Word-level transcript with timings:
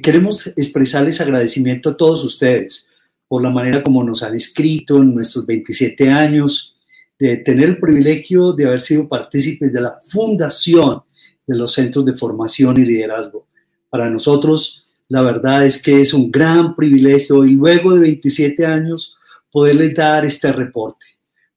queremos 0.00 0.46
expresarles 0.56 1.20
agradecimiento 1.20 1.90
a 1.90 1.96
todos 1.96 2.24
ustedes 2.24 2.88
por 3.28 3.42
la 3.42 3.50
manera 3.50 3.82
como 3.82 4.04
nos 4.04 4.22
han 4.22 4.34
escrito 4.34 4.98
en 4.98 5.14
nuestros 5.14 5.46
27 5.46 6.10
años, 6.10 6.74
de 7.18 7.38
tener 7.38 7.64
el 7.64 7.78
privilegio 7.78 8.52
de 8.52 8.66
haber 8.66 8.80
sido 8.80 9.08
partícipes 9.08 9.72
de 9.72 9.80
la 9.80 9.98
fundación 10.06 11.02
de 11.46 11.56
los 11.56 11.72
centros 11.72 12.04
de 12.04 12.14
formación 12.14 12.78
y 12.78 12.84
liderazgo. 12.84 13.46
Para 13.88 14.10
nosotros, 14.10 14.84
la 15.08 15.22
verdad 15.22 15.64
es 15.64 15.82
que 15.82 16.00
es 16.00 16.12
un 16.12 16.30
gran 16.30 16.74
privilegio 16.74 17.44
y 17.44 17.52
luego 17.52 17.94
de 17.94 18.00
27 18.00 18.66
años 18.66 19.16
poderles 19.50 19.94
dar 19.94 20.24
este 20.24 20.52
reporte, 20.52 21.06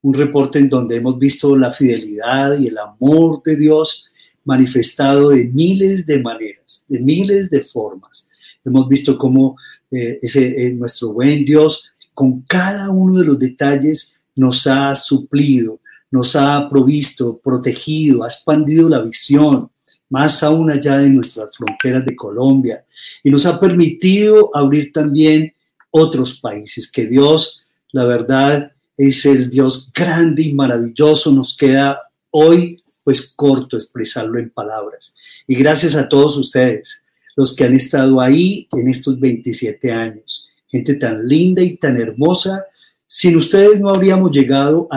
un 0.02 0.14
reporte 0.14 0.60
en 0.60 0.70
donde 0.70 0.98
hemos 0.98 1.18
visto 1.18 1.58
la 1.58 1.72
fidelidad 1.72 2.58
y 2.58 2.68
el 2.68 2.78
amor 2.78 3.42
de 3.44 3.58
Dios 3.58 4.06
manifestado 4.46 5.30
de 5.30 5.46
miles 5.46 6.06
de 6.06 6.20
maneras, 6.22 6.86
de 6.88 7.00
miles 7.02 7.50
de 7.50 7.62
formas. 7.62 8.29
Hemos 8.64 8.88
visto 8.88 9.18
cómo 9.18 9.58
eh, 9.92 10.18
ese, 10.22 10.68
eh, 10.68 10.74
nuestro 10.74 11.14
buen 11.14 11.46
Dios, 11.46 11.84
con 12.14 12.42
cada 12.42 12.90
uno 12.90 13.16
de 13.16 13.26
los 13.26 13.40
detalles, 13.40 14.16
nos 14.36 14.68
ha 14.68 14.96
suplido, 14.96 15.80
nos 16.12 16.36
ha 16.36 16.70
provisto, 16.70 17.38
protegido, 17.38 18.24
ha 18.24 18.28
expandido 18.28 18.90
la 18.90 19.02
visión, 19.02 19.70
más 20.10 20.44
aún 20.44 20.72
allá 20.72 20.98
de 20.98 21.10
nuestras 21.10 21.56
fronteras 21.56 22.06
de 22.06 22.16
Colombia, 22.16 22.84
y 23.24 23.30
nos 23.30 23.46
ha 23.46 23.60
permitido 23.60 24.50
abrir 24.54 24.92
también 24.92 25.54
otros 25.92 26.40
países, 26.40 26.92
que 26.92 27.08
Dios, 27.08 27.62
la 27.92 28.06
verdad, 28.06 28.72
es 28.98 29.26
el 29.26 29.50
Dios 29.50 29.90
grande 29.94 30.44
y 30.44 30.54
maravilloso, 30.54 31.32
nos 31.32 31.56
queda 31.56 32.00
hoy 32.32 32.84
pues 33.04 33.34
corto 33.36 33.76
expresarlo 33.76 34.40
en 34.40 34.50
palabras. 34.50 35.16
Y 35.48 35.56
gracias 35.56 35.96
a 35.96 36.08
todos 36.08 36.38
ustedes, 36.38 37.04
los 37.36 37.56
que 37.56 37.64
han 37.64 37.74
estado 37.74 38.22
ahí 38.22 38.68
en 38.72 38.88
estos 38.88 39.20
27 39.20 39.92
años, 39.92 40.48
gente 40.68 40.96
tan 40.96 41.28
linda 41.28 41.62
y 41.62 41.78
tan 41.78 41.98
hermosa, 41.98 42.66
sin 43.08 43.36
ustedes 43.38 43.80
no 43.80 43.90
habríamos 43.90 44.32
llegado 44.32 44.88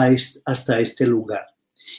hasta 0.45 0.79
este 0.79 1.07
lugar. 1.07 1.45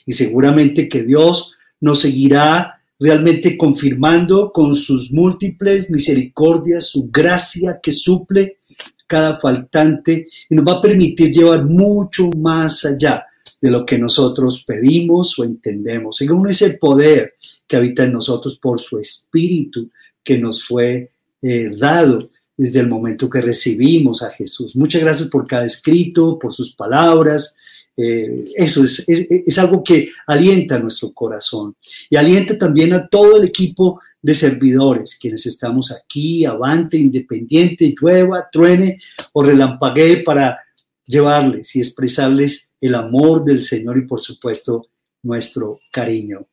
Y 0.06 0.12
seguramente 0.12 0.89
que 0.89 1.03
Dios 1.03 1.53
nos 1.81 2.00
seguirá 2.00 2.81
realmente 2.98 3.59
confirmando 3.59 4.53
con 4.53 4.75
sus 4.75 5.12
múltiples 5.12 5.91
misericordias, 5.91 6.87
su 6.87 7.11
gracia 7.11 7.81
que 7.83 7.92
suple 7.92 8.59
cada 9.06 9.39
faltante 9.39 10.28
y 10.48 10.55
nos 10.55 10.66
va 10.66 10.78
a 10.78 10.83
permitir 10.83 11.31
llevar 11.31 11.64
mucho 11.64 12.31
más 12.31 12.84
allá 12.84 13.27
de 13.61 13.70
lo 13.70 13.84
que 13.84 13.98
nosotros 13.98 14.64
pedimos 14.66 15.39
o 15.39 15.44
entendemos, 15.44 16.16
según 16.16 16.48
ese 16.48 16.78
poder 16.78 17.34
que 17.66 17.77
habita 17.77 18.05
en 18.05 18.12
nosotros 18.12 18.59
por 18.59 18.81
su 18.81 18.98
espíritu 18.98 19.91
que 20.25 20.39
nos 20.39 20.64
fue 20.64 21.11
eh, 21.42 21.70
dado 21.77 22.30
desde 22.56 22.80
el 22.80 22.89
momento 22.89 23.28
que 23.28 23.41
recibimos 23.41 24.22
a 24.22 24.31
Jesús. 24.31 24.75
Muchas 24.77 25.03
gracias 25.03 25.28
por 25.28 25.47
cada 25.47 25.66
escrito, 25.66 26.39
por 26.39 26.53
sus 26.53 26.75
palabras. 26.75 27.56
Eh, 27.97 28.44
eso 28.56 28.83
es, 28.83 29.05
es, 29.06 29.58
algo 29.58 29.84
que 29.84 30.08
alienta 30.27 30.81
nuestro 30.81 31.12
corazón 31.12 31.77
y 32.11 32.16
alienta 32.16 32.58
también 32.58 32.92
a 32.92 33.06
todo 33.06 33.36
el 33.36 33.44
equipo 33.44 34.00
de 34.20 34.34
servidores, 34.34 35.16
quienes 35.16 35.47
estamos 35.47 35.92
aquí, 35.92 36.44
avante, 36.44 36.97
independiente, 36.97 37.94
llueva, 38.00 38.48
truene 38.50 38.98
o 39.33 39.44
relampaguee 39.44 40.25
para 40.25 40.59
llevarles 41.06 41.77
y 41.77 41.81
expresarles 41.81 42.70
el 42.81 42.94
amor 42.94 43.44
del 43.44 43.62
Señor 43.62 43.98
y 43.98 44.06
por 44.06 44.20
supuesto 44.20 44.88
nuestro 45.22 45.81
cariño. 45.92 46.47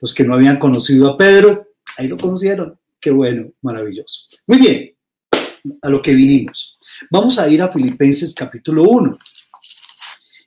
Los 0.00 0.12
que 0.12 0.24
no 0.24 0.34
habían 0.34 0.58
conocido 0.58 1.08
a 1.08 1.16
Pedro, 1.16 1.68
ahí 1.96 2.08
lo 2.08 2.16
conocieron. 2.16 2.78
Qué 3.00 3.10
bueno, 3.10 3.52
maravilloso. 3.62 4.26
Muy 4.46 4.58
bien, 4.58 4.94
a 5.82 5.88
lo 5.88 6.02
que 6.02 6.14
vinimos. 6.14 6.76
Vamos 7.10 7.38
a 7.38 7.48
ir 7.48 7.62
a 7.62 7.70
Filipenses 7.70 8.34
capítulo 8.34 8.82
1 8.84 9.18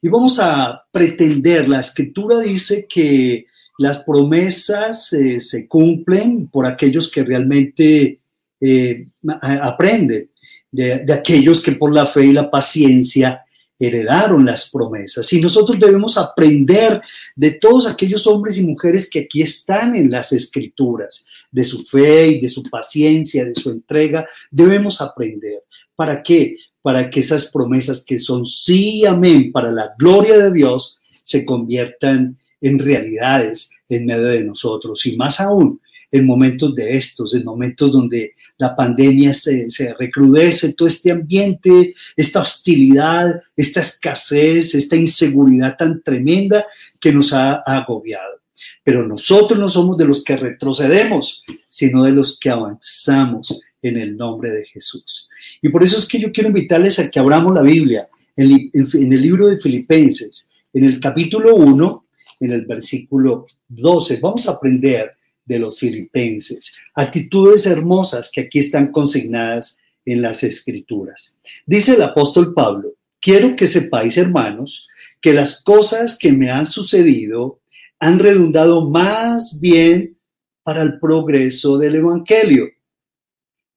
y 0.01 0.09
vamos 0.09 0.39
a 0.39 0.83
pretender, 0.91 1.69
la 1.69 1.79
escritura 1.79 2.39
dice 2.39 2.87
que 2.89 3.45
las 3.77 3.99
promesas 3.99 5.13
eh, 5.13 5.39
se 5.39 5.67
cumplen 5.67 6.47
por 6.47 6.65
aquellos 6.65 7.09
que 7.09 7.23
realmente 7.23 8.19
eh, 8.59 9.07
aprenden, 9.27 10.29
de, 10.71 10.99
de 11.05 11.13
aquellos 11.13 11.61
que 11.61 11.73
por 11.73 11.93
la 11.93 12.05
fe 12.05 12.25
y 12.25 12.31
la 12.33 12.49
paciencia 12.49 13.45
heredaron 13.81 14.45
las 14.45 14.69
promesas. 14.69 15.31
Y 15.33 15.41
nosotros 15.41 15.79
debemos 15.79 16.17
aprender 16.17 17.01
de 17.35 17.51
todos 17.51 17.87
aquellos 17.87 18.27
hombres 18.27 18.57
y 18.57 18.63
mujeres 18.63 19.09
que 19.09 19.21
aquí 19.21 19.41
están 19.41 19.95
en 19.95 20.11
las 20.11 20.31
escrituras, 20.31 21.25
de 21.51 21.63
su 21.63 21.83
fe 21.83 22.27
y 22.27 22.41
de 22.41 22.49
su 22.49 22.63
paciencia, 22.63 23.43
de 23.43 23.55
su 23.55 23.71
entrega. 23.71 24.25
Debemos 24.49 25.01
aprender. 25.01 25.63
¿Para 25.95 26.21
qué? 26.21 26.55
Para 26.81 27.09
que 27.09 27.21
esas 27.21 27.51
promesas 27.51 28.05
que 28.05 28.19
son 28.19 28.45
sí 28.45 29.05
amén 29.05 29.51
para 29.51 29.71
la 29.71 29.93
gloria 29.97 30.37
de 30.37 30.51
Dios 30.51 30.99
se 31.23 31.45
conviertan 31.45 32.37
en 32.61 32.79
realidades 32.79 33.71
en 33.89 34.05
medio 34.05 34.27
de 34.27 34.43
nosotros. 34.43 35.05
Y 35.05 35.17
más 35.17 35.39
aún, 35.39 35.81
en 36.11 36.25
momentos 36.25 36.75
de 36.75 36.97
estos, 36.97 37.33
en 37.33 37.45
momentos 37.45 37.91
donde 37.91 38.35
la 38.57 38.75
pandemia 38.75 39.33
se, 39.33 39.95
recrudece, 39.97 40.73
todo 40.73 40.87
este 40.87 41.11
ambiente, 41.11 41.93
esta 42.17 42.41
hostilidad, 42.41 43.41
esta 43.55 43.79
escasez, 43.79 44.75
esta 44.75 44.97
inseguridad 44.97 45.77
tan 45.77 46.03
tremenda 46.03 46.65
que 46.99 47.13
nos 47.13 47.31
ha, 47.33 47.55
agobiado. 47.65 48.41
Pero 48.83 49.07
nosotros 49.07 49.57
no 49.57 49.69
somos 49.69 49.97
de 49.97 50.05
los 50.05 50.23
que 50.23 50.35
retrocedemos, 50.35 51.43
sino 51.69 52.03
de 52.03 52.11
los 52.11 52.37
que 52.37 52.49
avanzamos 52.49 53.57
en 53.81 53.97
el 53.97 54.17
nombre 54.17 54.51
de 54.51 54.65
Jesús. 54.65 55.29
Y 55.61 55.69
por 55.69 55.83
eso 55.83 55.97
es 55.97 56.07
que 56.07 56.19
yo 56.19 56.31
quiero 56.31 56.49
invitarles 56.49 56.99
a 56.99 57.09
que 57.09 57.19
abramos 57.19 57.55
la 57.55 57.61
Biblia 57.61 58.09
en, 58.35 58.69
en 58.73 59.13
el 59.13 59.21
libro 59.21 59.47
de 59.47 59.59
Filipenses, 59.59 60.49
en 60.73 60.83
el 60.83 60.99
capítulo 60.99 61.55
1, 61.55 62.05
en 62.41 62.51
el 62.51 62.65
versículo 62.65 63.47
12. 63.69 64.19
Vamos 64.21 64.47
a 64.47 64.51
aprender 64.51 65.15
de 65.51 65.59
los 65.59 65.79
filipenses. 65.79 66.79
Actitudes 66.93 67.67
hermosas 67.67 68.31
que 68.31 68.41
aquí 68.41 68.59
están 68.59 68.89
consignadas 68.89 69.79
en 70.05 70.21
las 70.21 70.43
escrituras. 70.43 71.39
Dice 71.65 71.95
el 71.95 72.03
apóstol 72.03 72.53
Pablo, 72.53 72.93
quiero 73.19 73.53
que 73.57 73.67
sepáis, 73.67 74.17
hermanos, 74.17 74.87
que 75.19 75.33
las 75.33 75.61
cosas 75.61 76.17
que 76.17 76.31
me 76.31 76.49
han 76.49 76.65
sucedido 76.65 77.59
han 77.99 78.17
redundado 78.17 78.89
más 78.89 79.59
bien 79.59 80.17
para 80.63 80.83
el 80.83 80.99
progreso 80.99 81.77
del 81.77 81.95
Evangelio, 81.95 82.69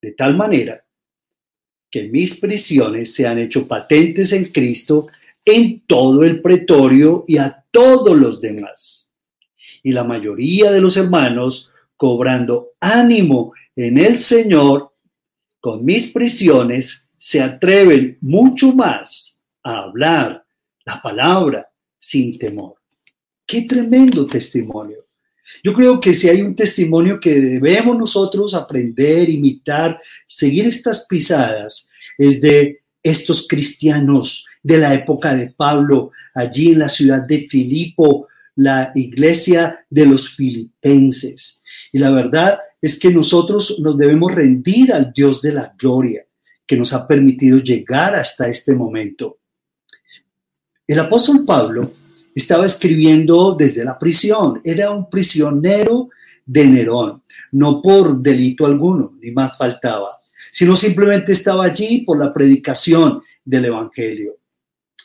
de 0.01 0.13
tal 0.13 0.37
manera 0.37 0.85
que 1.91 2.05
mis 2.05 2.39
prisiones 2.39 3.13
se 3.13 3.27
han 3.27 3.39
hecho 3.41 3.67
patentes 3.67 4.33
en 4.33 4.45
Cristo 4.53 5.09
en 5.45 5.81
todo 5.89 6.23
el 6.23 6.41
pretorio 6.41 7.25
y 7.27 7.39
a 7.39 7.65
todos 7.73 8.17
los 8.17 8.41
demás 8.41 9.04
y 9.85 9.93
la 9.93 10.03
mayoría 10.03 10.73
de 10.73 10.81
los 10.81 10.97
hermanos, 10.97 11.71
cobrando 11.97 12.73
ánimo 12.81 13.53
en 13.77 13.99
el 13.99 14.19
Señor, 14.19 14.93
con 15.61 15.85
mis 15.85 16.13
prisiones, 16.13 17.09
se 17.17 17.41
atreven 17.41 18.19
mucho 18.21 18.73
más 18.73 19.43
a 19.63 19.83
hablar 19.85 20.45
la 20.85 21.01
palabra 21.01 21.69
sin 21.99 22.39
temor. 22.39 22.77
Qué 23.47 23.63
tremendo 23.63 24.27
testimonio. 24.27 25.07
Yo 25.63 25.75
creo 25.75 26.01
que 26.01 26.15
si 26.15 26.29
hay 26.29 26.41
un 26.41 26.57
testimonio 26.57 27.21
que 27.21 27.35
debemos 27.39 27.97
nosotros 27.99 28.55
aprender, 28.55 29.29
imitar, 29.29 30.01
seguir 30.27 30.67
estas 30.67 31.07
pisadas, 31.07 31.89
es 32.17 32.41
de 32.41 32.81
estos 33.03 33.47
cristianos 33.47 34.47
de 34.63 34.79
la 34.79 34.95
época 34.95 35.35
de 35.35 35.51
Pablo, 35.51 36.11
allí 36.35 36.73
en 36.73 36.79
la 36.79 36.89
ciudad 36.89 37.23
de 37.23 37.47
Filipo, 37.51 38.29
la 38.57 38.93
iglesia 38.95 39.85
de 39.91 40.07
los 40.07 40.31
filipenses. 40.31 41.61
Y 41.93 41.99
la 41.99 42.11
verdad 42.11 42.59
es 42.81 42.99
que 42.99 43.11
nosotros 43.11 43.79
nos 43.81 43.97
debemos 43.97 44.35
rendir 44.35 44.93
al 44.93 45.13
Dios 45.13 45.43
de 45.43 45.53
la 45.53 45.75
gloria 45.79 46.25
que 46.67 46.77
nos 46.77 46.93
ha 46.93 47.07
permitido 47.07 47.59
llegar 47.59 48.15
hasta 48.15 48.49
este 48.49 48.75
momento. 48.75 49.39
El 50.87 50.99
apóstol 50.99 51.45
Pablo 51.45 51.93
estaba 52.35 52.67
escribiendo 52.67 53.55
desde 53.55 53.85
la 53.85 53.99
prisión, 53.99 54.61
era 54.65 54.91
un 54.91 55.09
prisionero 55.09 56.11
de 56.45 56.67
Nerón, 56.67 57.23
no 57.53 57.81
por 57.81 58.21
delito 58.21 58.67
alguno, 58.67 59.17
ni 59.21 59.31
más 59.31 59.57
faltaba, 59.57 60.19
sino 60.51 60.77
simplemente 60.77 61.33
estaba 61.33 61.65
allí 61.65 62.03
por 62.03 62.19
la 62.19 62.33
predicación 62.33 63.23
del 63.45 63.67
Evangelio. 63.67 64.37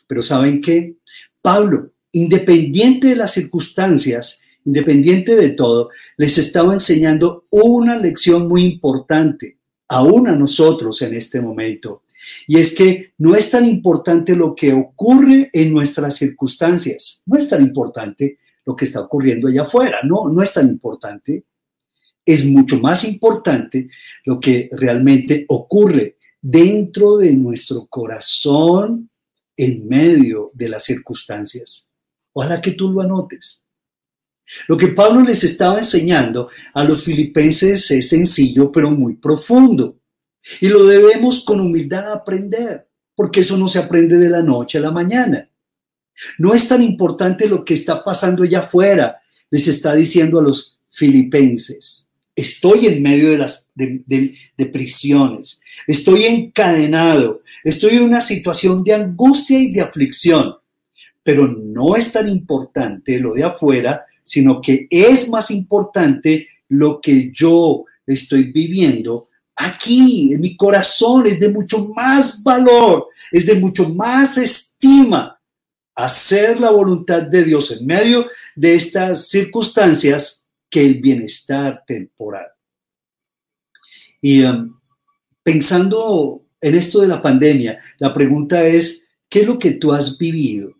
Pero 0.06 0.22
¿saben 0.22 0.60
qué? 0.60 0.96
Pablo 1.40 1.92
independiente 2.12 3.08
de 3.08 3.16
las 3.16 3.32
circunstancias, 3.32 4.40
independiente 4.64 5.36
de 5.36 5.50
todo, 5.50 5.90
les 6.16 6.38
estaba 6.38 6.74
enseñando 6.74 7.46
una 7.50 7.96
lección 7.96 8.48
muy 8.48 8.64
importante, 8.64 9.58
aún 9.88 10.28
a 10.28 10.36
nosotros 10.36 11.00
en 11.02 11.14
este 11.14 11.40
momento. 11.40 12.04
Y 12.46 12.58
es 12.58 12.74
que 12.74 13.12
no 13.18 13.34
es 13.34 13.50
tan 13.50 13.64
importante 13.64 14.36
lo 14.36 14.54
que 14.54 14.72
ocurre 14.72 15.50
en 15.52 15.72
nuestras 15.72 16.16
circunstancias, 16.16 17.22
no 17.26 17.38
es 17.38 17.48
tan 17.48 17.62
importante 17.62 18.38
lo 18.64 18.76
que 18.76 18.84
está 18.84 19.00
ocurriendo 19.00 19.48
allá 19.48 19.62
afuera, 19.62 19.98
no, 20.04 20.28
no 20.28 20.42
es 20.42 20.52
tan 20.52 20.68
importante. 20.68 21.44
es 22.24 22.44
mucho 22.44 22.78
más 22.78 23.04
importante 23.04 23.88
lo 24.24 24.38
que 24.38 24.68
realmente 24.72 25.46
ocurre 25.48 26.18
dentro 26.40 27.16
de 27.16 27.34
nuestro 27.34 27.86
corazón 27.86 29.10
en 29.56 29.88
medio 29.88 30.50
de 30.54 30.68
las 30.68 30.84
circunstancias. 30.84 31.89
Ojalá 32.32 32.60
que 32.60 32.72
tú 32.72 32.90
lo 32.90 33.00
anotes. 33.00 33.62
Lo 34.66 34.76
que 34.76 34.88
Pablo 34.88 35.22
les 35.22 35.44
estaba 35.44 35.78
enseñando 35.78 36.48
a 36.74 36.84
los 36.84 37.04
filipenses 37.04 37.90
es 37.90 38.08
sencillo, 38.08 38.72
pero 38.72 38.90
muy 38.90 39.14
profundo. 39.16 39.98
Y 40.60 40.68
lo 40.68 40.86
debemos 40.86 41.44
con 41.44 41.60
humildad 41.60 42.12
aprender, 42.12 42.88
porque 43.14 43.40
eso 43.40 43.56
no 43.56 43.68
se 43.68 43.78
aprende 43.78 44.16
de 44.16 44.30
la 44.30 44.42
noche 44.42 44.78
a 44.78 44.80
la 44.80 44.90
mañana. 44.90 45.48
No 46.38 46.54
es 46.54 46.68
tan 46.68 46.82
importante 46.82 47.48
lo 47.48 47.64
que 47.64 47.74
está 47.74 48.02
pasando 48.02 48.42
allá 48.42 48.60
afuera, 48.60 49.20
les 49.50 49.68
está 49.68 49.94
diciendo 49.94 50.38
a 50.38 50.42
los 50.42 50.78
filipenses. 50.90 52.08
Estoy 52.34 52.86
en 52.86 53.02
medio 53.02 53.30
de 53.30 53.38
las 53.38 53.66
de, 53.74 54.66
prisiones, 54.72 55.60
estoy 55.86 56.24
encadenado, 56.24 57.42
estoy 57.64 57.96
en 57.96 58.02
una 58.02 58.20
situación 58.20 58.82
de 58.84 58.94
angustia 58.94 59.58
y 59.58 59.72
de 59.72 59.80
aflicción, 59.80 60.54
pero 61.22 61.46
no 61.48 61.96
es 61.96 62.12
tan 62.12 62.28
importante 62.28 63.18
lo 63.18 63.34
de 63.34 63.44
afuera, 63.44 64.04
sino 64.22 64.60
que 64.60 64.86
es 64.90 65.28
más 65.28 65.50
importante 65.50 66.46
lo 66.68 67.00
que 67.00 67.30
yo 67.32 67.84
estoy 68.06 68.44
viviendo 68.44 69.28
aquí, 69.60 70.32
en 70.32 70.40
mi 70.40 70.56
corazón, 70.56 71.26
es 71.26 71.38
de 71.38 71.50
mucho 71.50 71.88
más 71.88 72.42
valor, 72.42 73.08
es 73.30 73.44
de 73.44 73.54
mucho 73.54 73.88
más 73.90 74.38
estima 74.38 75.38
hacer 75.94 76.58
la 76.58 76.70
voluntad 76.70 77.22
de 77.22 77.44
Dios 77.44 77.70
en 77.72 77.84
medio 77.84 78.26
de 78.56 78.74
estas 78.74 79.28
circunstancias 79.28 80.46
que 80.70 80.84
el 80.84 81.00
bienestar 81.00 81.84
temporal. 81.86 82.46
Y 84.22 84.42
um, 84.44 84.80
pensando 85.42 86.46
en 86.60 86.74
esto 86.74 87.00
de 87.00 87.08
la 87.08 87.20
pandemia, 87.20 87.78
la 87.98 88.14
pregunta 88.14 88.66
es, 88.66 89.10
¿qué 89.28 89.40
es 89.40 89.46
lo 89.46 89.58
que 89.58 89.72
tú 89.72 89.92
has 89.92 90.16
vivido? 90.16 90.72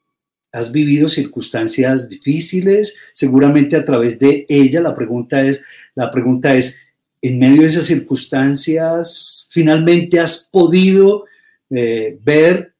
¿Has 0.53 0.73
vivido 0.73 1.09
circunstancias 1.09 2.09
difíciles? 2.09 2.97
Seguramente 3.13 3.77
a 3.77 3.85
través 3.85 4.19
de 4.19 4.47
ella 4.49 4.81
la 4.81 4.95
pregunta 4.95 5.43
es, 5.43 5.61
la 5.95 6.11
pregunta 6.11 6.55
es, 6.57 6.81
en 7.23 7.39
medio 7.39 7.63
de 7.63 7.69
esas 7.69 7.87
circunstancias, 7.87 9.49
finalmente 9.53 10.19
has 10.19 10.49
podido 10.51 11.25
eh, 11.69 12.19
ver 12.23 12.75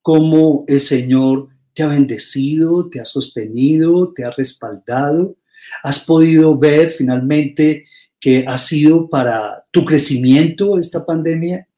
cómo 0.00 0.64
el 0.66 0.80
Señor 0.80 1.48
te 1.74 1.82
ha 1.82 1.88
bendecido, 1.88 2.88
te 2.88 3.00
ha 3.00 3.04
sostenido, 3.04 4.12
te 4.12 4.24
ha 4.24 4.30
respaldado. 4.30 5.36
Has 5.82 6.00
podido 6.00 6.58
ver 6.58 6.90
finalmente 6.90 7.84
que 8.18 8.44
ha 8.46 8.58
sido 8.58 9.08
para 9.08 9.64
tu 9.70 9.84
crecimiento 9.84 10.78
esta 10.78 11.04
pandemia. 11.04 11.68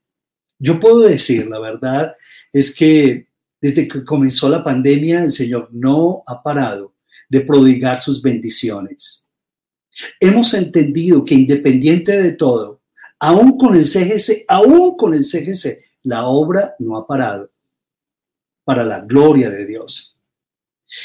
Yo 0.58 0.80
puedo 0.80 1.00
decir, 1.00 1.46
la 1.46 1.58
verdad 1.58 2.14
es 2.52 2.74
que 2.74 3.26
desde 3.64 3.88
que 3.88 4.04
comenzó 4.04 4.50
la 4.50 4.62
pandemia, 4.62 5.24
el 5.24 5.32
Señor 5.32 5.70
no 5.72 6.22
ha 6.26 6.42
parado 6.42 6.92
de 7.30 7.40
prodigar 7.40 7.98
sus 7.98 8.20
bendiciones. 8.20 9.26
Hemos 10.20 10.52
entendido 10.52 11.24
que 11.24 11.34
independiente 11.34 12.12
de 12.20 12.32
todo, 12.32 12.82
aún 13.18 13.56
con 13.56 13.74
el 13.74 13.86
CGC, 13.86 14.44
aún 14.48 14.98
con 14.98 15.14
el 15.14 15.24
CGC, 15.24 15.82
la 16.02 16.26
obra 16.26 16.74
no 16.78 16.98
ha 16.98 17.06
parado 17.06 17.50
para 18.64 18.84
la 18.84 19.00
gloria 19.00 19.48
de 19.48 19.64
Dios. 19.64 20.14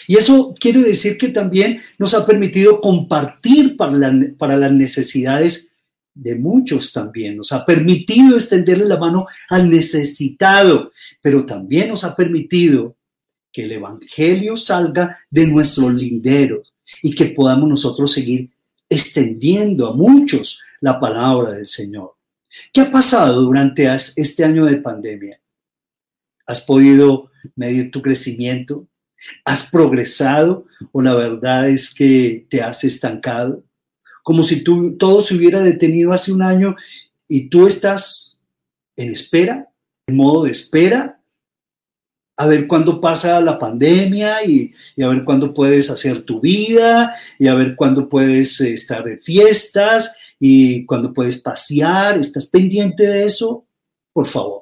Y 0.05 0.17
eso 0.17 0.53
quiere 0.59 0.81
decir 0.81 1.17
que 1.17 1.29
también 1.29 1.79
nos 1.97 2.13
ha 2.13 2.25
permitido 2.25 2.81
compartir 2.81 3.77
para, 3.77 4.01
para 4.37 4.57
las 4.57 4.73
necesidades 4.73 5.71
de 6.13 6.35
muchos 6.35 6.91
también. 6.91 7.37
Nos 7.37 7.51
ha 7.51 7.65
permitido 7.65 8.35
extenderle 8.35 8.85
la 8.85 8.97
mano 8.97 9.25
al 9.49 9.69
necesitado, 9.69 10.91
pero 11.21 11.45
también 11.45 11.89
nos 11.89 12.03
ha 12.03 12.15
permitido 12.15 12.95
que 13.51 13.63
el 13.63 13.71
Evangelio 13.73 14.57
salga 14.57 15.17
de 15.29 15.47
nuestros 15.47 15.93
linderos 15.93 16.73
y 17.01 17.13
que 17.13 17.25
podamos 17.25 17.69
nosotros 17.69 18.11
seguir 18.11 18.51
extendiendo 18.89 19.87
a 19.87 19.95
muchos 19.95 20.59
la 20.81 20.99
palabra 20.99 21.51
del 21.51 21.67
Señor. 21.67 22.15
¿Qué 22.73 22.81
ha 22.81 22.91
pasado 22.91 23.41
durante 23.41 23.87
este 24.15 24.43
año 24.43 24.65
de 24.65 24.77
pandemia? 24.77 25.39
¿Has 26.45 26.61
podido 26.61 27.31
medir 27.55 27.91
tu 27.91 28.01
crecimiento? 28.01 28.87
¿Has 29.45 29.69
progresado 29.69 30.65
o 30.91 31.01
la 31.01 31.13
verdad 31.13 31.69
es 31.69 31.93
que 31.93 32.47
te 32.49 32.61
has 32.61 32.83
estancado? 32.83 33.63
Como 34.29 34.43
si 34.43 34.63
tú, 34.63 34.95
todo 34.95 35.23
se 35.23 35.33
hubiera 35.33 35.59
detenido 35.59 36.13
hace 36.13 36.31
un 36.31 36.43
año 36.43 36.75
y 37.27 37.49
tú 37.49 37.65
estás 37.65 38.39
en 38.95 39.11
espera, 39.11 39.71
en 40.05 40.17
modo 40.17 40.43
de 40.43 40.51
espera, 40.51 41.19
a 42.37 42.45
ver 42.45 42.67
cuándo 42.67 43.01
pasa 43.01 43.41
la 43.41 43.57
pandemia 43.57 44.45
y, 44.45 44.71
a 45.01 45.07
ver 45.07 45.23
cuándo 45.23 45.51
puedes 45.51 45.89
hacer 45.89 46.21
tu 46.21 46.39
vida 46.41 47.15
y 47.39 47.47
a 47.47 47.55
ver 47.55 47.75
cuándo 47.75 48.07
puedes 48.07 48.61
eh, 48.61 48.75
estar 48.75 49.03
de 49.03 49.17
fiestas 49.17 50.15
y 50.39 50.85
cuándo 50.85 51.11
puedes 51.11 51.41
pasear. 51.41 52.19
¿Estás 52.19 52.45
pendiente 52.45 53.07
de 53.07 53.25
eso? 53.25 53.65
Por 54.13 54.27
favor. 54.27 54.61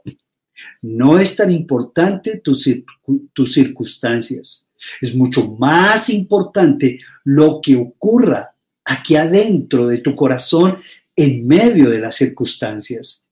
No 0.81 1.19
es 1.19 1.35
tan 1.35 1.51
importante 1.51 2.41
tus 2.41 3.53
circunstancias. 3.53 4.65
Es 5.01 5.13
mucho 5.13 5.57
más 5.57 6.09
importante 6.09 6.99
lo 7.25 7.59
que 7.61 7.75
ocurra 7.75 8.53
aquí 8.87 9.17
adentro 9.17 9.85
de 9.85 9.99
tu 9.99 10.15
corazón 10.15 10.77
en 11.15 11.45
medio 11.45 11.89
de 11.89 11.99
las 11.99 12.15
circunstancias. 12.15 13.27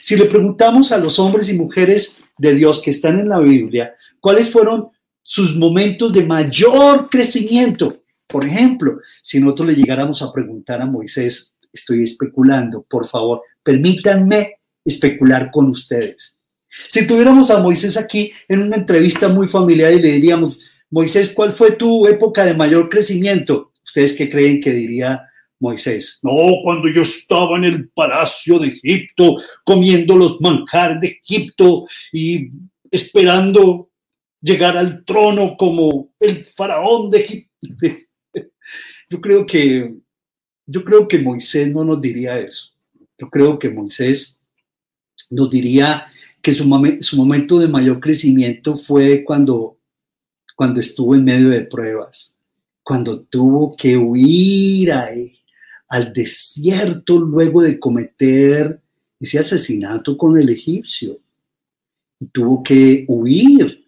Si 0.00 0.16
le 0.16 0.26
preguntamos 0.26 0.92
a 0.92 0.98
los 0.98 1.18
hombres 1.18 1.48
y 1.48 1.54
mujeres 1.54 2.18
de 2.38 2.54
Dios 2.54 2.80
que 2.80 2.90
están 2.90 3.18
en 3.18 3.28
la 3.28 3.40
Biblia, 3.40 3.94
¿cuáles 4.20 4.50
fueron 4.50 4.90
sus 5.22 5.56
momentos 5.56 6.12
de 6.12 6.24
mayor 6.24 7.10
crecimiento? 7.10 8.04
Por 8.28 8.44
ejemplo, 8.44 9.00
si 9.22 9.40
nosotros 9.40 9.68
le 9.68 9.74
llegáramos 9.74 10.22
a 10.22 10.32
preguntar 10.32 10.80
a 10.80 10.86
Moisés, 10.86 11.52
estoy 11.72 12.04
especulando, 12.04 12.86
por 12.88 13.06
favor, 13.06 13.42
permítanme 13.62 14.60
especular 14.84 15.50
con 15.50 15.68
ustedes. 15.70 16.38
Si 16.88 17.06
tuviéramos 17.06 17.50
a 17.50 17.60
Moisés 17.60 17.96
aquí 17.96 18.32
en 18.48 18.62
una 18.62 18.76
entrevista 18.76 19.28
muy 19.28 19.48
familiar 19.48 19.92
y 19.92 20.00
le 20.00 20.12
diríamos, 20.12 20.58
Moisés, 20.90 21.32
¿cuál 21.34 21.52
fue 21.52 21.72
tu 21.72 22.06
época 22.06 22.44
de 22.44 22.54
mayor 22.54 22.88
crecimiento? 22.88 23.71
¿Ustedes 23.84 24.14
qué 24.14 24.30
creen 24.30 24.60
que 24.60 24.72
diría 24.72 25.26
Moisés? 25.58 26.18
No, 26.22 26.32
cuando 26.62 26.88
yo 26.88 27.02
estaba 27.02 27.56
en 27.56 27.64
el 27.64 27.88
palacio 27.88 28.58
de 28.58 28.68
Egipto, 28.68 29.36
comiendo 29.64 30.16
los 30.16 30.40
manjares 30.40 31.00
de 31.00 31.20
Egipto 31.22 31.86
y 32.12 32.50
esperando 32.90 33.90
llegar 34.40 34.76
al 34.76 35.04
trono 35.04 35.56
como 35.56 36.12
el 36.18 36.44
faraón 36.44 37.10
de 37.10 37.18
Egipto. 37.18 37.48
Yo 39.08 39.20
creo 39.20 39.44
que 39.44 39.94
yo 40.66 40.84
creo 40.84 41.08
que 41.08 41.18
Moisés 41.18 41.72
no 41.72 41.84
nos 41.84 42.00
diría 42.00 42.38
eso. 42.38 42.70
Yo 43.18 43.28
creo 43.28 43.58
que 43.58 43.70
Moisés 43.70 44.40
nos 45.30 45.50
diría 45.50 46.06
que 46.40 46.52
su, 46.52 46.66
momento 46.66 47.58
de 47.58 47.68
mayor 47.68 48.00
crecimiento 48.00 48.76
fue 48.76 49.22
cuando, 49.24 49.78
cuando 50.56 50.80
estuvo 50.80 51.14
en 51.14 51.24
medio 51.24 51.50
de 51.50 51.62
pruebas, 51.62 52.38
cuando 52.82 53.20
tuvo 53.20 53.76
que 53.76 53.96
huir 53.96 54.92
al 54.92 56.12
desierto 56.12 57.18
luego 57.18 57.62
de 57.62 57.78
cometer 57.78 58.80
ese 59.20 59.38
asesinato 59.38 60.16
con 60.16 60.38
el 60.38 60.48
egipcio. 60.48 61.18
Y 62.18 62.26
tuvo 62.26 62.62
que 62.62 63.04
huir. 63.08 63.80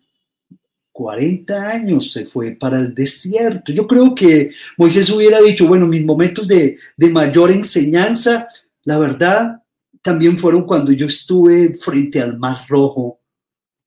40 0.92 1.70
años 1.70 2.12
se 2.12 2.24
fue 2.24 2.52
para 2.52 2.78
el 2.78 2.94
desierto. 2.94 3.72
Yo 3.72 3.86
creo 3.86 4.14
que 4.14 4.50
Moisés 4.76 5.10
hubiera 5.10 5.40
dicho, 5.40 5.66
bueno, 5.66 5.86
mis 5.88 6.04
momentos 6.04 6.46
de, 6.46 6.78
de 6.96 7.10
mayor 7.10 7.50
enseñanza, 7.50 8.46
la 8.84 8.98
verdad, 8.98 9.60
también 10.02 10.38
fueron 10.38 10.64
cuando 10.64 10.92
yo 10.92 11.06
estuve 11.06 11.74
frente 11.74 12.20
al 12.20 12.38
Mar 12.38 12.58
Rojo, 12.68 13.18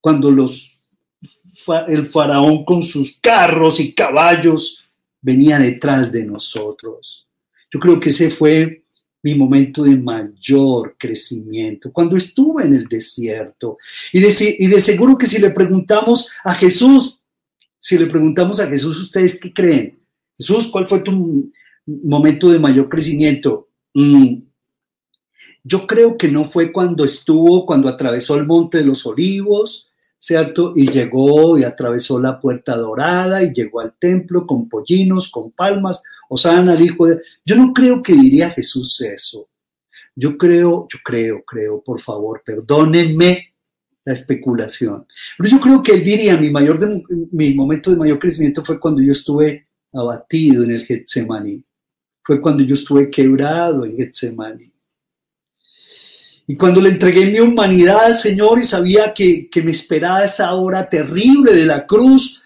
cuando 0.02 0.32
los, 0.32 0.82
el 1.88 2.06
faraón 2.08 2.66
con 2.66 2.84
sus 2.84 3.20
carros 3.20 3.80
y 3.80 3.94
caballos 3.94 4.87
venía 5.28 5.60
detrás 5.60 6.10
de 6.10 6.24
nosotros. 6.24 7.28
Yo 7.70 7.82
creo 7.82 8.00
que 8.00 8.12
ese 8.12 8.30
fue 8.30 8.86
mi 9.22 9.36
momento 9.36 9.84
de 9.84 9.98
mayor 9.98 10.96
crecimiento, 10.98 11.92
cuando 11.92 12.16
estuve 12.16 12.64
en 12.64 12.74
el 12.74 12.86
desierto. 12.86 13.78
Y 14.14 14.22
de, 14.22 14.32
seguro 14.80 15.18
que 15.18 15.26
si 15.26 15.42
le 15.42 15.50
preguntamos 15.50 16.30
a 16.46 16.54
Jesús, 16.54 17.20
si 17.78 17.98
le 17.98 18.06
preguntamos 18.06 18.62
a 18.62 18.68
Jesús, 18.68 18.98
¿ustedes 19.02 19.38
qué 19.38 19.52
creen? 19.52 20.00
Jesús, 20.38 20.70
¿cuál 20.70 20.88
fue 20.88 21.02
tu 21.02 21.52
momento 21.86 22.50
de 22.50 22.60
mayor 22.60 22.88
crecimiento? 22.88 23.68
Mm, 23.94 24.44
yo 25.66 25.86
creo 25.86 26.18
que 26.18 26.30
no 26.30 26.46
fue 26.46 26.72
cuando 26.72 27.04
estuvo, 27.04 27.66
cuando 27.66 27.90
atravesó 27.90 28.38
el 28.38 28.46
monte 28.46 28.78
de 28.78 28.86
los 28.86 29.06
olivos, 29.06 29.87
¿cierto? 30.20 30.74
Y 30.76 30.90
llegó 30.90 31.58
y 31.58 31.64
atravesó 31.64 32.20
la 32.20 32.40
puerta 32.40 32.76
dorada 32.76 33.44
y 33.44 33.54
llegó 33.54 33.82
al 33.82 33.96
templo 33.98 34.46
con 34.46 34.68
pollinos, 34.68 35.30
con 35.30 35.52
palmas, 35.52 36.02
Osana 36.30 36.74
al 36.74 36.82
hijo 36.82 37.08
de... 37.08 37.22
Yo 37.46 37.56
no 37.56 37.74
creo 37.74 38.02
que 38.02 38.14
diría 38.14 38.50
Jesús 38.52 39.00
eso. 39.02 39.50
Yo 40.16 40.38
creo, 40.38 40.88
yo 40.92 41.00
creo, 41.04 41.44
creo, 41.46 41.82
por 41.84 42.00
favor, 42.00 42.42
perdónenme 42.44 43.54
la 44.04 44.14
especulación. 44.14 45.06
Pero 45.38 45.50
yo 45.50 45.60
creo 45.60 45.84
que 45.84 45.94
él 45.94 46.04
diría, 46.04 46.38
mi, 46.38 46.50
mayor 46.50 46.80
mi 47.32 47.54
momento 47.54 47.92
de 47.92 47.98
mayor 47.98 48.18
crecimiento 48.20 48.64
fue 48.64 48.80
cuando 48.80 49.02
yo 49.02 49.12
estuve 49.12 49.68
abatido 49.94 50.64
en 50.64 50.72
el 50.72 50.86
Getsemaní. 50.86 51.64
Fue 52.24 52.42
cuando 52.42 52.64
yo 52.64 52.74
estuve 52.74 53.10
quebrado 53.10 53.86
en 53.86 53.96
Getsemaní. 53.96 54.72
Y 56.50 56.56
cuando 56.56 56.80
le 56.80 56.90
entregué 56.90 57.30
mi 57.30 57.42
humanidad 57.42 58.06
al 58.06 58.18
Señor 58.18 58.58
y 58.58 58.64
sabía 58.64 59.14
que, 59.14 59.50
me 59.64 59.72
esperaba 59.72 60.24
esa 60.24 60.54
hora 60.54 60.90
terrible 60.90 61.54
de 61.54 61.66
la 61.66 61.86
cruz, 61.86 62.42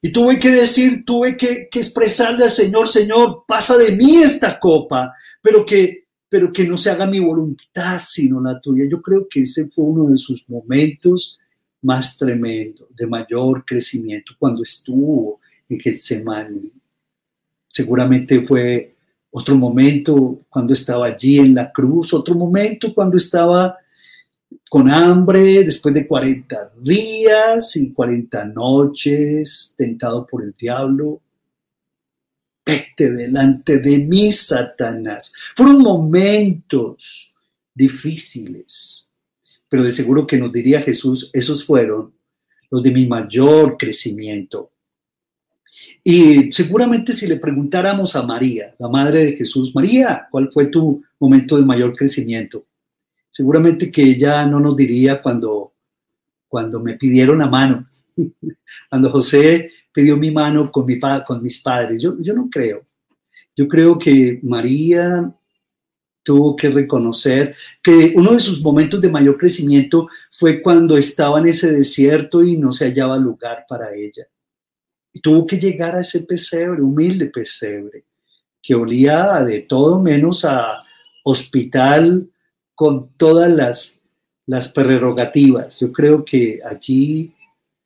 y 0.00 0.12
tuve 0.12 0.38
que 0.38 0.50
decir, 0.50 1.04
tuve 1.04 1.36
que, 1.36 1.68
que, 1.68 1.80
expresarle 1.80 2.44
al 2.44 2.50
Señor, 2.50 2.88
Señor, 2.88 3.44
pasa 3.46 3.76
de 3.76 3.96
mí 3.96 4.18
esta 4.18 4.58
copa, 4.58 5.12
pero 5.42 5.66
que, 5.66 6.04
pero 6.28 6.52
que 6.52 6.66
no 6.66 6.78
se 6.78 6.90
haga 6.90 7.06
mi 7.06 7.18
voluntad 7.18 8.00
sino 8.02 8.40
la 8.40 8.60
tuya. 8.60 8.84
Yo 8.88 9.02
creo 9.02 9.26
que 9.28 9.42
ese 9.42 9.68
fue 9.68 9.84
uno 9.84 10.08
de 10.08 10.16
sus 10.16 10.48
momentos 10.48 11.36
más 11.82 12.16
tremendos, 12.16 12.86
de 12.96 13.06
mayor 13.06 13.64
crecimiento, 13.66 14.34
cuando 14.38 14.62
estuvo 14.62 15.40
en 15.68 15.80
Getsemaní. 15.80 16.72
Seguramente 17.68 18.44
fue 18.44 18.94
otro 19.30 19.56
momento 19.56 20.40
cuando 20.48 20.72
estaba 20.72 21.06
allí 21.06 21.38
en 21.38 21.54
la 21.54 21.70
cruz, 21.70 22.12
otro 22.12 22.34
momento 22.34 22.92
cuando 22.94 23.16
estaba 23.16 23.76
con 24.68 24.90
hambre 24.90 25.64
después 25.64 25.94
de 25.94 26.06
40 26.06 26.72
días 26.80 27.76
y 27.76 27.92
40 27.92 28.44
noches, 28.46 29.74
tentado 29.76 30.26
por 30.26 30.42
el 30.42 30.54
diablo. 30.58 31.20
Vete 32.64 33.10
delante 33.10 33.78
de 33.78 33.98
mí, 33.98 34.32
Satanás. 34.32 35.32
Fueron 35.56 35.78
momentos 35.78 37.34
difíciles, 37.74 39.08
pero 39.68 39.82
de 39.82 39.90
seguro 39.90 40.26
que 40.26 40.38
nos 40.38 40.52
diría 40.52 40.82
Jesús, 40.82 41.30
esos 41.32 41.64
fueron 41.64 42.12
los 42.70 42.82
de 42.82 42.90
mi 42.90 43.06
mayor 43.06 43.76
crecimiento. 43.76 44.69
Y 46.02 46.50
seguramente 46.52 47.12
si 47.12 47.26
le 47.26 47.36
preguntáramos 47.36 48.16
a 48.16 48.22
María, 48.22 48.74
la 48.78 48.88
madre 48.88 49.24
de 49.24 49.32
Jesús, 49.36 49.74
María, 49.74 50.26
¿cuál 50.30 50.50
fue 50.52 50.66
tu 50.66 51.02
momento 51.18 51.58
de 51.58 51.64
mayor 51.64 51.94
crecimiento? 51.94 52.66
Seguramente 53.28 53.90
que 53.90 54.02
ella 54.02 54.46
no 54.46 54.60
nos 54.60 54.76
diría 54.76 55.20
cuando, 55.20 55.74
cuando 56.48 56.80
me 56.80 56.94
pidieron 56.94 57.38
la 57.38 57.48
mano, 57.48 57.86
cuando 58.90 59.10
José 59.10 59.70
pidió 59.92 60.16
mi 60.16 60.30
mano 60.30 60.70
con, 60.72 60.86
mi, 60.86 60.98
con 61.26 61.42
mis 61.42 61.60
padres. 61.60 62.00
Yo, 62.00 62.16
yo 62.20 62.34
no 62.34 62.48
creo. 62.50 62.86
Yo 63.56 63.68
creo 63.68 63.98
que 63.98 64.40
María 64.42 65.34
tuvo 66.22 66.56
que 66.56 66.70
reconocer 66.70 67.54
que 67.82 68.12
uno 68.14 68.32
de 68.32 68.40
sus 68.40 68.62
momentos 68.62 69.00
de 69.00 69.10
mayor 69.10 69.36
crecimiento 69.36 70.08
fue 70.32 70.62
cuando 70.62 70.96
estaba 70.96 71.38
en 71.38 71.48
ese 71.48 71.72
desierto 71.72 72.42
y 72.42 72.56
no 72.56 72.72
se 72.72 72.86
hallaba 72.86 73.16
lugar 73.18 73.64
para 73.68 73.94
ella. 73.94 74.26
Tuvo 75.22 75.46
que 75.46 75.58
llegar 75.58 75.94
a 75.94 76.00
ese 76.00 76.20
pesebre, 76.20 76.82
humilde 76.82 77.26
pesebre, 77.26 78.04
que 78.62 78.74
olía 78.74 79.42
de 79.44 79.60
todo 79.60 80.00
menos 80.00 80.44
a 80.44 80.82
hospital 81.24 82.28
con 82.74 83.10
todas 83.16 83.50
las, 83.50 84.00
las 84.46 84.68
prerrogativas. 84.68 85.80
Yo 85.80 85.92
creo 85.92 86.24
que 86.24 86.60
allí 86.64 87.32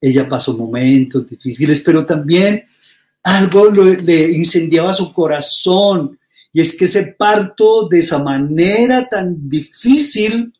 ella 0.00 0.28
pasó 0.28 0.56
momentos 0.56 1.28
difíciles, 1.28 1.80
pero 1.80 2.04
también 2.04 2.64
algo 3.22 3.70
le 3.70 4.30
incendiaba 4.32 4.92
su 4.92 5.12
corazón, 5.12 6.18
y 6.52 6.60
es 6.60 6.76
que 6.76 6.84
ese 6.84 7.14
parto 7.18 7.88
de 7.88 8.00
esa 8.00 8.22
manera 8.22 9.08
tan 9.08 9.48
difícil 9.48 10.54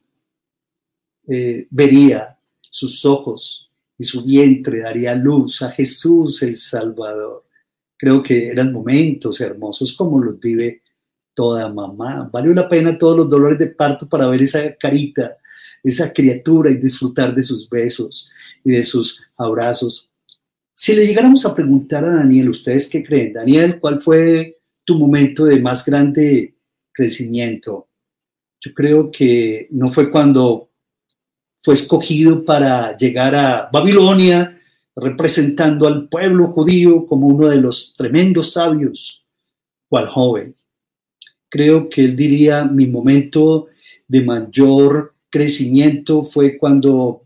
eh, 1.29 1.67
vería 1.71 2.37
sus 2.71 3.05
ojos 3.05 3.71
y 3.97 4.05
su 4.05 4.25
vientre 4.25 4.81
daría 4.81 5.15
luz 5.15 5.63
a 5.63 5.71
Jesús 5.71 6.43
el 6.43 6.57
Salvador. 6.57 7.45
Creo 7.97 8.23
que 8.23 8.49
eran 8.49 8.73
momentos 8.73 9.41
hermosos 9.41 9.93
como 9.97 10.23
los 10.23 10.39
vive 10.41 10.83
toda 11.35 11.73
mamá. 11.73 12.29
Valió 12.33 12.53
la 12.53 12.69
pena 12.69 12.99
todos 12.99 13.17
los 13.17 13.31
dolores 13.31 13.59
de 13.59 13.69
parto 13.69 14.09
para 14.09 14.29
ver 14.29 14.43
esa 14.43 14.75
carita, 14.77 15.37
esa 15.83 16.13
criatura 16.13 16.71
y 16.71 16.77
disfrutar 16.77 17.35
de 17.35 17.43
sus 17.43 17.69
besos 17.69 18.31
y 18.63 18.73
de 18.73 18.85
sus 18.85 19.21
abrazos. 19.37 20.11
Si 20.75 20.95
le 20.95 21.07
llegáramos 21.07 21.47
a 21.47 21.55
preguntar 21.55 22.05
a 22.05 22.15
Daniel, 22.15 22.51
¿ustedes 22.51 22.89
qué 22.89 23.05
creen? 23.05 23.33
Daniel, 23.33 23.79
¿cuál 23.79 24.01
fue 24.01 24.59
tu 24.85 24.99
momento 24.99 25.45
de 25.45 25.61
más 25.61 25.85
grande 25.85 26.57
crecimiento? 26.93 27.89
Yo 28.61 28.75
creo 28.75 29.11
que 29.11 29.69
no 29.71 29.91
fue 29.91 30.11
cuando 30.11 30.71
fue 31.65 31.73
escogido 31.73 32.45
para 32.45 32.95
llegar 32.95 33.35
a 33.35 33.71
Babilonia, 33.73 34.61
representando 34.95 35.87
al 35.87 36.09
pueblo 36.11 36.49
judío 36.49 37.07
como 37.07 37.27
uno 37.29 37.49
de 37.49 37.57
los 37.57 37.95
tremendos 37.97 38.53
sabios, 38.53 39.25
cual 39.89 40.07
joven. 40.07 40.55
Creo 41.49 41.89
que 41.89 42.05
él 42.05 42.15
diría, 42.15 42.65
mi 42.65 42.87
momento 42.87 43.69
de 44.07 44.21
mayor 44.21 45.15
crecimiento 45.31 46.23
fue 46.25 46.59
cuando 46.59 47.23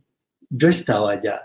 yo 0.49 0.69
estaba 0.69 1.13
allá, 1.13 1.41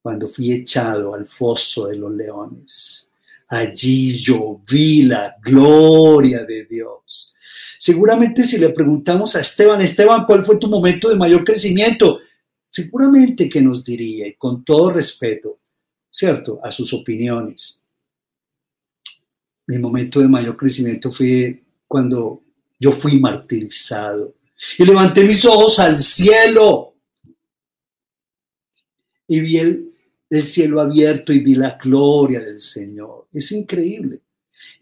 cuando 0.00 0.28
fui 0.28 0.52
echado 0.52 1.12
al 1.14 1.26
foso 1.26 1.88
de 1.88 1.96
los 1.96 2.12
leones. 2.12 3.08
Allí 3.48 4.16
yo 4.18 4.62
vi 4.70 5.02
la 5.02 5.36
gloria 5.42 6.44
de 6.44 6.64
Dios. 6.64 7.34
Seguramente 7.82 8.44
si 8.44 8.58
le 8.58 8.68
preguntamos 8.68 9.34
a 9.34 9.40
Esteban, 9.40 9.80
Esteban, 9.80 10.26
¿cuál 10.26 10.44
fue 10.44 10.58
tu 10.58 10.68
momento 10.68 11.08
de 11.08 11.16
mayor 11.16 11.42
crecimiento? 11.42 12.20
Seguramente 12.68 13.48
que 13.48 13.62
nos 13.62 13.82
diría, 13.82 14.26
y 14.26 14.34
con 14.34 14.62
todo 14.62 14.90
respeto, 14.90 15.60
¿cierto?, 16.10 16.60
a 16.62 16.70
sus 16.70 16.92
opiniones. 16.92 17.82
Mi 19.66 19.78
momento 19.78 20.20
de 20.20 20.28
mayor 20.28 20.58
crecimiento 20.58 21.10
fue 21.10 21.64
cuando 21.88 22.42
yo 22.78 22.92
fui 22.92 23.18
martirizado 23.18 24.34
y 24.76 24.84
levanté 24.84 25.24
mis 25.24 25.42
ojos 25.46 25.78
al 25.78 26.00
cielo 26.00 26.96
y 29.26 29.40
vi 29.40 29.56
el, 29.56 29.94
el 30.28 30.44
cielo 30.44 30.82
abierto 30.82 31.32
y 31.32 31.38
vi 31.38 31.54
la 31.54 31.78
gloria 31.82 32.40
del 32.40 32.60
Señor. 32.60 33.28
Es 33.32 33.50
increíble. 33.52 34.20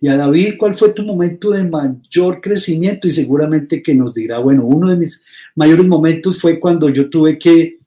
Y 0.01 0.09
a 0.09 0.17
David, 0.17 0.55
¿cuál 0.59 0.77
fue 0.77 0.91
tu 0.91 1.03
momento 1.03 1.51
de 1.51 1.65
mayor 1.65 2.41
crecimiento? 2.41 3.09
Y 3.09 3.13
seguramente 3.13 3.83
que 3.83 3.95
nos 3.95 4.15
dirá, 4.15 4.39
bueno, 4.39 4.65
uno 4.65 4.89
de 4.89 4.97
mis 4.97 5.23
mayores 5.57 5.87
momentos 5.87 6.41
fue 6.41 6.61
cuando 6.61 6.89
yo 6.89 7.11
tuve 7.11 7.39
que 7.39 7.79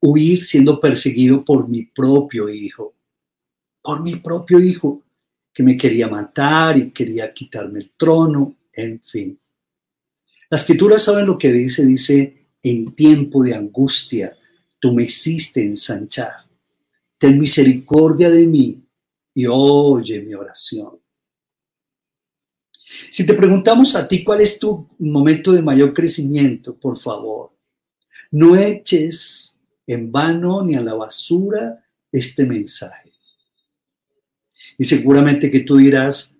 huir 0.00 0.44
siendo 0.44 0.80
perseguido 0.80 1.44
por 1.44 1.68
mi 1.68 1.84
propio 1.84 2.48
hijo, 2.48 2.94
por 3.82 4.02
mi 4.02 4.16
propio 4.16 4.60
hijo, 4.60 5.02
que 5.52 5.64
me 5.64 5.76
quería 5.76 6.08
matar 6.08 6.78
y 6.78 6.90
quería 6.90 7.32
quitarme 7.34 7.80
el 7.80 7.90
trono, 7.96 8.56
en 8.72 9.00
fin. 9.04 9.38
La 10.48 10.58
escritura 10.58 10.98
saben 10.98 11.26
lo 11.26 11.36
que 11.36 11.52
dice, 11.52 11.84
dice, 11.84 12.46
en 12.62 12.94
tiempo 12.94 13.42
de 13.42 13.54
angustia, 13.54 14.36
tú 14.78 14.94
me 14.94 15.04
hiciste 15.04 15.60
ensanchar. 15.64 16.46
Ten 17.18 17.38
misericordia 17.38 18.30
de 18.30 18.46
mí 18.46 18.82
y 19.34 19.46
oye 19.46 20.22
mi 20.22 20.34
oración. 20.34 20.99
Si 23.10 23.24
te 23.24 23.34
preguntamos 23.34 23.94
a 23.96 24.06
ti 24.06 24.22
cuál 24.24 24.40
es 24.40 24.58
tu 24.58 24.88
momento 24.98 25.52
de 25.52 25.62
mayor 25.62 25.94
crecimiento, 25.94 26.78
por 26.78 26.98
favor, 26.98 27.52
no 28.30 28.56
eches 28.56 29.58
en 29.86 30.10
vano 30.12 30.62
ni 30.64 30.74
a 30.74 30.80
la 30.80 30.94
basura 30.94 31.84
este 32.12 32.46
mensaje. 32.46 33.12
Y 34.78 34.84
seguramente 34.84 35.50
que 35.50 35.60
tú 35.60 35.76
dirás, 35.76 36.36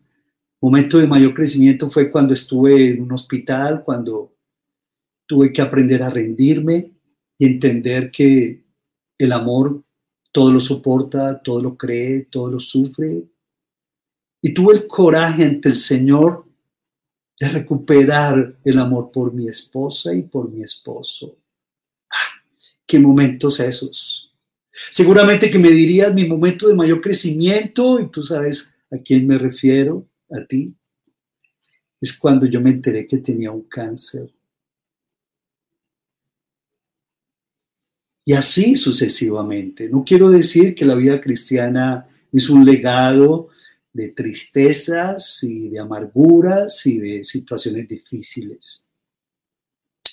momento 0.61 0.99
de 0.99 1.07
mayor 1.07 1.35
crecimiento 1.35 1.91
fue 1.91 2.11
cuando 2.11 2.35
estuve 2.35 2.91
en 2.91 3.03
un 3.03 3.13
hospital, 3.13 3.83
cuando 3.85 4.37
tuve 5.27 5.53
que 5.53 5.63
aprender 5.63 6.03
a 6.03 6.11
rendirme 6.11 6.93
y 7.39 7.47
entender 7.47 8.11
que 8.11 8.65
el 9.19 9.33
amor 9.33 9.85
todo 10.33 10.53
lo 10.53 10.61
soporta, 10.61 11.43
todo 11.43 11.61
lo 11.61 11.77
cree, 11.77 12.27
todo 12.31 12.51
lo 12.51 12.61
sufre. 12.61 13.29
Y 14.43 14.55
tuve 14.55 14.75
el 14.75 14.87
coraje 14.87 15.45
ante 15.45 15.69
el 15.69 15.79
Señor 15.79 16.47
de 17.41 17.49
recuperar 17.49 18.55
el 18.63 18.79
amor 18.79 19.11
por 19.11 19.33
mi 19.33 19.49
esposa 19.49 20.15
y 20.15 20.23
por 20.23 20.51
mi 20.51 20.63
esposo. 20.63 21.39
¡Ah! 22.11 22.43
¿Qué 22.87 22.99
momentos 22.99 23.59
esos? 23.61 24.31
Seguramente 24.91 25.51
que 25.51 25.59
me 25.59 25.71
dirías 25.71 26.13
mi 26.13 26.27
momento 26.27 26.69
de 26.69 26.75
mayor 26.75 27.01
crecimiento, 27.01 27.99
y 27.99 28.09
tú 28.11 28.23
sabes 28.23 28.75
a 28.91 28.99
quién 28.99 29.27
me 29.27 29.39
refiero, 29.39 30.07
a 30.31 30.45
ti. 30.45 30.75
Es 31.99 32.13
cuando 32.19 32.45
yo 32.45 32.61
me 32.61 32.71
enteré 32.71 33.07
que 33.07 33.19
tenía 33.19 33.51
un 33.51 33.63
cáncer. 33.63 34.31
Y 38.27 38.35
así 38.35 38.77
sucesivamente. 38.77 39.89
No 39.89 40.05
quiero 40.05 40.29
decir 40.29 40.75
que 40.75 40.85
la 40.85 40.95
vida 40.95 41.21
cristiana 41.23 42.07
es 42.31 42.51
un 42.51 42.67
legado 42.67 43.49
de 43.93 44.09
tristezas 44.09 45.43
y 45.43 45.69
de 45.69 45.79
amarguras 45.79 46.87
y 46.87 46.99
de 46.99 47.25
situaciones 47.25 47.89
difíciles. 47.89 48.87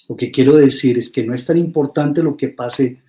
Lo 0.10 0.16
que 0.16 0.32
quiero 0.32 0.56
decir 0.56 0.98
es 0.98 1.10
que 1.10 1.26
no 1.26 1.34
es 1.34 1.46
tan 1.46 1.58
importante 1.58 2.24
lo 2.24 2.38
que 2.38 2.50
pase 2.50 3.02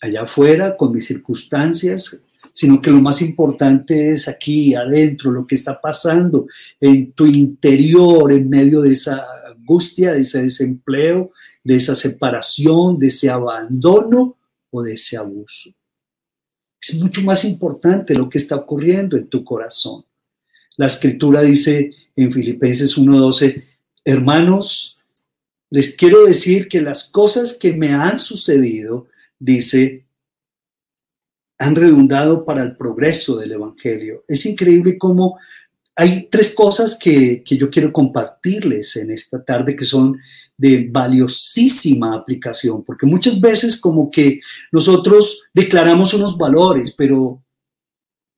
allá 0.00 0.22
afuera 0.22 0.76
con 0.76 0.92
mis 0.92 1.06
circunstancias, 1.06 2.20
sino 2.52 2.80
que 2.80 2.90
lo 2.90 3.00
más 3.00 3.20
importante 3.20 4.12
es 4.12 4.28
aquí 4.28 4.74
adentro, 4.74 5.30
lo 5.30 5.46
que 5.46 5.56
está 5.56 5.80
pasando 5.80 6.46
en 6.80 7.12
tu 7.12 7.26
interior, 7.26 8.32
en 8.32 8.48
medio 8.48 8.80
de 8.80 8.92
esa 8.92 9.26
angustia, 9.46 10.12
de 10.12 10.20
ese 10.20 10.42
desempleo, 10.42 11.30
de 11.62 11.76
esa 11.76 11.94
separación, 11.94 12.98
de 12.98 13.08
ese 13.08 13.28
abandono 13.28 14.38
o 14.70 14.82
de 14.82 14.94
ese 14.94 15.16
abuso. 15.16 15.75
Es 16.80 16.94
mucho 16.94 17.22
más 17.22 17.44
importante 17.44 18.14
lo 18.14 18.28
que 18.28 18.38
está 18.38 18.56
ocurriendo 18.56 19.16
en 19.16 19.28
tu 19.28 19.44
corazón. 19.44 20.04
La 20.76 20.86
escritura 20.86 21.42
dice 21.42 21.92
en 22.14 22.32
Filipenses 22.32 22.96
1:12, 22.96 23.64
hermanos, 24.04 24.98
les 25.70 25.94
quiero 25.94 26.24
decir 26.24 26.68
que 26.68 26.80
las 26.80 27.04
cosas 27.04 27.54
que 27.54 27.72
me 27.72 27.92
han 27.92 28.18
sucedido, 28.18 29.08
dice, 29.38 30.04
han 31.58 31.74
redundado 31.74 32.44
para 32.44 32.62
el 32.62 32.76
progreso 32.76 33.36
del 33.36 33.52
Evangelio. 33.52 34.24
Es 34.28 34.46
increíble 34.46 34.98
cómo 34.98 35.38
hay 35.98 36.28
tres 36.30 36.54
cosas 36.54 36.98
que, 36.98 37.42
yo 37.46 37.70
quiero 37.70 37.90
compartirles 37.90 38.96
en 38.96 39.10
esta 39.10 39.42
tarde 39.42 39.74
que 39.74 39.86
son 39.86 40.18
de 40.54 40.86
valiosísima 40.90 42.14
aplicación, 42.14 42.84
porque 42.84 43.06
muchas 43.06 43.40
veces 43.40 43.80
como 43.80 44.10
que 44.10 44.40
nosotros 44.70 45.40
declaramos 45.54 46.12
unos 46.12 46.36
valores, 46.36 46.94
pero, 46.96 47.42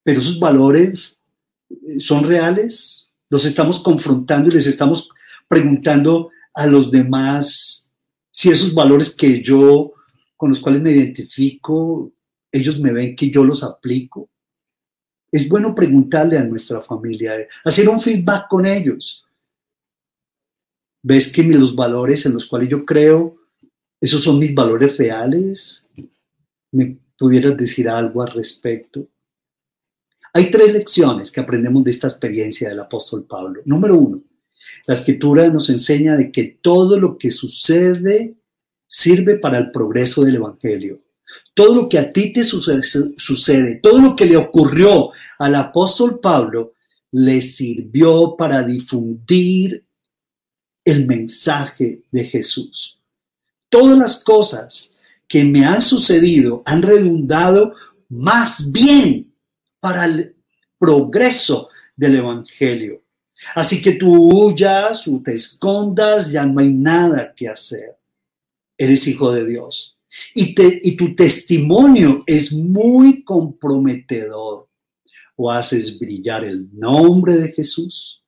pero 0.05 0.21
esos 0.21 0.39
valores 0.39 1.21
eh, 1.69 1.99
son 1.99 2.23
reales, 2.23 3.09
los 3.29 3.45
estamos 3.45 3.81
confrontando 3.81 4.49
y 4.49 4.53
les 4.53 4.69
estamos 4.69 5.11
preguntando 5.49 6.31
a 6.55 6.65
los 6.65 6.93
demás 6.93 7.91
si 8.31 8.51
esos 8.51 8.73
valores 8.73 9.17
que 9.17 9.43
yo, 9.43 9.95
con 10.37 10.51
los 10.51 10.61
cuales 10.61 10.81
me 10.81 10.93
identifico, 10.93 12.13
ellos 12.53 12.79
me 12.79 12.93
ven 12.93 13.17
que 13.17 13.33
yo 13.33 13.43
los 13.43 13.65
aplico. 13.65 14.31
Es 15.31 15.49
bueno 15.49 15.75
preguntarle 15.75 16.39
a 16.39 16.45
nuestra 16.45 16.81
familia, 16.81 17.35
hacer 17.65 17.89
un 17.89 18.01
feedback 18.01 18.49
con 18.49 18.65
ellos. 18.67 19.25
¿Ves 21.03 21.33
que 21.33 21.43
los 21.43 21.75
valores 21.75 22.27
en 22.27 22.35
los 22.35 22.47
cuales 22.47 22.69
yo 22.69 22.85
creo, 22.85 23.37
esos 24.01 24.23
son 24.23 24.39
mis 24.39 24.55
valores 24.55 24.97
reales? 24.97 25.85
¿Me 26.73 26.99
pudieras 27.19 27.57
decir 27.57 27.89
algo 27.89 28.23
al 28.23 28.33
respecto? 28.33 29.09
Hay 30.33 30.51
tres 30.51 30.73
lecciones 30.73 31.31
que 31.31 31.41
aprendemos 31.41 31.85
de 31.85 31.91
esta 31.91 32.07
experiencia 32.07 32.69
del 32.69 32.81
apóstol 32.81 33.27
Pablo. 33.27 33.63
Número 33.65 33.97
uno, 33.97 34.23
la 34.87 34.95
escritura 34.95 35.49
nos 35.49 35.71
enseña 35.71 36.17
de 36.17 36.31
que 36.31 36.59
todo 36.61 36.99
lo 36.99 37.19
que 37.19 37.31
sucede 37.31 38.37
sirve 38.87 39.37
para 39.37 39.59
el 39.59 39.71
progreso 39.71 40.25
del 40.25 40.37
Evangelio. 40.37 41.01
Todo 41.55 41.75
lo 41.75 41.89
que 41.89 41.99
a 41.99 42.13
ti 42.13 42.33
te 42.33 42.45
sucede, 42.45 43.77
todo 43.77 43.99
lo 43.99 44.17
que 44.17 44.27
le 44.27 44.37
ocurrió 44.37 45.11
al 45.39 45.55
apóstol 45.55 46.21
Pablo, 46.21 46.75
le 47.11 47.41
sirvió 47.41 48.37
para 48.37 48.63
difundir 48.63 49.85
el 50.85 51.07
mensaje 51.07 52.03
de 52.11 52.25
Jesús. 52.25 52.99
Todas 53.69 53.99
las 53.99 54.23
cosas 54.25 54.97
que 55.27 55.45
me 55.45 55.65
han 55.65 55.83
sucedido 55.83 56.63
han 56.65 56.83
redundado 56.83 57.75
más 58.09 58.73
bien 58.73 59.35
para 59.81 60.07
el 60.07 60.35
progreso 60.79 61.69
del 61.95 62.17
Evangelio. 62.17 63.03
Así 63.55 63.83
que 63.83 63.93
tú 63.93 64.11
huyas 64.11 65.07
o 65.07 65.21
te 65.23 65.35
escondas, 65.35 66.31
ya 66.31 66.47
no 66.47 66.61
hay 66.61 66.73
nada 66.73 67.35
que 67.35 67.49
hacer. 67.49 67.99
Eres 68.77 69.07
hijo 69.07 69.31
de 69.33 69.45
Dios. 69.45 69.98
Y, 70.35 70.55
y 70.83 70.97
tu 70.97 71.15
testimonio 71.15 72.25
es 72.27 72.53
muy 72.53 73.23
comprometedor. 73.25 74.69
O 75.37 75.51
haces 75.51 75.99
brillar 75.99 76.45
el 76.45 76.69
nombre 76.73 77.37
de 77.37 77.53
Jesús 77.53 78.19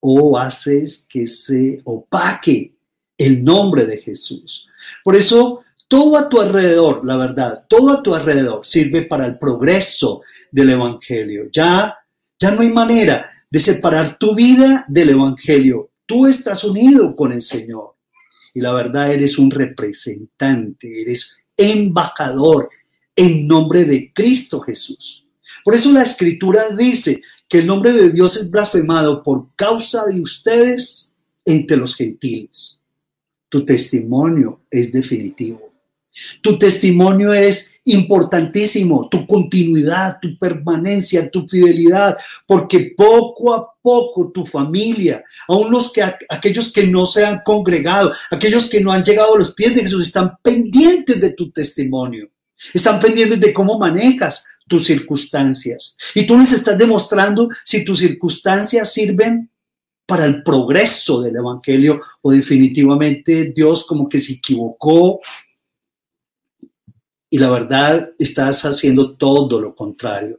o 0.00 0.38
haces 0.38 1.04
que 1.08 1.26
se 1.26 1.80
opaque 1.84 2.76
el 3.18 3.42
nombre 3.42 3.86
de 3.86 3.98
Jesús. 3.98 4.68
Por 5.02 5.16
eso, 5.16 5.64
todo 5.88 6.16
a 6.16 6.28
tu 6.28 6.40
alrededor, 6.40 7.04
la 7.04 7.16
verdad, 7.16 7.64
todo 7.68 7.90
a 7.90 8.02
tu 8.02 8.14
alrededor 8.14 8.64
sirve 8.64 9.02
para 9.02 9.26
el 9.26 9.36
progreso 9.36 10.22
del 10.52 10.70
Evangelio. 10.70 11.50
Ya, 11.52 11.96
ya 12.38 12.50
no 12.52 12.60
hay 12.60 12.68
manera 12.68 13.28
de 13.50 13.58
separar 13.58 14.16
tu 14.16 14.34
vida 14.36 14.84
del 14.88 15.10
Evangelio. 15.10 15.90
Tú 16.06 16.26
estás 16.26 16.62
unido 16.62 17.16
con 17.16 17.32
el 17.32 17.42
Señor 17.42 17.95
y 18.56 18.60
la 18.62 18.72
verdad 18.72 19.12
eres 19.12 19.38
un 19.38 19.50
representante, 19.50 21.02
eres 21.02 21.42
embajador 21.58 22.70
en 23.14 23.46
nombre 23.46 23.84
de 23.84 24.10
Cristo 24.14 24.60
Jesús. 24.60 25.26
Por 25.62 25.74
eso 25.74 25.92
la 25.92 26.02
escritura 26.02 26.70
dice 26.70 27.20
que 27.46 27.58
el 27.58 27.66
nombre 27.66 27.92
de 27.92 28.10
Dios 28.10 28.34
es 28.38 28.50
blasfemado 28.50 29.22
por 29.22 29.54
causa 29.56 30.06
de 30.06 30.22
ustedes 30.22 31.12
entre 31.44 31.76
los 31.76 31.94
gentiles. 31.94 32.80
Tu 33.50 33.62
testimonio 33.62 34.62
es 34.70 34.90
definitivo. 34.90 35.65
Tu 36.40 36.58
testimonio 36.58 37.32
es 37.32 37.76
importantísimo, 37.84 39.08
tu 39.08 39.26
continuidad, 39.26 40.18
tu 40.20 40.36
permanencia, 40.38 41.30
tu 41.30 41.46
fidelidad, 41.46 42.16
porque 42.46 42.94
poco 42.96 43.54
a 43.54 43.74
poco 43.80 44.30
tu 44.32 44.44
familia, 44.44 45.22
aún 45.46 45.70
los 45.70 45.92
que 45.92 46.02
aquellos 46.28 46.72
que 46.72 46.86
no 46.86 47.06
se 47.06 47.24
han 47.24 47.42
congregado, 47.44 48.12
aquellos 48.30 48.68
que 48.68 48.80
no 48.80 48.92
han 48.92 49.04
llegado 49.04 49.34
a 49.34 49.38
los 49.38 49.54
pies 49.54 49.74
de 49.74 49.82
Jesús, 49.82 50.02
están 50.02 50.36
pendientes 50.42 51.20
de 51.20 51.30
tu 51.30 51.50
testimonio. 51.50 52.28
Están 52.72 53.00
pendientes 53.00 53.40
de 53.40 53.52
cómo 53.52 53.78
manejas 53.78 54.46
tus 54.66 54.86
circunstancias. 54.86 55.96
Y 56.14 56.26
tú 56.26 56.38
les 56.38 56.52
estás 56.52 56.76
demostrando 56.76 57.48
si 57.64 57.84
tus 57.84 57.98
circunstancias 57.98 58.92
sirven 58.92 59.50
para 60.06 60.24
el 60.24 60.42
progreso 60.42 61.20
del 61.20 61.36
Evangelio 61.36 62.00
o 62.22 62.30
definitivamente 62.30 63.52
Dios 63.54 63.84
como 63.84 64.08
que 64.08 64.18
se 64.18 64.34
equivocó 64.34 65.20
y 67.30 67.38
la 67.38 67.50
verdad 67.50 68.12
estás 68.18 68.64
haciendo 68.64 69.16
todo 69.16 69.60
lo 69.60 69.74
contrario. 69.74 70.38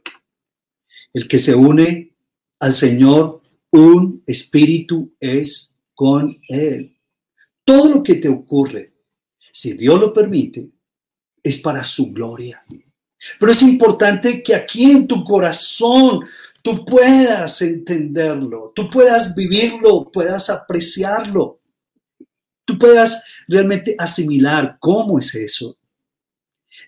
El 1.12 1.28
que 1.28 1.38
se 1.38 1.54
une 1.54 2.16
al 2.60 2.74
Señor, 2.74 3.42
un 3.70 4.22
espíritu 4.26 5.14
es 5.20 5.76
con 5.94 6.40
Él. 6.48 6.96
Todo 7.64 7.96
lo 7.96 8.02
que 8.02 8.16
te 8.16 8.28
ocurre, 8.28 8.94
si 9.52 9.74
Dios 9.74 10.00
lo 10.00 10.12
permite, 10.12 10.70
es 11.42 11.58
para 11.58 11.84
su 11.84 12.12
gloria. 12.12 12.64
Pero 13.38 13.52
es 13.52 13.62
importante 13.62 14.42
que 14.42 14.54
aquí 14.54 14.90
en 14.90 15.06
tu 15.06 15.24
corazón 15.24 16.20
tú 16.62 16.84
puedas 16.84 17.60
entenderlo, 17.62 18.72
tú 18.74 18.88
puedas 18.88 19.34
vivirlo, 19.34 20.10
puedas 20.10 20.50
apreciarlo, 20.50 21.60
tú 22.64 22.78
puedas 22.78 23.24
realmente 23.48 23.94
asimilar 23.98 24.76
cómo 24.78 25.18
es 25.18 25.34
eso. 25.34 25.77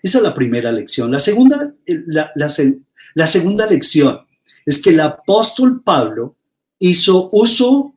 Esa 0.03 0.19
es 0.19 0.25
la 0.25 0.35
primera 0.35 0.73
lección. 0.73 1.11
La 1.11 1.21
segunda, 1.21 1.73
eh, 1.87 2.03
la, 2.07 3.29
segunda 3.29 3.67
lección 3.67 4.21
es 4.65 4.81
que 4.81 4.91
el 4.91 5.01
apóstol 5.01 5.83
Pablo 5.83 6.37
hizo 6.79 7.29
uso 7.33 7.95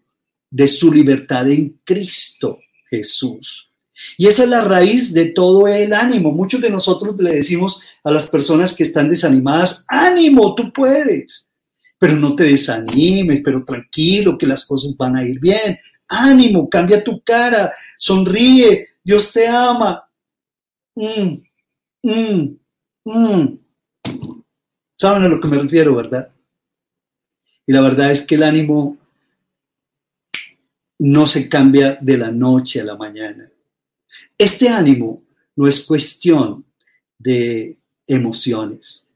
de 0.49 0.67
su 0.67 0.91
libertad 0.91 1.49
en 1.49 1.79
Cristo 1.83 2.59
Jesús. 2.89 3.69
Y 4.17 4.27
esa 4.27 4.43
es 4.43 4.49
la 4.49 4.63
raíz 4.63 5.13
de 5.13 5.25
todo 5.25 5.67
el 5.67 5.93
ánimo. 5.93 6.31
Muchos 6.31 6.61
de 6.61 6.69
nosotros 6.69 7.15
le 7.19 7.35
decimos 7.35 7.81
a 8.03 8.11
las 8.11 8.27
personas 8.27 8.73
que 8.73 8.83
están 8.83 9.09
desanimadas, 9.09 9.85
ánimo, 9.87 10.55
tú 10.55 10.73
puedes. 10.73 11.49
Pero 11.97 12.15
no 12.17 12.35
te 12.35 12.43
desanimes, 12.43 13.41
pero 13.43 13.63
tranquilo, 13.63 14.37
que 14.37 14.47
las 14.47 14.65
cosas 14.65 14.95
van 14.97 15.15
a 15.15 15.25
ir 15.25 15.39
bien. 15.39 15.77
Ánimo, 16.07 16.69
cambia 16.69 17.03
tu 17.03 17.21
cara, 17.21 17.71
sonríe, 17.97 18.87
Dios 19.03 19.31
te 19.31 19.47
ama. 19.47 20.03
Mm, 20.95 21.37
Mm, 22.03 22.57
mm. 23.05 23.59
Saben 24.99 25.23
a 25.23 25.27
lo 25.29 25.39
que 25.39 25.47
me 25.47 25.57
refiero, 25.57 25.95
¿verdad? 25.95 26.29
Y 27.65 27.71
la 27.71 27.81
verdad 27.81 28.11
es 28.11 28.25
que 28.25 28.35
el 28.35 28.43
ánimo 28.43 28.97
no 30.99 31.27
se 31.27 31.49
cambia 31.49 31.97
de 31.99 32.17
la 32.17 32.31
noche 32.31 32.81
a 32.81 32.83
la 32.83 32.95
mañana. 32.95 33.49
Este 34.37 34.69
ánimo 34.69 35.23
no 35.55 35.67
es 35.67 35.85
cuestión 35.85 36.65
de 37.17 37.77
emociones. 38.05 39.07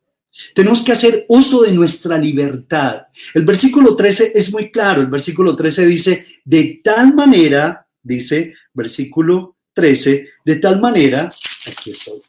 Tenemos 0.54 0.84
que 0.84 0.92
hacer 0.92 1.26
uso 1.30 1.64
de 1.64 1.72
nuestra 1.72 2.18
libertad. 2.18 3.08
El 3.34 3.44
versículo 3.44 3.96
13 3.96 4.34
es 4.36 4.52
muy 4.52 4.72
claro. 4.72 5.02
El 5.02 5.08
versículo 5.08 5.56
13 5.56 5.86
dice, 5.86 6.26
de 6.46 6.82
tal 6.84 7.14
manera, 7.14 7.88
dice 8.02 8.54
versículo 8.74 9.58
13, 9.74 10.30
de 10.46 10.56
tal 10.58 10.80
manera, 10.80 11.30
aquí 11.68 11.92
estoy, 11.92 12.22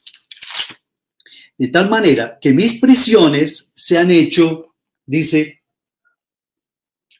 de 1.58 1.68
tal 1.68 1.90
manera 1.90 2.38
que 2.40 2.52
mis 2.52 2.78
prisiones 2.78 3.72
se 3.74 3.98
han 3.98 4.12
hecho, 4.12 4.74
dice, 5.04 5.62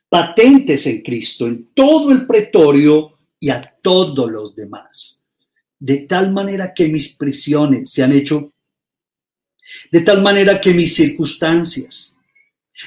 patentes 0.08 0.86
en 0.86 1.02
Cristo, 1.02 1.46
en 1.48 1.70
todo 1.74 2.12
el 2.12 2.26
pretorio 2.26 3.18
y 3.40 3.50
a 3.50 3.60
todos 3.82 4.30
los 4.30 4.54
demás. 4.54 5.24
De 5.78 5.98
tal 5.98 6.32
manera 6.32 6.72
que 6.72 6.88
mis 6.88 7.16
prisiones 7.16 7.90
se 7.90 8.04
han 8.04 8.12
hecho, 8.12 8.52
de 9.90 10.00
tal 10.00 10.22
manera 10.22 10.60
que 10.60 10.72
mis 10.72 10.94
circunstancias, 10.94 12.16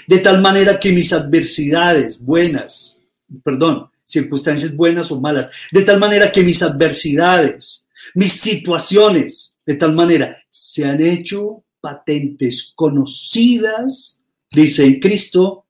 de 0.08 0.20
tal 0.20 0.42
manera 0.42 0.80
que 0.80 0.92
mis 0.92 1.12
adversidades 1.12 2.20
buenas, 2.20 2.98
perdón, 3.44 3.90
circunstancias 4.06 4.76
buenas 4.76 5.12
o 5.12 5.20
malas, 5.20 5.52
de 5.72 5.84
tal 5.84 6.00
manera 6.00 6.32
que 6.32 6.44
mis 6.44 6.64
adversidades, 6.64 7.88
mis 8.14 8.34
situaciones, 8.34 9.56
de 9.72 9.78
tal 9.78 9.94
manera 9.94 10.38
se 10.50 10.84
han 10.84 11.02
hecho 11.02 11.64
patentes, 11.80 12.74
conocidas, 12.76 14.22
dice 14.52 14.86
en 14.86 15.00
Cristo, 15.00 15.66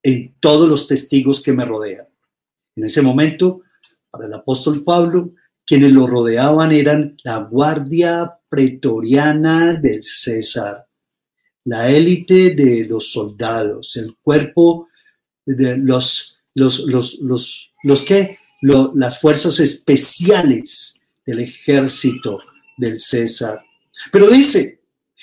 en 0.00 0.36
todos 0.38 0.68
los 0.68 0.86
testigos 0.86 1.42
que 1.42 1.52
me 1.52 1.64
rodean. 1.64 2.06
En 2.76 2.84
ese 2.84 3.02
momento, 3.02 3.62
para 4.10 4.26
el 4.26 4.34
apóstol 4.34 4.84
Pablo, 4.84 5.32
quienes 5.66 5.92
lo 5.92 6.06
rodeaban 6.06 6.70
eran 6.70 7.16
la 7.24 7.38
guardia 7.38 8.32
pretoriana 8.48 9.74
del 9.74 10.04
César, 10.04 10.86
la 11.64 11.90
élite 11.90 12.54
de 12.54 12.84
los 12.84 13.12
soldados, 13.12 13.96
el 13.96 14.16
cuerpo 14.22 14.88
de 15.44 15.78
los, 15.78 16.36
los, 16.54 16.78
los, 16.86 17.18
los, 17.20 17.72
los 17.82 18.02
que, 18.02 18.38
las 18.94 19.20
fuerzas 19.20 19.58
especiales 19.58 21.00
del 21.26 21.40
ejército 21.40 22.38
del 22.82 23.00
César. 23.00 23.64
Pero 24.10 24.28
dice, 24.28 24.80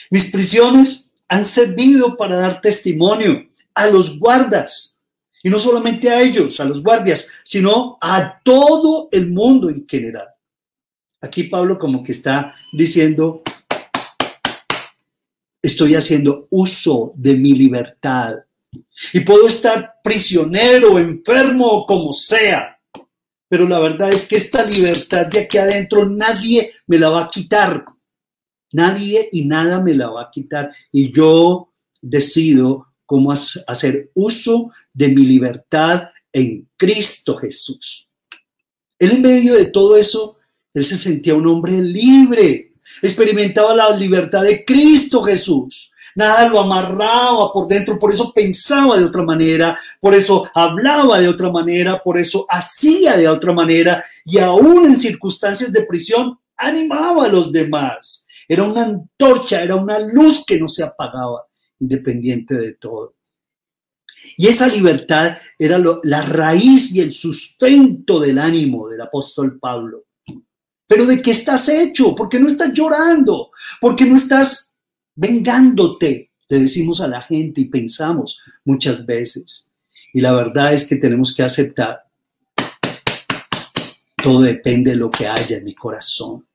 mis 0.10 0.32
prisiones 0.32 1.12
han 1.28 1.46
servido 1.46 2.16
para 2.16 2.38
dar 2.38 2.62
testimonio 2.62 3.50
a 3.76 3.88
los 3.88 4.18
guardas, 4.18 5.00
y 5.44 5.50
no 5.50 5.60
solamente 5.60 6.10
a 6.10 6.22
ellos, 6.22 6.60
a 6.60 6.66
los 6.66 6.82
guardias, 6.82 7.28
sino 7.44 7.98
a 8.02 8.40
todo 8.44 9.10
el 9.12 9.32
mundo 9.32 9.70
en 9.70 9.86
general. 9.88 10.28
Aquí 11.22 11.44
Pablo 11.44 11.78
como 11.78 12.04
que 12.04 12.14
está 12.14 12.54
diciendo, 12.74 13.44
estoy 15.62 15.96
haciendo 15.96 16.48
uso 16.50 17.14
de 17.16 17.36
mi 17.36 17.54
libertad 17.54 18.36
y 19.14 19.20
puedo 19.22 19.48
estar 19.48 19.96
prisionero, 20.04 20.98
enfermo, 20.98 21.86
como 21.86 22.14
sea. 22.14 22.79
Pero 23.50 23.68
la 23.68 23.80
verdad 23.80 24.14
es 24.14 24.28
que 24.28 24.38
esta 24.38 24.64
libertad 24.64 25.26
de 25.26 25.40
aquí 25.40 25.58
adentro 25.58 26.08
nadie 26.08 26.72
me 26.88 27.00
la 27.00 27.10
va 27.10 27.26
a 27.26 27.30
quitar. 27.30 27.84
Nadie 28.72 29.28
y 29.32 29.46
nada 29.46 29.82
me 29.82 29.96
la 29.96 30.10
va 30.10 30.24
a 30.24 30.32
quitar. 30.32 30.72
Y 30.92 31.12
yo 31.12 31.74
decido 32.02 32.88
cómo 33.06 33.32
hacer 33.32 34.12
uso 34.14 34.72
de 34.94 35.10
mi 35.10 35.26
libertad 35.26 36.10
en 36.32 36.70
Cristo 36.78 37.36
Jesús. 37.38 38.08
Él 39.00 39.14
en 39.14 39.22
medio 39.22 39.56
de 39.56 39.66
todo 39.66 39.98
eso, 39.98 40.38
él 40.74 40.86
se 40.86 40.96
sentía 40.96 41.34
un 41.34 41.48
hombre 41.48 41.82
libre, 41.82 42.72
experimentaba 43.02 43.74
la 43.74 43.96
libertad 43.96 44.44
de 44.44 44.64
Cristo 44.64 45.24
Jesús. 45.24 45.89
Nada 46.16 46.50
lo 46.50 46.60
amarraba 46.60 47.52
por 47.54 47.68
dentro, 47.68 47.98
por 47.98 48.12
eso 48.12 48.32
pensaba 48.34 48.98
de 48.98 49.06
otra 49.06 49.24
manera, 49.24 49.78
por 50.00 50.14
eso 50.14 50.50
hablaba 50.54 51.20
de 51.20 51.28
otra 51.28 51.52
manera, 51.52 52.02
por 52.02 52.18
eso 52.18 52.46
hacía 52.50 53.18
de 53.18 53.28
otra 53.28 53.54
manera 53.54 54.04
y 54.26 54.38
aún 54.40 54.86
en 54.86 54.98
circunstancias 54.98 55.72
de 55.72 55.86
prisión 55.86 56.38
animaba 56.58 57.26
a 57.26 57.30
los 57.30 57.52
demás. 57.52 58.26
Era 58.48 58.64
una 58.64 58.84
antorcha, 58.84 59.62
era 59.62 59.76
una 59.76 60.00
luz 60.00 60.44
que 60.46 60.60
no 60.60 60.68
se 60.68 60.84
apagaba 60.84 61.46
independiente 61.80 62.56
de 62.56 62.74
todo. 62.74 63.16
Y 64.38 64.48
esa 64.48 64.68
libertad 64.68 65.38
era 65.58 65.80
la 66.04 66.22
raíz 66.24 66.94
y 66.94 67.00
el 67.00 67.14
sustento 67.14 68.20
del 68.20 68.40
ánimo 68.40 68.90
del 68.90 69.02
apóstol 69.02 69.60
Pablo. 69.60 70.06
Pero 70.88 71.06
¿de 71.06 71.22
qué 71.22 71.32
estás 71.32 71.70
hecho? 71.70 72.16
¿Por 72.16 72.30
qué 72.30 72.40
no 72.40 72.48
estás 72.48 72.74
llorando? 72.74 73.52
¿Por 73.80 73.96
qué 73.96 74.06
no 74.06 74.18
estás 74.18 74.69
vengándote? 75.20 76.32
Le 76.48 76.60
decimos 76.60 77.02
a 77.02 77.08
la 77.08 77.22
gente 77.22 77.62
y 77.62 77.66
pensamos 77.66 78.38
muchas 78.66 79.06
veces. 79.06 79.72
Y 80.14 80.22
la 80.22 80.34
verdad 80.34 80.74
es 80.74 80.86
que 80.86 80.96
tenemos 80.96 81.36
que 81.36 81.44
aceptar. 81.44 82.04
Todo 84.16 84.42
depende 84.42 84.92
de 84.92 84.98
lo 84.98 85.12
que 85.12 85.28
haya 85.28 85.58
en 85.58 85.64
mi 85.64 85.76
corazón 85.76 86.46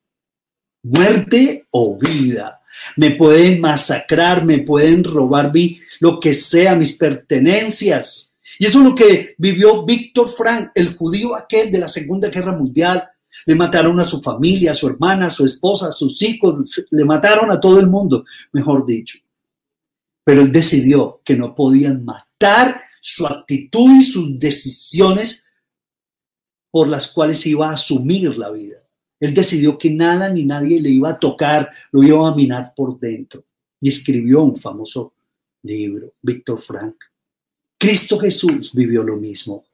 muerte 0.85 1.67
o 1.71 1.99
vida. 1.99 2.61
Me 2.97 3.13
pueden 3.13 3.61
masacrar, 3.61 4.45
me 4.45 4.59
pueden 4.59 5.03
robar 5.03 5.53
lo 5.99 6.21
que 6.21 6.35
sea, 6.35 6.77
mis 6.77 6.97
pertenencias. 6.97 8.35
Y 8.59 8.67
eso 8.67 8.79
es 8.79 8.85
lo 8.85 8.95
que 8.95 9.35
vivió 9.39 9.85
Víctor 9.85 10.31
Frank, 10.31 10.71
el 10.75 10.95
judío 10.95 11.35
aquel 11.35 11.73
de 11.73 11.79
la 11.79 11.89
Segunda 11.89 12.29
Guerra 12.29 12.53
Mundial. 12.53 13.03
Le 13.47 13.55
mataron 13.55 13.99
a 14.01 14.05
su 14.05 14.21
familia, 14.21 14.73
a 14.73 14.75
su 14.75 14.89
hermana, 14.89 15.27
a 15.27 15.31
su 15.31 15.45
esposa, 15.45 15.89
a 15.89 15.93
sus 15.93 16.21
hijos, 16.23 16.87
le 16.91 17.05
mataron 17.05 17.51
a 17.51 17.61
todo 17.61 17.79
el 17.79 17.87
mundo, 17.87 18.25
mejor 18.53 18.87
dicho. 18.87 19.19
Pero 20.25 20.41
él 20.41 20.51
decidió 20.51 21.21
que 21.25 21.37
no 21.37 21.55
podían 21.55 22.05
matar 22.05 22.81
su 23.01 23.27
actitud 23.27 24.01
y 24.01 24.03
sus 24.03 24.39
decisiones 24.39 25.47
por 26.71 26.89
las 26.89 27.13
cuales 27.13 27.45
iba 27.47 27.69
a 27.69 27.75
asumir 27.75 28.37
la 28.37 28.51
vida. 28.51 28.79
Él 29.21 29.33
decidió 29.33 29.79
que 29.79 29.91
nada 29.91 30.29
ni 30.29 30.45
nadie 30.45 30.81
le 30.81 30.91
iba 30.91 31.11
a 31.11 31.19
tocar, 31.19 31.71
lo 31.93 32.03
iba 32.03 32.29
a 32.29 32.35
minar 32.35 32.73
por 32.75 32.99
dentro. 32.99 33.45
Y 33.81 33.89
escribió 33.89 34.43
un 34.43 34.57
famoso 34.57 35.15
libro, 35.63 36.15
Víctor 36.23 36.61
Frank. 36.61 36.97
Cristo 37.79 38.19
Jesús 38.19 38.73
vivió 38.73 39.03
lo 39.03 39.17
mismo. 39.17 39.65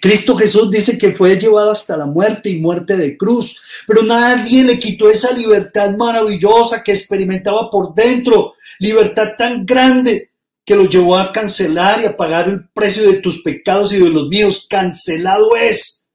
Cristo 0.00 0.36
Jesús 0.36 0.70
dice 0.70 0.98
que 0.98 1.12
fue 1.12 1.38
llevado 1.38 1.70
hasta 1.70 1.96
la 1.96 2.06
muerte 2.06 2.50
y 2.50 2.60
muerte 2.60 2.96
de 2.96 3.16
cruz, 3.16 3.60
pero 3.86 4.02
nadie 4.02 4.64
le 4.64 4.78
quitó 4.78 5.08
esa 5.08 5.32
libertad 5.32 5.96
maravillosa 5.96 6.82
que 6.82 6.92
experimentaba 6.92 7.70
por 7.70 7.94
dentro, 7.94 8.54
libertad 8.80 9.34
tan 9.36 9.64
grande 9.64 10.30
que 10.64 10.76
lo 10.76 10.84
llevó 10.84 11.16
a 11.16 11.32
cancelar 11.32 12.02
y 12.02 12.06
a 12.06 12.16
pagar 12.16 12.48
el 12.48 12.68
precio 12.68 13.10
de 13.10 13.20
tus 13.20 13.42
pecados 13.42 13.92
y 13.92 14.00
de 14.00 14.10
los 14.10 14.28
míos. 14.28 14.66
Cancelado 14.68 15.56
es. 15.56 16.06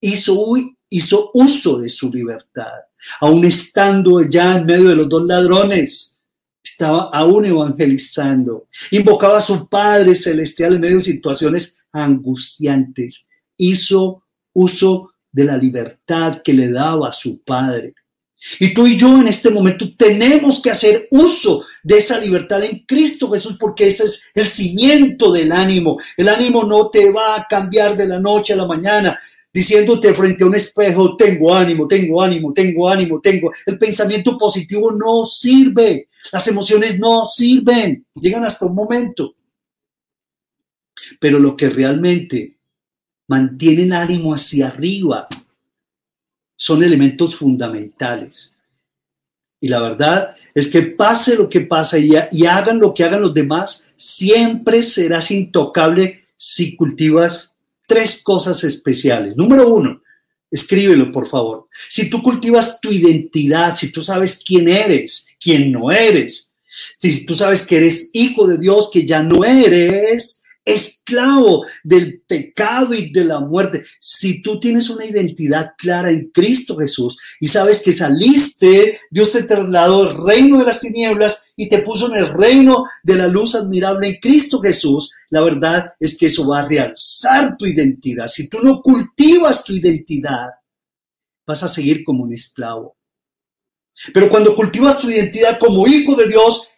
Hizo 0.00 0.54
hizo 0.90 1.30
uso 1.34 1.78
de 1.78 1.90
su 1.90 2.10
libertad, 2.10 2.80
aun 3.20 3.44
estando 3.44 4.22
ya 4.22 4.56
en 4.56 4.66
medio 4.66 4.90
de 4.90 4.96
los 4.96 5.08
dos 5.08 5.26
ladrones. 5.26 6.16
Estaba 6.62 7.10
aún 7.12 7.46
evangelizando. 7.46 8.68
Invocaba 8.92 9.38
a 9.38 9.42
su 9.42 9.68
Padre 9.68 10.14
Celestial 10.14 10.74
en 10.74 10.80
medio 10.80 10.96
de 10.96 11.02
situaciones 11.02 11.77
angustiantes. 11.92 13.28
Hizo 13.56 14.24
uso 14.52 15.12
de 15.30 15.44
la 15.44 15.56
libertad 15.56 16.42
que 16.42 16.52
le 16.52 16.70
daba 16.70 17.12
su 17.12 17.42
Padre. 17.42 17.94
Y 18.60 18.72
tú 18.72 18.86
y 18.86 18.96
yo 18.96 19.20
en 19.20 19.28
este 19.28 19.50
momento 19.50 19.86
tenemos 19.96 20.62
que 20.62 20.70
hacer 20.70 21.08
uso 21.10 21.64
de 21.82 21.98
esa 21.98 22.20
libertad 22.20 22.62
en 22.62 22.84
Cristo 22.86 23.30
Jesús 23.32 23.56
porque 23.58 23.88
ese 23.88 24.04
es 24.04 24.30
el 24.34 24.46
cimiento 24.46 25.32
del 25.32 25.50
ánimo. 25.50 25.98
El 26.16 26.28
ánimo 26.28 26.62
no 26.64 26.88
te 26.88 27.10
va 27.10 27.36
a 27.36 27.46
cambiar 27.48 27.96
de 27.96 28.06
la 28.06 28.20
noche 28.20 28.52
a 28.52 28.56
la 28.56 28.66
mañana 28.66 29.16
diciéndote 29.52 30.14
frente 30.14 30.44
a 30.44 30.46
un 30.46 30.54
espejo, 30.54 31.16
tengo 31.16 31.52
ánimo, 31.52 31.88
tengo 31.88 32.22
ánimo, 32.22 32.52
tengo 32.52 32.88
ánimo, 32.88 33.20
tengo. 33.20 33.50
El 33.66 33.76
pensamiento 33.76 34.38
positivo 34.38 34.92
no 34.92 35.26
sirve, 35.26 36.06
las 36.30 36.46
emociones 36.46 36.98
no 36.98 37.26
sirven, 37.26 38.06
llegan 38.14 38.44
hasta 38.44 38.66
un 38.66 38.74
momento. 38.74 39.34
Pero 41.20 41.38
lo 41.38 41.56
que 41.56 41.68
realmente 41.68 42.54
mantiene 43.26 43.84
el 43.84 43.92
ánimo 43.92 44.34
hacia 44.34 44.68
arriba 44.68 45.28
son 46.56 46.82
elementos 46.82 47.36
fundamentales. 47.36 48.54
Y 49.60 49.68
la 49.68 49.80
verdad 49.80 50.36
es 50.54 50.68
que 50.68 50.82
pase 50.82 51.36
lo 51.36 51.48
que 51.48 51.60
pase 51.62 52.00
y 52.32 52.46
hagan 52.46 52.78
lo 52.78 52.94
que 52.94 53.04
hagan 53.04 53.22
los 53.22 53.34
demás, 53.34 53.90
siempre 53.96 54.82
serás 54.82 55.30
intocable 55.30 56.24
si 56.36 56.76
cultivas 56.76 57.56
tres 57.86 58.22
cosas 58.22 58.62
especiales. 58.64 59.36
Número 59.36 59.68
uno, 59.68 60.00
escríbelo 60.50 61.10
por 61.10 61.26
favor. 61.26 61.68
Si 61.88 62.08
tú 62.08 62.22
cultivas 62.22 62.80
tu 62.80 62.90
identidad, 62.90 63.76
si 63.76 63.90
tú 63.90 64.02
sabes 64.02 64.42
quién 64.44 64.68
eres, 64.68 65.26
quién 65.40 65.72
no 65.72 65.90
eres, 65.90 66.52
si 67.00 67.26
tú 67.26 67.34
sabes 67.34 67.66
que 67.66 67.78
eres 67.78 68.10
hijo 68.12 68.46
de 68.46 68.58
Dios, 68.58 68.90
que 68.92 69.04
ya 69.04 69.22
no 69.22 69.44
eres 69.44 70.42
esclavo 70.68 71.64
del 71.82 72.22
pecado 72.26 72.94
y 72.94 73.10
de 73.10 73.24
la 73.24 73.40
muerte. 73.40 73.84
Si 73.98 74.42
tú 74.42 74.60
tienes 74.60 74.90
una 74.90 75.04
identidad 75.04 75.72
clara 75.78 76.10
en 76.10 76.30
Cristo 76.30 76.76
Jesús 76.76 77.16
y 77.40 77.48
sabes 77.48 77.80
que 77.82 77.92
saliste, 77.92 79.00
Dios 79.10 79.32
te 79.32 79.44
trasladó 79.44 80.04
del 80.04 80.24
reino 80.24 80.58
de 80.58 80.66
las 80.66 80.80
tinieblas 80.80 81.46
y 81.56 81.68
te 81.68 81.80
puso 81.80 82.12
en 82.12 82.22
el 82.22 82.32
reino 82.32 82.84
de 83.02 83.14
la 83.14 83.26
luz 83.26 83.54
admirable 83.54 84.08
en 84.08 84.16
Cristo 84.16 84.60
Jesús, 84.60 85.10
la 85.30 85.40
verdad 85.40 85.94
es 85.98 86.16
que 86.16 86.26
eso 86.26 86.46
va 86.46 86.60
a 86.60 86.68
realzar 86.68 87.56
tu 87.56 87.66
identidad. 87.66 88.28
Si 88.28 88.48
tú 88.48 88.58
no 88.62 88.82
cultivas 88.82 89.64
tu 89.64 89.72
identidad, 89.72 90.50
vas 91.46 91.62
a 91.62 91.68
seguir 91.68 92.04
como 92.04 92.24
un 92.24 92.32
esclavo. 92.32 92.96
Pero 94.12 94.28
cuando 94.28 94.54
cultivas 94.54 95.00
tu 95.00 95.08
identidad 95.08 95.58
como 95.58 95.86
hijo 95.86 96.14
de 96.14 96.28
Dios, 96.28 96.68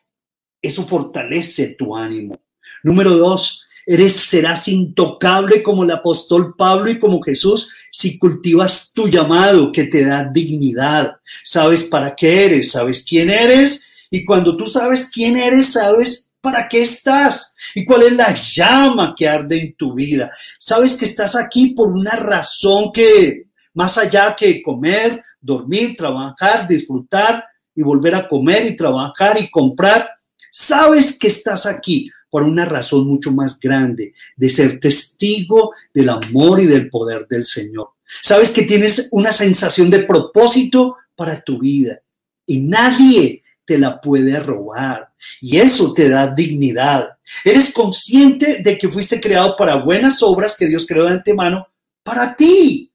eso 0.62 0.86
fortalece 0.86 1.74
tu 1.74 1.96
ánimo. 1.96 2.40
Número 2.82 3.16
dos, 3.16 3.62
eres, 3.86 4.14
serás 4.14 4.68
intocable 4.68 5.62
como 5.62 5.84
el 5.84 5.90
apóstol 5.90 6.54
Pablo 6.56 6.90
y 6.90 6.98
como 6.98 7.20
Jesús 7.22 7.68
si 7.90 8.18
cultivas 8.18 8.92
tu 8.94 9.08
llamado 9.08 9.72
que 9.72 9.84
te 9.84 10.04
da 10.04 10.24
dignidad. 10.24 11.16
Sabes 11.44 11.84
para 11.84 12.14
qué 12.14 12.46
eres, 12.46 12.72
sabes 12.72 13.04
quién 13.08 13.30
eres 13.30 13.86
y 14.10 14.24
cuando 14.24 14.56
tú 14.56 14.66
sabes 14.66 15.10
quién 15.12 15.36
eres, 15.36 15.72
sabes 15.72 16.32
para 16.40 16.68
qué 16.68 16.82
estás 16.82 17.54
y 17.74 17.84
cuál 17.84 18.02
es 18.02 18.12
la 18.12 18.34
llama 18.34 19.14
que 19.16 19.28
arde 19.28 19.60
en 19.60 19.74
tu 19.74 19.94
vida. 19.94 20.30
Sabes 20.58 20.96
que 20.96 21.04
estás 21.04 21.36
aquí 21.36 21.68
por 21.68 21.92
una 21.92 22.12
razón 22.12 22.90
que 22.92 23.44
más 23.74 23.98
allá 23.98 24.34
que 24.36 24.62
comer, 24.62 25.22
dormir, 25.40 25.96
trabajar, 25.96 26.66
disfrutar 26.66 27.44
y 27.74 27.82
volver 27.82 28.14
a 28.14 28.28
comer 28.28 28.66
y 28.66 28.76
trabajar 28.76 29.40
y 29.40 29.50
comprar, 29.50 30.10
sabes 30.50 31.18
que 31.18 31.28
estás 31.28 31.66
aquí 31.66 32.10
por 32.30 32.44
una 32.44 32.64
razón 32.64 33.06
mucho 33.06 33.32
más 33.32 33.58
grande, 33.58 34.14
de 34.36 34.48
ser 34.48 34.78
testigo 34.80 35.72
del 35.92 36.08
amor 36.08 36.60
y 36.60 36.66
del 36.66 36.88
poder 36.88 37.26
del 37.28 37.44
Señor. 37.44 37.90
Sabes 38.22 38.50
que 38.50 38.62
tienes 38.62 39.08
una 39.10 39.32
sensación 39.32 39.90
de 39.90 40.00
propósito 40.00 40.96
para 41.14 41.40
tu 41.42 41.58
vida 41.58 42.00
y 42.46 42.60
nadie 42.60 43.42
te 43.64 43.78
la 43.78 44.00
puede 44.00 44.38
robar. 44.40 45.10
Y 45.40 45.58
eso 45.58 45.92
te 45.92 46.08
da 46.08 46.32
dignidad. 46.34 47.10
Eres 47.44 47.72
consciente 47.72 48.62
de 48.62 48.78
que 48.78 48.88
fuiste 48.88 49.20
creado 49.20 49.54
para 49.56 49.76
buenas 49.76 50.22
obras 50.22 50.56
que 50.56 50.66
Dios 50.66 50.86
creó 50.86 51.04
de 51.04 51.12
antemano 51.12 51.68
para 52.02 52.34
ti 52.34 52.92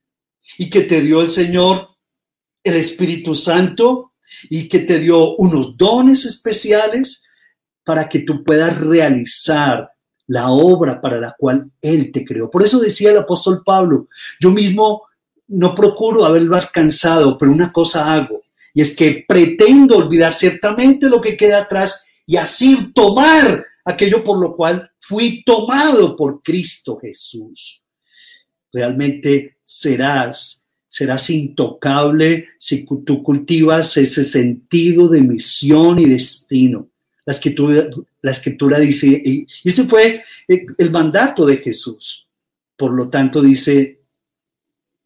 y 0.58 0.70
que 0.70 0.82
te 0.82 1.02
dio 1.02 1.22
el 1.22 1.30
Señor, 1.30 1.90
el 2.64 2.76
Espíritu 2.76 3.36
Santo, 3.36 4.14
y 4.50 4.68
que 4.68 4.80
te 4.80 5.00
dio 5.00 5.36
unos 5.36 5.78
dones 5.78 6.26
especiales 6.26 7.24
para 7.86 8.10
que 8.10 8.20
tú 8.20 8.44
puedas 8.44 8.78
realizar 8.78 9.90
la 10.28 10.50
obra 10.50 11.00
para 11.00 11.20
la 11.20 11.36
cual 11.38 11.72
Él 11.82 12.12
te 12.12 12.26
creó. 12.26 12.50
Por 12.50 12.64
eso 12.64 12.80
decía 12.80 13.12
el 13.12 13.20
apóstol 13.20 13.62
Pablo, 13.64 14.10
yo 14.40 14.50
mismo 14.50 15.04
no 15.48 15.76
procuro 15.76 16.26
haberlo 16.26 16.56
alcanzado, 16.56 17.38
pero 17.38 17.52
una 17.52 17.72
cosa 17.72 18.14
hago, 18.14 18.42
y 18.74 18.82
es 18.82 18.96
que 18.96 19.24
pretendo 19.28 19.98
olvidar 19.98 20.34
ciertamente 20.34 21.08
lo 21.08 21.22
que 21.22 21.38
queda 21.38 21.60
atrás 21.60 22.06
y 22.26 22.38
así 22.38 22.92
tomar 22.94 23.64
aquello 23.86 24.24
por 24.24 24.40
lo 24.40 24.56
cual 24.56 24.90
fui 25.00 25.44
tomado 25.44 26.16
por 26.18 26.42
Cristo 26.42 26.98
Jesús. 26.98 27.82
Realmente 28.74 29.60
serás, 29.64 30.66
serás 30.90 31.30
intocable 31.30 32.48
si 32.60 32.86
tú 32.86 33.24
cultivas 33.24 33.96
ese 33.96 34.24
sentido 34.24 35.08
de 35.08 35.22
misión 35.22 36.00
y 36.00 36.06
destino. 36.06 36.90
La 37.26 37.34
escritura, 37.34 37.88
la 38.22 38.32
escritura 38.32 38.80
dice, 38.80 39.08
y 39.08 39.48
ese 39.64 39.86
fue 39.86 40.24
el 40.48 40.92
mandato 40.92 41.46
de 41.46 41.58
Jesús. 41.58 42.28
Por 42.78 42.94
lo 42.94 43.10
tanto, 43.10 43.42
dice, 43.42 44.00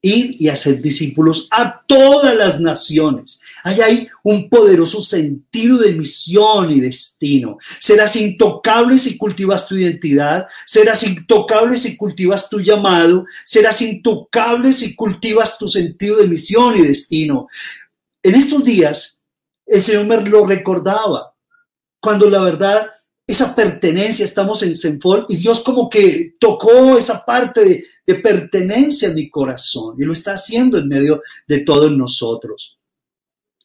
ir 0.01 0.36
y 0.39 0.47
hacer 0.47 0.82
discípulos 0.82 1.47
a 1.51 1.82
todas 1.86 2.36
las 2.36 2.60
naciones. 2.60 3.39
Ahí 3.63 3.82
hay 3.82 4.08
un 4.23 4.49
poderoso 4.49 5.01
sentido 5.01 5.77
de 5.77 5.93
misión 5.93 6.71
y 6.71 6.79
destino. 6.79 7.58
Serás 7.79 8.15
intocable 8.15 8.97
si 8.97 9.17
cultivas 9.17 9.67
tu 9.67 9.75
identidad, 9.75 10.47
serás 10.65 11.03
intocable 11.03 11.77
si 11.77 11.97
cultivas 11.97 12.49
tu 12.49 12.60
llamado, 12.60 13.25
serás 13.45 13.82
intocable 13.82 14.71
si 14.71 14.95
cultivas 14.95 15.58
tu 15.58 15.67
sentido 15.67 16.17
de 16.17 16.27
misión 16.27 16.77
y 16.77 16.82
destino. 16.82 17.47
En 18.23 18.36
estos 18.36 18.63
días, 18.63 19.19
el 19.65 19.82
Señor 19.82 20.05
me 20.05 20.29
lo 20.29 20.45
recordaba 20.45 21.34
cuando 21.99 22.29
la 22.29 22.41
verdad, 22.41 22.89
esa 23.25 23.55
pertenencia, 23.55 24.25
estamos 24.25 24.63
en 24.63 24.75
Senfol 24.75 25.25
y 25.29 25.38
Dios 25.38 25.62
como 25.62 25.89
que 25.89 26.33
tocó 26.39 26.97
esa 26.97 27.25
parte 27.25 27.63
de, 27.63 27.83
de 28.05 28.15
pertenencia 28.15 29.09
en 29.09 29.15
mi 29.15 29.29
corazón 29.29 29.95
y 29.99 30.05
lo 30.05 30.13
está 30.13 30.33
haciendo 30.33 30.77
en 30.77 30.88
medio 30.88 31.21
de 31.47 31.59
todos 31.59 31.91
nosotros. 31.91 32.79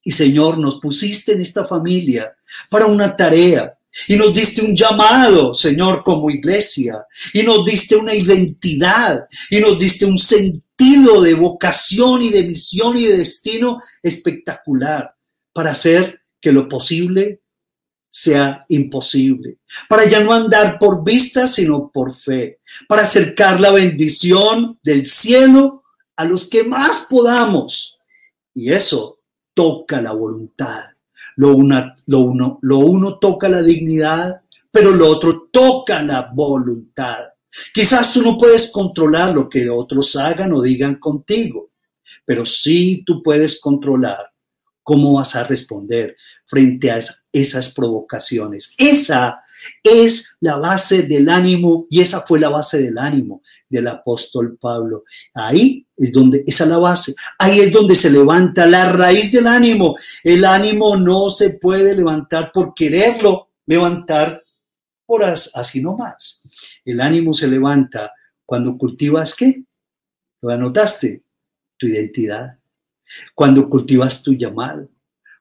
Y 0.02 0.12
Señor, 0.12 0.58
nos 0.58 0.80
pusiste 0.80 1.32
en 1.32 1.40
esta 1.40 1.64
familia 1.64 2.36
para 2.68 2.86
una 2.86 3.16
tarea, 3.16 3.78
y 4.08 4.16
nos 4.16 4.34
diste 4.34 4.62
un 4.62 4.76
llamado, 4.76 5.54
Señor, 5.54 6.02
como 6.02 6.30
iglesia. 6.30 7.06
Y 7.32 7.42
nos 7.42 7.64
diste 7.64 7.96
una 7.96 8.14
identidad. 8.14 9.26
Y 9.50 9.60
nos 9.60 9.78
diste 9.78 10.04
un 10.04 10.18
sentido 10.18 11.22
de 11.22 11.34
vocación 11.34 12.22
y 12.22 12.30
de 12.30 12.42
misión 12.42 12.98
y 12.98 13.06
de 13.06 13.18
destino 13.18 13.78
espectacular 14.02 15.14
para 15.52 15.70
hacer 15.70 16.20
que 16.40 16.52
lo 16.52 16.68
posible 16.68 17.42
sea 18.16 18.64
imposible, 18.68 19.58
para 19.88 20.08
ya 20.08 20.20
no 20.20 20.32
andar 20.32 20.78
por 20.78 21.02
vista, 21.02 21.48
sino 21.48 21.90
por 21.92 22.14
fe, 22.14 22.60
para 22.86 23.02
acercar 23.02 23.60
la 23.60 23.72
bendición 23.72 24.78
del 24.84 25.04
cielo 25.04 25.82
a 26.14 26.24
los 26.24 26.44
que 26.44 26.62
más 26.62 27.08
podamos. 27.10 27.98
Y 28.54 28.70
eso 28.70 29.18
toca 29.52 30.00
la 30.00 30.12
voluntad. 30.12 30.84
Lo, 31.34 31.56
lo, 32.06 32.20
uno, 32.20 32.58
lo 32.62 32.78
uno 32.78 33.18
toca 33.18 33.48
la 33.48 33.64
dignidad, 33.64 34.42
pero 34.70 34.92
lo 34.92 35.08
otro 35.08 35.48
toca 35.50 36.00
la 36.00 36.30
voluntad. 36.32 37.18
Quizás 37.72 38.12
tú 38.12 38.22
no 38.22 38.38
puedes 38.38 38.70
controlar 38.70 39.34
lo 39.34 39.48
que 39.48 39.68
otros 39.68 40.14
hagan 40.14 40.52
o 40.52 40.62
digan 40.62 41.00
contigo, 41.00 41.72
pero 42.24 42.46
sí 42.46 43.02
tú 43.04 43.24
puedes 43.24 43.60
controlar 43.60 44.33
cómo 44.84 45.14
vas 45.14 45.34
a 45.34 45.42
responder 45.44 46.16
frente 46.46 46.92
a 46.92 47.00
esas 47.32 47.74
provocaciones. 47.74 48.72
Esa 48.78 49.40
es 49.82 50.36
la 50.38 50.56
base 50.56 51.02
del 51.02 51.28
ánimo 51.28 51.86
y 51.90 52.02
esa 52.02 52.20
fue 52.20 52.38
la 52.38 52.50
base 52.50 52.80
del 52.80 52.98
ánimo 52.98 53.42
del 53.68 53.88
apóstol 53.88 54.56
Pablo. 54.60 55.02
Ahí 55.34 55.84
es 55.96 56.12
donde, 56.12 56.44
esa 56.46 56.64
es 56.64 56.70
la 56.70 56.78
base, 56.78 57.14
ahí 57.38 57.58
es 57.58 57.72
donde 57.72 57.96
se 57.96 58.10
levanta 58.10 58.66
la 58.66 58.92
raíz 58.92 59.32
del 59.32 59.48
ánimo. 59.48 59.96
El 60.22 60.44
ánimo 60.44 60.96
no 60.96 61.30
se 61.30 61.58
puede 61.58 61.96
levantar 61.96 62.52
por 62.52 62.74
quererlo 62.74 63.48
levantar 63.66 64.42
por 65.06 65.24
así 65.24 65.80
nomás. 65.80 66.42
El 66.84 67.00
ánimo 67.00 67.32
se 67.32 67.46
levanta 67.46 68.12
cuando 68.44 68.76
cultivas 68.76 69.34
qué? 69.34 69.64
¿Lo 70.42 70.50
anotaste? 70.50 71.22
Tu 71.76 71.86
identidad 71.88 72.58
cuando 73.34 73.68
cultivas 73.68 74.22
tu 74.22 74.34
llamado, 74.34 74.88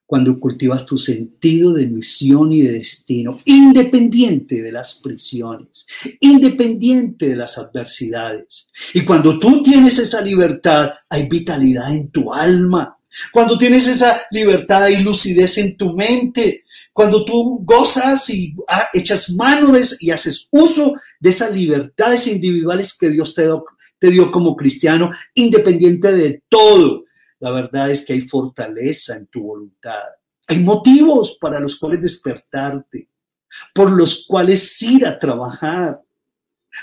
cuando 0.06 0.39
cultivas 0.39 0.86
tu 0.86 0.97
sentido 0.97 1.73
de 1.73 1.88
misión 1.88 2.52
y 2.52 2.62
de 2.62 2.73
destino, 2.73 3.39
independiente 3.45 4.62
de 4.62 4.71
las 4.71 4.95
prisiones, 4.95 5.88
independiente 6.19 7.30
de 7.30 7.36
las 7.36 7.58
adversidades. 7.58 8.69
Y 8.93 9.04
cuando 9.06 9.39
tú 9.39 9.63
tienes 9.63 9.97
esa 9.97 10.21
libertad, 10.21 10.91
hay 11.10 11.28
vitalidad 11.28 11.95
en 11.95 12.10
tu 12.10 12.34
alma. 12.34 12.97
Cuando 13.32 13.58
tienes 13.58 13.88
esa 13.88 14.21
libertad 14.32 14.88
y 14.89 15.02
lucidez 15.04 15.58
en 15.58 15.78
tu 15.78 15.93
mente, 15.93 16.63
cuando 16.91 17.26
tú 17.26 17.63
gozas 17.63 18.30
y 18.30 18.56
echas 18.93 19.32
manos 19.32 20.02
y 20.02 20.12
haces 20.12 20.47
uso 20.52 20.93
de 21.19 21.30
esas 21.30 21.56
libertades 21.56 22.28
individuales 22.28 22.95
que 22.97 23.10
Dios 23.10 23.34
te 23.34 23.47
te 23.97 24.12
dio 24.12 24.32
como 24.32 24.56
cristiano, 24.56 25.10
independiente 25.34 26.12
de 26.12 26.43
todo, 26.49 27.03
la 27.43 27.51
verdad 27.51 27.91
es 27.91 28.06
que 28.06 28.13
hay 28.13 28.21
fortaleza 28.21 29.17
en 29.17 29.27
tu 29.27 29.43
voluntad. 29.43 29.99
Hay 30.47 30.60
motivos 30.60 31.38
para 31.41 31.60
los 31.60 31.75
cuales 31.75 31.99
despertarte, 31.99 33.10
por 33.75 33.91
los 33.91 34.25
cuales 34.25 34.82
ir 34.82 35.06
a 35.06 35.19
trabajar. 35.19 36.01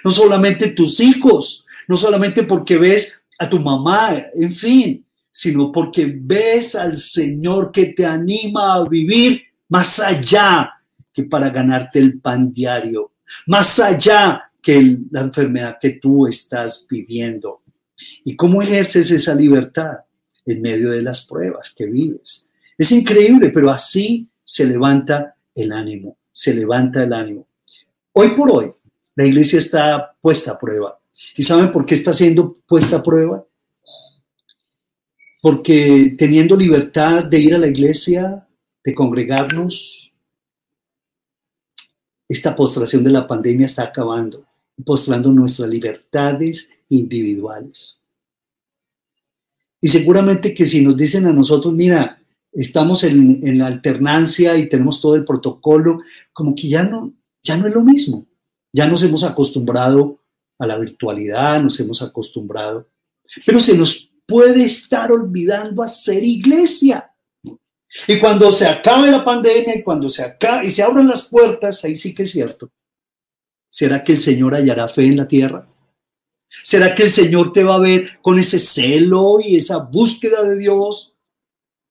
No 0.04 0.10
solamente 0.10 0.72
tus 0.72 1.00
hijos, 1.00 1.64
no 1.88 1.96
solamente 1.96 2.42
porque 2.42 2.76
ves 2.76 3.26
a 3.38 3.48
tu 3.48 3.58
mamá, 3.58 4.10
en 4.34 4.52
fin, 4.52 5.06
sino 5.32 5.72
porque 5.72 6.14
ves 6.14 6.74
al 6.74 6.94
Señor 6.98 7.72
que 7.72 7.94
te 7.94 8.04
anima 8.04 8.74
a 8.74 8.84
vivir 8.84 9.42
más 9.70 9.98
allá 9.98 10.74
que 11.10 11.22
para 11.24 11.48
ganarte 11.48 12.00
el 12.00 12.20
pan 12.20 12.52
diario, 12.52 13.14
más 13.46 13.80
allá 13.80 14.52
que 14.60 14.98
la 15.10 15.22
enfermedad 15.22 15.78
que 15.80 15.92
tú 15.92 16.26
estás 16.26 16.84
viviendo. 16.86 17.62
¿Y 18.26 18.36
cómo 18.36 18.60
ejerces 18.60 19.10
esa 19.10 19.34
libertad? 19.34 20.00
En 20.52 20.62
medio 20.62 20.90
de 20.90 21.02
las 21.02 21.26
pruebas 21.26 21.74
que 21.76 21.86
vives. 21.86 22.50
Es 22.76 22.92
increíble, 22.92 23.50
pero 23.50 23.70
así 23.70 24.28
se 24.44 24.64
levanta 24.64 25.36
el 25.54 25.72
ánimo, 25.72 26.16
se 26.32 26.54
levanta 26.54 27.02
el 27.04 27.12
ánimo. 27.12 27.46
Hoy 28.12 28.30
por 28.30 28.50
hoy, 28.50 28.72
la 29.14 29.26
iglesia 29.26 29.58
está 29.58 30.16
puesta 30.20 30.52
a 30.52 30.58
prueba. 30.58 30.98
¿Y 31.36 31.42
saben 31.42 31.70
por 31.70 31.84
qué 31.84 31.94
está 31.94 32.12
siendo 32.12 32.58
puesta 32.66 32.96
a 32.96 33.02
prueba? 33.02 33.44
Porque 35.42 36.14
teniendo 36.18 36.56
libertad 36.56 37.24
de 37.24 37.38
ir 37.38 37.54
a 37.54 37.58
la 37.58 37.68
iglesia, 37.68 38.46
de 38.82 38.94
congregarnos, 38.94 40.12
esta 42.28 42.54
postración 42.54 43.04
de 43.04 43.10
la 43.10 43.26
pandemia 43.26 43.66
está 43.66 43.84
acabando, 43.84 44.46
postrando 44.84 45.30
nuestras 45.30 45.68
libertades 45.68 46.70
individuales. 46.88 47.99
Y 49.80 49.88
seguramente 49.88 50.54
que 50.54 50.66
si 50.66 50.84
nos 50.84 50.96
dicen 50.96 51.26
a 51.26 51.32
nosotros, 51.32 51.72
mira, 51.72 52.22
estamos 52.52 53.04
en, 53.04 53.46
en, 53.46 53.58
la 53.58 53.66
alternancia 53.66 54.56
y 54.56 54.68
tenemos 54.68 55.00
todo 55.00 55.14
el 55.14 55.24
protocolo, 55.24 56.00
como 56.32 56.54
que 56.54 56.68
ya 56.68 56.82
no, 56.82 57.14
ya 57.42 57.56
no 57.56 57.66
es 57.66 57.74
lo 57.74 57.82
mismo. 57.82 58.26
Ya 58.72 58.86
nos 58.86 59.02
hemos 59.02 59.24
acostumbrado 59.24 60.20
a 60.58 60.66
la 60.66 60.78
virtualidad, 60.78 61.62
nos 61.62 61.80
hemos 61.80 62.02
acostumbrado, 62.02 62.88
pero 63.46 63.60
se 63.60 63.76
nos 63.76 64.12
puede 64.26 64.64
estar 64.64 65.10
olvidando 65.10 65.82
hacer 65.82 66.22
iglesia. 66.22 67.12
Y 68.06 68.20
cuando 68.20 68.52
se 68.52 68.68
acabe 68.68 69.10
la 69.10 69.24
pandemia 69.24 69.76
y 69.76 69.82
cuando 69.82 70.08
se 70.08 70.22
acabe 70.22 70.66
y 70.66 70.70
se 70.70 70.82
abran 70.82 71.08
las 71.08 71.28
puertas, 71.28 71.84
ahí 71.84 71.96
sí 71.96 72.14
que 72.14 72.24
es 72.24 72.30
cierto. 72.30 72.70
¿Será 73.68 74.04
que 74.04 74.12
el 74.12 74.20
Señor 74.20 74.54
hallará 74.54 74.86
fe 74.88 75.06
en 75.06 75.16
la 75.16 75.26
tierra? 75.26 75.69
¿Será 76.64 76.94
que 76.94 77.04
el 77.04 77.10
Señor 77.10 77.52
te 77.52 77.62
va 77.62 77.76
a 77.76 77.80
ver 77.80 78.20
con 78.22 78.38
ese 78.38 78.58
celo 78.58 79.38
y 79.40 79.56
esa 79.56 79.78
búsqueda 79.78 80.42
de 80.42 80.56
Dios? 80.56 81.16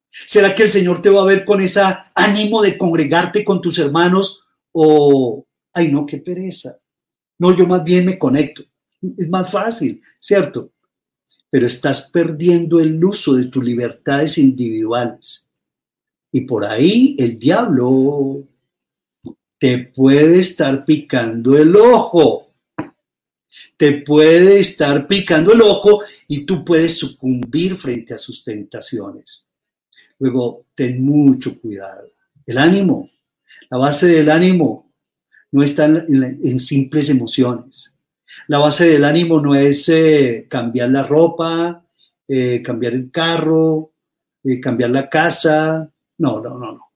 ¿Será 0.10 0.54
que 0.54 0.64
el 0.64 0.70
Señor 0.70 1.02
te 1.02 1.10
va 1.10 1.22
a 1.22 1.26
ver 1.26 1.46
con 1.46 1.62
ese 1.62 1.82
ánimo 2.14 2.62
de 2.62 2.78
congregarte 2.78 3.46
con 3.46 3.62
tus 3.62 3.80
hermanos? 3.80 4.46
O, 4.72 5.46
ay 5.74 5.92
no, 5.92 6.06
qué 6.06 6.18
pereza. 6.18 6.80
No, 7.38 7.56
yo 7.56 7.66
más 7.66 7.84
bien 7.84 8.06
me 8.06 8.20
conecto. 8.20 8.64
Es 9.18 9.30
más 9.30 9.50
fácil, 9.50 10.02
¿cierto? 10.20 10.72
Pero 11.50 11.66
estás 11.66 12.10
perdiendo 12.12 12.80
el 12.80 13.04
uso 13.04 13.34
de 13.34 13.46
tus 13.46 13.64
libertades 13.64 14.38
individuales. 14.38 15.50
Y 16.32 16.42
por 16.42 16.66
ahí 16.66 17.16
el 17.18 17.40
diablo 17.40 18.44
te 19.58 19.78
puede 19.78 20.40
estar 20.40 20.86
picando 20.86 21.58
el 21.58 21.76
ojo. 21.76 22.49
Te 23.80 24.02
puede 24.02 24.60
estar 24.60 25.08
picando 25.08 25.54
el 25.54 25.62
ojo 25.62 26.02
y 26.28 26.44
tú 26.46 26.66
puedes 26.66 27.00
sucumbir 27.00 27.78
frente 27.78 28.14
a 28.14 28.18
sus 28.18 28.44
tentaciones. 28.44 29.48
Luego, 30.18 30.66
ten 30.76 31.02
mucho 31.02 31.58
cuidado. 31.62 32.12
El 32.46 32.58
ánimo, 32.58 33.10
la 33.70 33.78
base 33.78 34.08
del 34.08 34.32
ánimo 34.32 34.92
no 35.52 35.64
está 35.64 35.86
en, 35.86 36.60
simples 36.60 37.10
emociones. 37.10 37.96
La 38.50 38.60
base 38.60 38.86
del 38.86 39.06
ánimo 39.06 39.40
no 39.40 39.56
es 39.56 39.88
eh, 39.88 40.46
cambiar 40.50 40.90
la 40.90 41.04
ropa, 41.04 41.82
eh, 42.28 42.62
cambiar 42.62 42.92
el 42.96 43.10
carro, 43.10 43.94
eh, 44.44 44.60
cambiar 44.60 44.90
la 44.90 45.10
casa. 45.10 45.90
No, 46.18 46.42
no, 46.42 46.60
no, 46.60 46.74
no. 46.74 46.92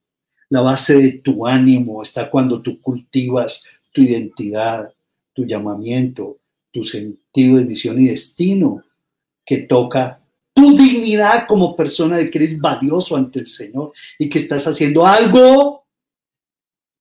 La 0.50 0.60
base 0.60 0.98
de 0.98 1.12
tu 1.20 1.48
ánimo 1.48 2.04
está 2.04 2.30
cuando 2.30 2.62
tú 2.62 2.82
cultivas 2.82 3.66
tu 3.94 4.02
identidad, 4.02 4.94
tu 5.32 5.46
llamamiento, 5.46 6.40
tu 6.74 6.84
sentido 6.84 7.58
de 7.58 7.66
misión 7.66 8.02
y 8.02 8.08
destino, 8.08 8.84
que 9.46 9.60
toca 9.60 10.20
tu 10.54 10.76
dignidad 10.76 11.46
como 11.48 11.76
persona 11.76 12.18
de 12.18 12.30
que 12.30 12.40
eres 12.40 12.60
valioso 12.60 13.16
ante 13.16 13.40
el 13.40 13.48
Señor 13.48 13.94
y 14.18 14.28
que 14.28 14.40
estás 14.40 14.68
haciendo 14.68 15.06
algo 15.06 15.86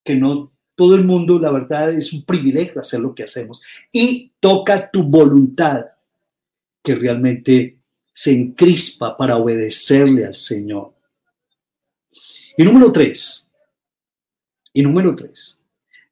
que 0.04 0.14
no 0.14 0.52
todo 0.74 0.94
el 0.94 1.04
mundo, 1.04 1.38
la 1.38 1.52
verdad, 1.52 1.92
es 1.92 2.12
un 2.12 2.24
privilegio 2.24 2.80
hacer 2.80 3.00
lo 3.00 3.14
que 3.14 3.24
hacemos. 3.24 3.60
Y 3.92 4.32
toca 4.40 4.90
tu 4.90 5.02
voluntad, 5.02 5.86
que 6.82 6.94
realmente 6.94 7.78
se 8.12 8.32
encrispa 8.32 9.16
para 9.16 9.36
obedecerle 9.36 10.26
al 10.26 10.36
Señor. 10.36 10.92
Y 12.56 12.64
número 12.64 12.90
tres, 12.90 13.48
y 14.72 14.82
número 14.82 15.14
tres, 15.14 15.58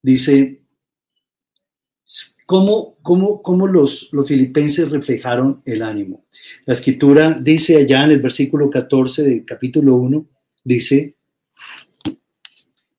dice, 0.00 0.59
¿cómo, 2.50 2.96
cómo, 3.00 3.42
cómo 3.42 3.68
los, 3.68 4.08
los 4.10 4.26
filipenses 4.26 4.90
reflejaron 4.90 5.62
el 5.64 5.82
ánimo? 5.82 6.24
La 6.66 6.74
escritura 6.74 7.38
dice 7.40 7.76
allá 7.76 8.02
en 8.02 8.10
el 8.10 8.20
versículo 8.20 8.68
14 8.68 9.22
del 9.22 9.44
capítulo 9.44 9.94
1, 9.94 10.26
dice, 10.64 11.14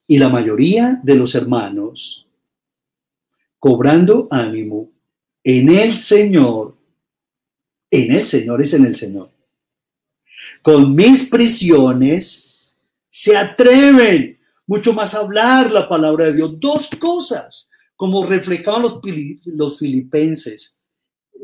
y 0.08 0.18
la 0.18 0.30
mayoría 0.30 1.02
de 1.04 1.16
los 1.16 1.36
hermanos, 1.36 2.26
cobrando 3.60 4.30
ánimo 4.32 4.90
en 5.44 5.68
el 5.68 5.98
Señor, 5.98 6.78
en 7.90 8.14
el 8.14 8.26
Señor 8.26 8.62
es 8.62 8.74
en 8.74 8.86
el 8.86 8.96
Señor, 8.96 9.32
con 10.62 10.96
mis 10.96 11.30
prisiones, 11.30 12.74
se 13.10 13.36
atreven 13.36 14.40
mucho 14.66 14.94
más 14.94 15.14
a 15.14 15.20
hablar 15.20 15.70
la 15.72 15.90
palabra 15.90 16.28
de 16.28 16.36
Dios. 16.36 16.58
Dos 16.58 16.88
cosas, 16.98 17.71
como 18.02 18.26
reflejaban 18.26 18.82
los, 18.82 19.00
los 19.46 19.78
filipenses, 19.78 20.76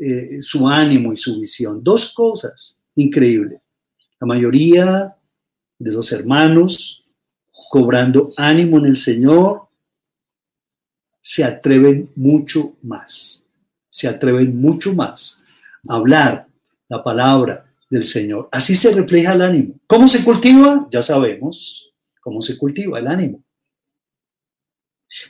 eh, 0.00 0.38
su 0.40 0.66
ánimo 0.66 1.12
y 1.12 1.16
su 1.16 1.38
visión. 1.38 1.84
Dos 1.84 2.12
cosas, 2.12 2.76
increíble. 2.96 3.62
La 4.18 4.26
mayoría 4.26 5.16
de 5.78 5.92
los 5.92 6.10
hermanos 6.10 7.04
cobrando 7.70 8.30
ánimo 8.36 8.78
en 8.78 8.86
el 8.86 8.96
Señor, 8.96 9.68
se 11.20 11.44
atreven 11.44 12.10
mucho 12.16 12.76
más, 12.82 13.46
se 13.88 14.08
atreven 14.08 14.60
mucho 14.60 14.92
más 14.92 15.40
a 15.88 15.94
hablar 15.94 16.48
la 16.88 17.04
palabra 17.04 17.72
del 17.88 18.04
Señor. 18.04 18.48
Así 18.50 18.74
se 18.74 18.92
refleja 18.96 19.32
el 19.32 19.42
ánimo. 19.42 19.74
¿Cómo 19.86 20.08
se 20.08 20.24
cultiva? 20.24 20.88
Ya 20.90 21.04
sabemos 21.04 21.92
cómo 22.20 22.42
se 22.42 22.58
cultiva 22.58 22.98
el 22.98 23.06
ánimo. 23.06 23.44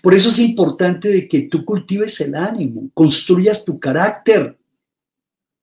Por 0.03 0.15
eso 0.15 0.31
es 0.31 0.39
importante 0.39 1.09
de 1.09 1.29
que 1.29 1.43
tú 1.43 1.65
cultives 1.65 2.21
el 2.21 2.35
ánimo, 2.35 2.91
construyas 2.95 3.65
tu 3.65 3.79
carácter. 3.79 4.57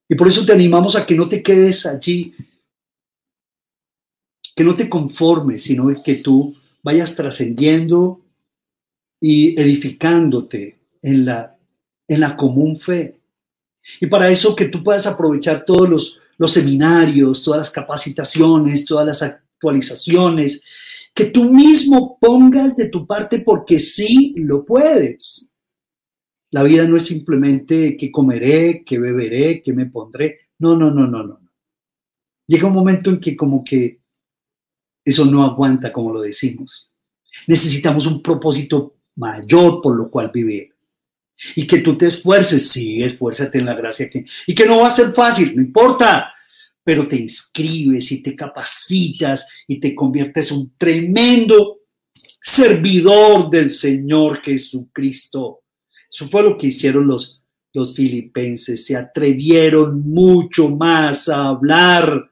Y 0.08 0.14
por 0.14 0.28
eso 0.28 0.44
te 0.44 0.52
animamos 0.52 0.96
a 0.96 1.04
que 1.04 1.14
no 1.14 1.28
te 1.28 1.42
quedes 1.42 1.84
allí, 1.84 2.34
que 4.54 4.64
no 4.64 4.74
te 4.74 4.88
conformes, 4.88 5.64
sino 5.64 6.02
que 6.02 6.16
tú 6.16 6.56
vayas 6.82 7.14
trascendiendo 7.14 8.20
y 9.20 9.60
edificándote 9.60 10.78
en 11.02 11.26
la, 11.26 11.56
en 12.08 12.20
la 12.20 12.36
común 12.36 12.76
fe. 12.76 13.18
Y 14.00 14.06
para 14.06 14.30
eso 14.30 14.56
que 14.56 14.66
tú 14.66 14.82
puedas 14.82 15.06
aprovechar 15.06 15.64
todos 15.64 15.88
los, 15.88 16.20
los 16.38 16.52
seminarios, 16.52 17.42
todas 17.42 17.58
las 17.58 17.70
capacitaciones, 17.70 18.84
todas 18.84 19.06
las 19.06 19.22
actualizaciones, 19.22 20.62
que 21.16 21.24
tú 21.24 21.50
mismo 21.50 22.18
pongas 22.20 22.76
de 22.76 22.90
tu 22.90 23.06
parte 23.06 23.40
porque 23.40 23.80
sí 23.80 24.34
lo 24.36 24.66
puedes. 24.66 25.50
La 26.50 26.62
vida 26.62 26.86
no 26.86 26.98
es 26.98 27.06
simplemente 27.06 27.96
que 27.96 28.12
comeré, 28.12 28.84
que 28.84 28.98
beberé, 28.98 29.62
que 29.62 29.72
me 29.72 29.86
pondré. 29.86 30.36
No, 30.58 30.76
no, 30.76 30.90
no, 30.90 31.06
no, 31.06 31.22
no. 31.22 31.40
Llega 32.46 32.68
un 32.68 32.74
momento 32.74 33.08
en 33.08 33.18
que 33.18 33.34
como 33.34 33.64
que 33.64 33.98
eso 35.02 35.24
no 35.24 35.42
aguanta 35.42 35.90
como 35.90 36.12
lo 36.12 36.20
decimos. 36.20 36.90
Necesitamos 37.46 38.04
un 38.04 38.22
propósito 38.22 38.96
mayor 39.14 39.80
por 39.80 39.96
lo 39.96 40.10
cual 40.10 40.30
vivir. 40.30 40.74
Y 41.54 41.66
que 41.66 41.78
tú 41.78 41.96
te 41.96 42.08
esfuerces, 42.08 42.68
sí, 42.68 43.02
esfuérzate 43.02 43.58
en 43.58 43.64
la 43.64 43.74
gracia 43.74 44.10
que... 44.10 44.26
Y 44.46 44.54
que 44.54 44.66
no 44.66 44.80
va 44.80 44.88
a 44.88 44.90
ser 44.90 45.14
fácil, 45.14 45.56
no 45.56 45.62
importa, 45.62 46.30
pero 46.86 47.08
te 47.08 47.16
inscribes 47.16 48.12
y 48.12 48.22
te 48.22 48.36
capacitas 48.36 49.48
y 49.66 49.80
te 49.80 49.92
conviertes 49.92 50.52
en 50.52 50.58
un 50.58 50.72
tremendo 50.78 51.80
servidor 52.40 53.50
del 53.50 53.72
Señor 53.72 54.40
Jesucristo. 54.40 55.62
Eso 56.08 56.28
fue 56.28 56.44
lo 56.44 56.56
que 56.56 56.68
hicieron 56.68 57.08
los, 57.08 57.42
los 57.72 57.92
filipenses, 57.92 58.86
se 58.86 58.94
atrevieron 58.94 60.00
mucho 60.08 60.68
más 60.68 61.28
a 61.28 61.48
hablar 61.48 62.30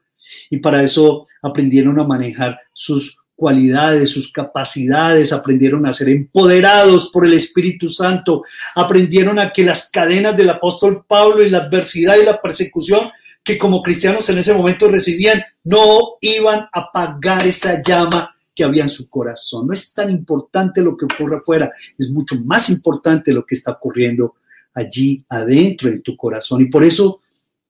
y 0.49 0.59
para 0.59 0.81
eso 0.81 1.27
aprendieron 1.41 1.99
a 1.99 2.07
manejar 2.07 2.57
sus 2.71 3.17
cualidades, 3.35 4.09
sus 4.09 4.31
capacidades, 4.31 5.33
aprendieron 5.33 5.85
a 5.85 5.91
ser 5.91 6.07
empoderados 6.07 7.09
por 7.09 7.25
el 7.25 7.33
Espíritu 7.33 7.89
Santo, 7.89 8.43
aprendieron 8.73 9.37
a 9.37 9.49
que 9.51 9.65
las 9.65 9.91
cadenas 9.91 10.37
del 10.37 10.49
apóstol 10.49 11.03
Pablo 11.05 11.43
y 11.43 11.49
la 11.49 11.57
adversidad 11.57 12.15
y 12.15 12.23
la 12.23 12.41
persecución 12.41 13.11
que 13.45 13.57
como 13.57 13.81
cristianos 13.81 14.27
en 14.29 14.39
ese 14.39 14.53
momento 14.53 14.89
recibían 14.89 15.41
no 15.63 16.17
iban 16.19 16.59
a 16.59 16.69
apagar 16.73 17.47
esa 17.47 17.81
llama 17.81 18.35
que 18.53 18.63
había 18.63 18.83
en 18.83 18.89
su 18.89 19.09
corazón. 19.09 19.67
No 19.67 19.73
es 19.73 19.93
tan 19.93 20.09
importante 20.09 20.81
lo 20.81 20.97
que 20.97 21.05
ocurre 21.05 21.37
afuera, 21.37 21.71
es 21.97 22.09
mucho 22.09 22.35
más 22.43 22.69
importante 22.69 23.31
lo 23.31 23.45
que 23.45 23.55
está 23.55 23.71
ocurriendo 23.71 24.35
allí 24.73 25.23
adentro 25.29 25.89
en 25.89 26.01
tu 26.01 26.17
corazón. 26.17 26.61
Y 26.61 26.65
por 26.65 26.83
eso, 26.83 27.21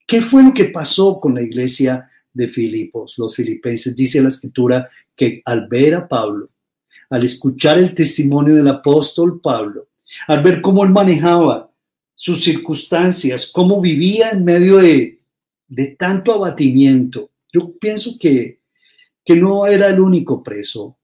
¿qué 0.06 0.20
fue 0.20 0.42
lo 0.42 0.52
que 0.52 0.66
pasó 0.66 1.20
con 1.20 1.34
la 1.34 1.42
iglesia 1.42 2.08
de 2.36 2.48
Filipos, 2.48 3.14
los 3.16 3.34
filipenses. 3.34 3.96
Dice 3.96 4.20
la 4.20 4.28
escritura 4.28 4.86
que 5.16 5.40
al 5.46 5.68
ver 5.68 5.94
a 5.94 6.06
Pablo, 6.06 6.50
al 7.08 7.24
escuchar 7.24 7.78
el 7.78 7.94
testimonio 7.94 8.54
del 8.54 8.68
apóstol 8.68 9.40
Pablo, 9.40 9.88
al 10.28 10.42
ver 10.42 10.60
cómo 10.60 10.84
él 10.84 10.90
manejaba 10.90 11.70
sus 12.14 12.44
circunstancias, 12.44 13.50
cómo 13.52 13.80
vivía 13.80 14.30
en 14.30 14.44
medio 14.44 14.76
de, 14.76 15.15
de 15.68 15.96
tanto 15.96 16.32
abatimiento, 16.32 17.30
yo 17.52 17.72
pienso 17.78 18.16
que, 18.18 18.60
que 19.24 19.36
no 19.36 19.66
era 19.66 19.88
el 19.88 20.00
único 20.00 20.42
preso. 20.42 20.96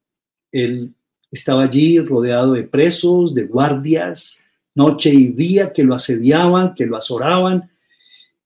Él 0.50 0.94
estaba 1.30 1.64
allí 1.64 1.98
rodeado 1.98 2.52
de 2.52 2.64
presos, 2.64 3.34
de 3.34 3.44
guardias, 3.44 4.44
noche 4.74 5.10
y 5.10 5.28
día 5.28 5.72
que 5.72 5.82
lo 5.82 5.94
asediaban, 5.94 6.74
que 6.74 6.86
lo 6.86 6.96
azoraban, 6.96 7.68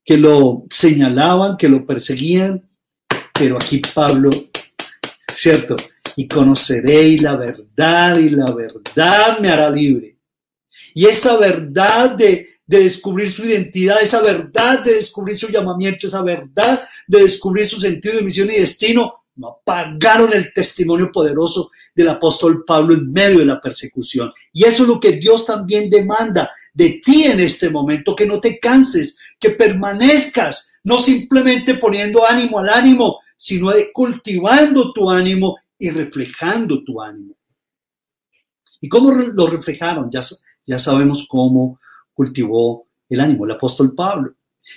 que 0.05 0.17
lo 0.17 0.65
señalaban, 0.71 1.57
que 1.57 1.69
lo 1.69 1.85
perseguían 1.85 2.63
Pero 3.37 3.57
aquí 3.57 3.83
Pablo, 3.95 4.31
¿cierto? 5.35 5.77
Y 6.15 6.27
conoceréis 6.27 7.21
la 7.21 7.37
verdad 7.37 8.19
y 8.19 8.31
la 8.31 8.51
verdad 8.53 9.39
me 9.41 9.49
hará 9.49 9.69
libre. 9.69 10.17
Y 10.95 11.05
esa 11.05 11.37
verdad 11.39 12.17
de, 12.17 12.56
de 12.67 12.81
descubrir 12.81 13.31
su 13.31 13.45
identidad, 13.45 14.03
esa 14.03 14.21
verdad 14.23 14.85
de 14.85 14.95
descubrir 14.95 15.37
su 15.37 15.49
llamamiento, 15.49 16.07
esa 16.07 16.23
verdad 16.23 16.83
de 17.07 17.21
descubrir 17.21 17.67
su 17.67 17.81
sentido 17.81 18.17
de 18.17 18.23
misión 18.23 18.51
y 18.51 18.59
destino, 18.59 19.23
no 19.37 19.49
apagaron 19.61 20.33
el 20.33 20.53
testimonio 20.53 21.13
poderoso 21.13 21.71
del 21.95 22.09
apóstol 22.09 22.65
Pablo 22.67 22.95
en 22.95 23.13
medio 23.13 23.41
de 23.41 23.45
la 23.45 23.61
persecución. 23.61 24.33
Y 24.53 24.65
eso 24.65 24.83
es 24.83 24.89
lo 24.89 24.99
que 24.99 25.13
Dios 25.13 25.45
también 25.45 25.91
demanda 25.91 26.51
de 26.73 27.03
ti 27.05 27.25
en 27.25 27.41
este 27.41 27.69
momento, 27.71 28.17
que 28.17 28.27
no 28.27 28.41
te 28.41 28.59
canses, 28.59 29.19
que 29.39 29.51
permanezcas, 29.51 30.75
no 30.85 31.03
simplemente 31.03 31.75
poniendo 31.75 32.27
ánimo 32.27 32.59
al 32.59 32.71
ánimo, 32.71 33.19
sino 33.37 33.71
cultivando 33.93 34.93
tu 34.93 35.11
ánimo 35.11 35.57
y 35.79 35.91
reflejando 35.91 36.83
tu 36.83 37.01
ánimo. 37.03 37.35
¿Y 38.81 38.89
cómo 38.89 39.13
lo 39.13 39.47
reflejaron? 39.49 40.11
Ya, 40.11 40.23
ya 40.65 40.79
sabemos 40.79 41.27
cómo 41.29 41.79
cultivó 42.17 42.89
el 43.09 43.21
ánimo 43.21 43.45
el 43.45 43.53
apóstol 43.53 43.95
Pablo. 43.95 44.35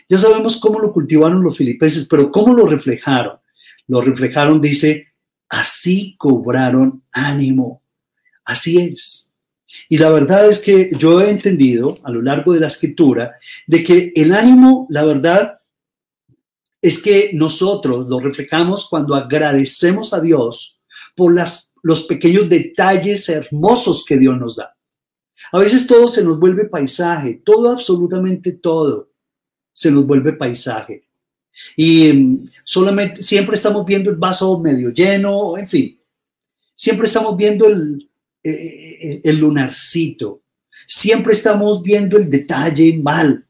Ya 0.07 0.19
sabemos 0.19 0.57
cómo 0.57 0.77
lo 0.79 0.93
cultivaron 0.93 1.41
los 1.41 1.57
filipenses, 1.57 2.05
pero 2.07 2.31
¿cómo 2.31 2.53
lo 2.53 2.67
reflejaron? 2.67 3.39
lo 3.89 4.01
reflejaron, 4.01 4.61
dice, 4.61 5.07
así 5.49 6.15
cobraron 6.17 7.03
ánimo. 7.11 7.81
Así 8.45 8.77
es. 8.77 9.31
Y 9.89 9.97
la 9.97 10.09
verdad 10.11 10.47
es 10.47 10.59
que 10.59 10.91
yo 10.97 11.19
he 11.19 11.31
entendido 11.31 11.97
a 12.03 12.11
lo 12.11 12.21
largo 12.21 12.53
de 12.53 12.59
la 12.59 12.67
escritura 12.67 13.35
de 13.65 13.83
que 13.83 14.13
el 14.15 14.31
ánimo, 14.31 14.85
la 14.89 15.03
verdad, 15.03 15.59
es 16.81 17.01
que 17.01 17.31
nosotros 17.33 18.07
lo 18.07 18.19
reflejamos 18.19 18.87
cuando 18.87 19.15
agradecemos 19.15 20.13
a 20.13 20.21
Dios 20.21 20.79
por 21.15 21.33
las, 21.33 21.73
los 21.81 22.03
pequeños 22.03 22.47
detalles 22.47 23.27
hermosos 23.27 24.05
que 24.05 24.17
Dios 24.17 24.37
nos 24.37 24.55
da. 24.55 24.77
A 25.51 25.59
veces 25.59 25.87
todo 25.87 26.07
se 26.07 26.23
nos 26.23 26.39
vuelve 26.39 26.65
paisaje, 26.65 27.41
todo, 27.45 27.69
absolutamente 27.69 28.53
todo 28.53 29.09
se 29.73 29.91
nos 29.91 30.05
vuelve 30.05 30.33
paisaje. 30.33 31.07
Y 31.75 32.11
mm, 32.11 32.49
solamente, 32.63 33.23
siempre 33.23 33.55
estamos 33.55 33.85
viendo 33.85 34.09
el 34.09 34.17
vaso 34.17 34.59
medio 34.59 34.89
lleno, 34.89 35.57
en 35.57 35.67
fin, 35.67 36.01
siempre 36.75 37.07
estamos 37.07 37.35
viendo 37.37 37.67
eh, 37.67 37.97
eh, 38.43 39.21
el 39.23 39.37
lunarcito, 39.37 40.41
siempre 40.87 41.33
estamos 41.33 41.81
viendo 41.81 42.17
el 42.17 42.29
detalle 42.29 42.97
mal, 42.97 43.45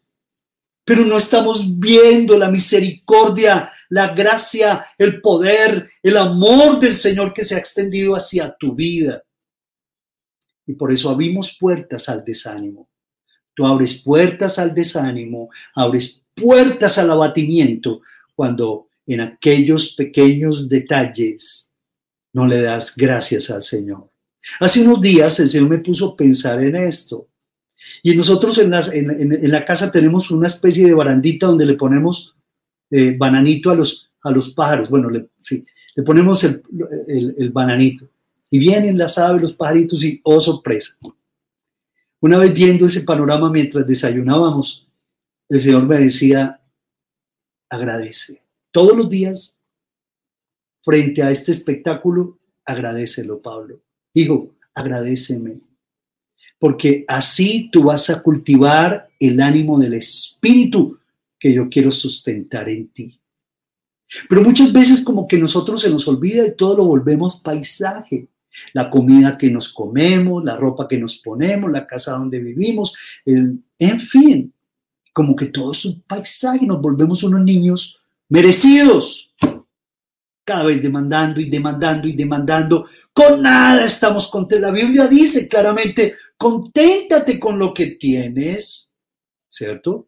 pero 0.85 1.05
no 1.05 1.17
estamos 1.17 1.79
viendo 1.79 2.37
la 2.37 2.49
misericordia, 2.49 3.71
la 3.89 4.13
gracia, 4.13 4.85
el 4.97 5.21
poder, 5.21 5.89
el 6.01 6.17
amor 6.17 6.79
del 6.79 6.95
Señor 6.95 7.33
que 7.33 7.43
se 7.43 7.55
ha 7.55 7.59
extendido 7.59 8.15
hacia 8.15 8.55
tu 8.55 8.73
vida. 8.73 9.23
Y 10.69 10.73
por 10.75 10.91
eso 10.91 11.09
abrimos 11.09 11.57
puertas 11.59 12.09
al 12.09 12.23
desánimo. 12.23 12.87
Tú 13.55 13.65
abres 13.65 14.03
puertas 14.03 14.59
al 14.59 14.75
desánimo, 14.75 15.49
abres 15.73 16.23
puertas 16.35 16.99
al 16.99 17.09
abatimiento 17.09 18.01
cuando 18.35 18.87
en 19.07 19.21
aquellos 19.21 19.95
pequeños 19.95 20.69
detalles 20.69 21.71
no 22.33 22.45
le 22.45 22.61
das 22.61 22.93
gracias 22.95 23.49
al 23.49 23.63
Señor. 23.63 24.11
Hace 24.59 24.83
unos 24.83 25.01
días 25.01 25.39
el 25.39 25.49
Señor 25.49 25.69
me 25.69 25.79
puso 25.79 26.09
a 26.09 26.15
pensar 26.15 26.63
en 26.63 26.75
esto. 26.75 27.27
Y 28.03 28.15
nosotros 28.15 28.59
en, 28.59 28.69
la 29.51 29.65
casa 29.65 29.91
tenemos 29.91 30.29
una 30.29 30.45
especie 30.45 30.85
de 30.85 30.93
barandita 30.93 31.47
donde 31.47 31.65
le 31.65 31.73
ponemos 31.73 32.35
eh, 32.91 33.15
bananito 33.17 33.71
a 33.71 33.75
los, 33.75 34.53
pájaros. 34.55 34.87
Bueno, 34.87 35.09
le, 35.09 35.29
le 35.95 36.03
ponemos 36.03 36.43
el, 36.43 37.49
bananito. 37.51 38.07
Y 38.49 38.59
vienen 38.59 38.97
las 38.97 39.17
aves, 39.17 39.41
los 39.41 39.53
pajaritos 39.53 40.03
y, 40.03 40.21
oh 40.23 40.41
sorpresa. 40.41 40.97
Una 42.21 42.37
vez 42.37 42.53
viendo 42.53 42.85
ese 42.85 43.01
panorama 43.01 43.51
mientras 43.51 43.85
desayunábamos, 43.85 44.87
el 45.47 45.59
Señor 45.59 45.85
me 45.85 45.97
decía, 45.97 46.61
agradece. 47.69 48.43
Todos 48.71 48.95
los 48.95 49.09
días, 49.09 49.59
frente 50.83 51.23
a 51.23 51.31
este 51.31 51.51
espectáculo, 51.51 52.39
agradecelo, 52.65 53.41
Pablo. 53.41 53.81
Hijo, 54.13 54.55
agradeceme. 54.73 55.61
Porque 56.59 57.05
así 57.07 57.69
tú 57.71 57.83
vas 57.83 58.09
a 58.09 58.21
cultivar 58.21 59.09
el 59.19 59.39
ánimo 59.41 59.79
del 59.79 59.93
Espíritu 59.93 60.99
que 61.39 61.53
yo 61.53 61.69
quiero 61.69 61.91
sustentar 61.91 62.67
en 62.69 62.89
ti. 62.89 63.19
Pero 64.27 64.41
muchas 64.41 64.73
veces 64.73 65.01
como 65.01 65.27
que 65.27 65.37
nosotros 65.37 65.81
se 65.81 65.89
nos 65.89 66.07
olvida 66.07 66.45
y 66.45 66.55
todo 66.55 66.77
lo 66.77 66.85
volvemos 66.85 67.39
paisaje. 67.39 68.27
La 68.73 68.89
comida 68.89 69.37
que 69.37 69.49
nos 69.49 69.69
comemos, 69.69 70.43
la 70.43 70.55
ropa 70.55 70.87
que 70.87 70.97
nos 70.97 71.17
ponemos, 71.17 71.71
la 71.71 71.85
casa 71.87 72.13
donde 72.13 72.39
vivimos, 72.39 72.93
en 73.25 74.01
fin, 74.01 74.53
como 75.13 75.35
que 75.35 75.47
todo 75.47 75.71
es 75.71 75.85
un 75.85 76.01
paisaje, 76.03 76.65
nos 76.65 76.81
volvemos 76.81 77.23
unos 77.23 77.43
niños 77.43 77.99
merecidos, 78.29 79.33
cada 80.49 80.63
vez 80.63 80.81
demandando 80.81 81.39
y 81.39 81.49
demandando 81.49 82.07
y 82.07 82.13
demandando. 82.13 82.87
Con 83.13 83.41
nada 83.41 83.85
estamos 83.85 84.27
contentos. 84.29 84.67
La 84.67 84.75
Biblia 84.75 85.07
dice 85.07 85.47
claramente, 85.47 86.13
conténtate 86.37 87.39
con 87.39 87.59
lo 87.59 87.73
que 87.73 87.97
tienes, 87.99 88.93
¿cierto? 89.47 90.07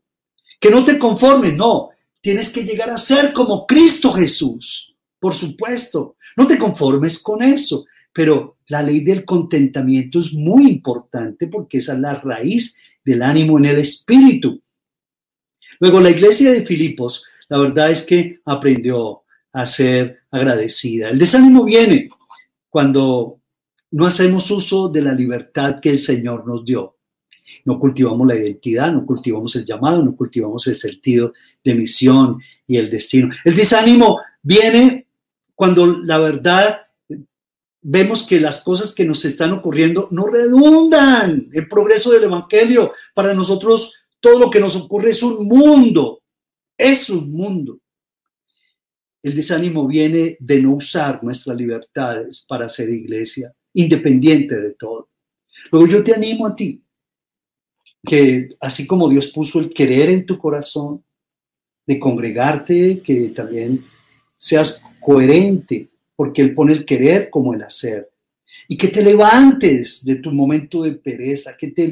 Que 0.60 0.72
no 0.72 0.86
te 0.86 0.98
conformes, 0.98 1.56
no, 1.56 1.90
tienes 2.22 2.50
que 2.50 2.64
llegar 2.64 2.90
a 2.90 2.98
ser 2.98 3.34
como 3.34 3.68
Cristo 3.68 4.14
Jesús, 4.14 4.96
por 5.20 5.36
supuesto. 5.36 6.16
No 6.38 6.48
te 6.48 6.58
conformes 6.58 7.20
con 7.20 7.44
eso, 7.44 7.86
pero 8.14 8.58
la 8.68 8.82
ley 8.82 9.02
del 9.02 9.26
contentamiento 9.26 10.20
es 10.20 10.34
muy 10.34 10.68
importante 10.68 11.48
porque 11.48 11.80
esa 11.80 11.94
es 11.94 12.00
la 12.00 12.16
raíz 12.16 12.82
del 13.04 13.22
ánimo 13.22 13.58
en 13.58 13.66
el 13.66 13.80
espíritu. 13.80 14.62
Luego, 15.80 16.00
la 16.00 16.10
iglesia 16.10 16.52
de 16.52 16.66
Filipos, 16.66 17.24
la 17.50 17.58
verdad 17.58 17.92
es 17.92 18.04
que 18.04 18.40
aprendió 18.46 19.24
a 19.54 19.66
ser 19.66 20.20
agradecida. 20.32 21.10
El 21.10 21.20
desánimo 21.20 21.64
viene 21.64 22.10
cuando 22.70 23.42
no 23.92 24.06
hacemos 24.06 24.50
uso 24.52 24.90
de 24.90 25.02
la 25.02 25.14
libertad 25.14 25.80
que 25.82 25.90
el 25.90 26.00
Señor 26.00 26.48
nos 26.48 26.64
dio. 26.64 26.98
No 27.66 27.80
cultivamos 27.80 28.26
la 28.28 28.36
identidad, 28.36 28.94
no 28.94 29.06
cultivamos 29.06 29.56
el 29.56 29.66
llamado, 29.66 30.04
no 30.04 30.16
cultivamos 30.16 30.66
el 30.68 30.76
sentido 30.76 31.34
de 31.64 31.76
misión 31.76 32.38
y 32.66 32.78
el 32.78 32.90
destino. 32.90 33.30
El 33.44 33.56
desánimo 33.56 34.20
viene 34.42 35.08
cuando 35.54 35.86
la 35.86 36.18
verdad 36.18 36.82
vemos 37.82 38.24
que 38.24 38.40
las 38.40 38.64
cosas 38.64 38.94
que 38.94 39.06
nos 39.06 39.26
están 39.26 39.52
ocurriendo 39.52 40.08
no 40.12 40.28
redundan 40.28 41.50
el 41.52 41.68
progreso 41.68 42.12
del 42.12 42.26
Evangelio. 42.26 42.94
Para 43.14 43.34
nosotros 43.34 43.96
todo 44.20 44.40
lo 44.40 44.50
que 44.50 44.60
nos 44.60 44.76
ocurre 44.76 45.12
es 45.12 45.24
un 45.24 45.48
mundo, 45.48 46.22
es 46.78 47.10
un 47.10 47.32
mundo. 47.32 47.80
El 49.24 49.36
desánimo 49.36 49.88
viene 49.88 50.38
de 50.40 50.62
no 50.62 50.76
usar 50.76 51.24
nuestras 51.24 51.58
libertades 51.58 52.46
para 52.48 52.70
ser 52.70 52.90
iglesia, 52.90 53.54
independiente 53.74 54.56
de 54.56 54.74
todo. 54.74 55.10
Luego 55.72 55.88
yo 55.88 56.04
te 56.04 56.14
animo 56.14 56.48
a 56.48 56.56
ti, 56.56 56.84
que 58.04 58.50
así 58.60 58.88
como 58.88 59.10
Dios 59.10 59.28
puso 59.28 59.60
el 59.60 59.74
querer 59.74 60.10
en 60.10 60.26
tu 60.26 60.38
corazón, 60.38 61.04
de 61.86 62.00
congregarte, 62.00 63.02
que 63.02 63.30
también 63.30 63.86
seas 64.38 64.84
coherente, 65.00 65.91
porque 66.22 66.44
Él 66.44 66.54
pone 66.54 66.74
el 66.74 66.86
querer 66.86 67.32
como 67.32 67.56
el 67.56 67.64
hacer 67.64 68.12
y 68.68 68.78
que 68.78 68.90
te 68.90 69.02
levantes 69.02 70.06
de 70.06 70.18
tu 70.18 70.32
momento 70.32 70.84
de 70.84 70.92
pereza, 70.92 71.58
que 71.58 71.70
te, 71.72 71.92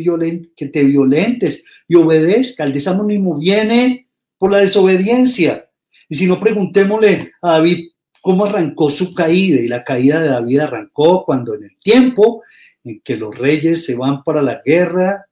que 0.56 0.68
te 0.68 0.84
violentes 0.84 1.64
y 1.88 1.96
obedezca. 1.96 2.64
El 2.64 2.74
desánimo 2.74 3.40
viene 3.40 4.08
por 4.38 4.52
la 4.52 4.60
desobediencia. 4.60 5.68
Y 6.08 6.14
si 6.14 6.28
no, 6.28 6.40
preguntémosle 6.40 7.32
a 7.42 7.54
David 7.54 7.90
cómo 8.22 8.46
arrancó 8.46 8.92
su 8.92 9.16
caída. 9.16 9.60
Y 9.62 9.68
la 9.68 9.84
caída 9.84 10.22
de 10.22 10.30
David 10.30 10.60
arrancó 10.60 11.26
cuando 11.26 11.56
en 11.56 11.64
el 11.64 11.80
tiempo 11.82 12.44
en 12.84 13.02
que 13.02 13.18
los 13.18 13.36
reyes 13.36 13.84
se 13.84 13.96
van 13.96 14.24
para 14.24 14.44
la 14.44 14.62
guerra, 14.64 15.26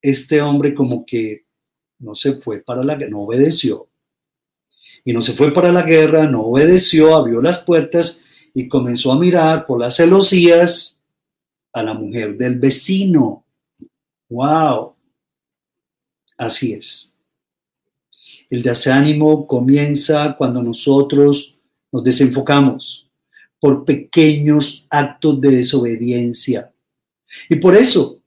este 0.00 0.40
hombre 0.42 0.76
como 0.76 1.04
que 1.04 1.44
no 1.98 2.14
se 2.14 2.34
fue 2.34 2.60
para 2.60 2.84
la 2.84 2.94
guerra, 2.94 3.10
no 3.10 3.22
obedeció. 3.22 3.88
Y 5.04 5.12
no 5.12 5.22
se 5.22 5.32
fue 5.32 5.52
para 5.52 5.72
la 5.72 5.82
guerra, 5.82 6.26
no 6.26 6.42
obedeció, 6.42 7.16
abrió 7.16 7.40
las 7.40 7.64
puertas 7.64 8.24
y 8.54 8.68
comenzó 8.68 9.12
a 9.12 9.18
mirar 9.18 9.66
por 9.66 9.80
las 9.80 9.96
celosías 9.96 11.02
a 11.72 11.82
la 11.82 11.94
mujer 11.94 12.36
del 12.36 12.58
vecino. 12.58 13.44
¡Wow! 14.28 14.94
Así 16.36 16.72
es. 16.72 17.14
El 18.50 18.62
desánimo 18.62 19.46
comienza 19.46 20.36
cuando 20.36 20.62
nosotros 20.62 21.58
nos 21.92 22.04
desenfocamos 22.04 23.06
por 23.60 23.84
pequeños 23.84 24.86
actos 24.90 25.40
de 25.40 25.50
desobediencia. 25.50 26.72
Y 27.48 27.56
por 27.56 27.76
eso 27.76 28.18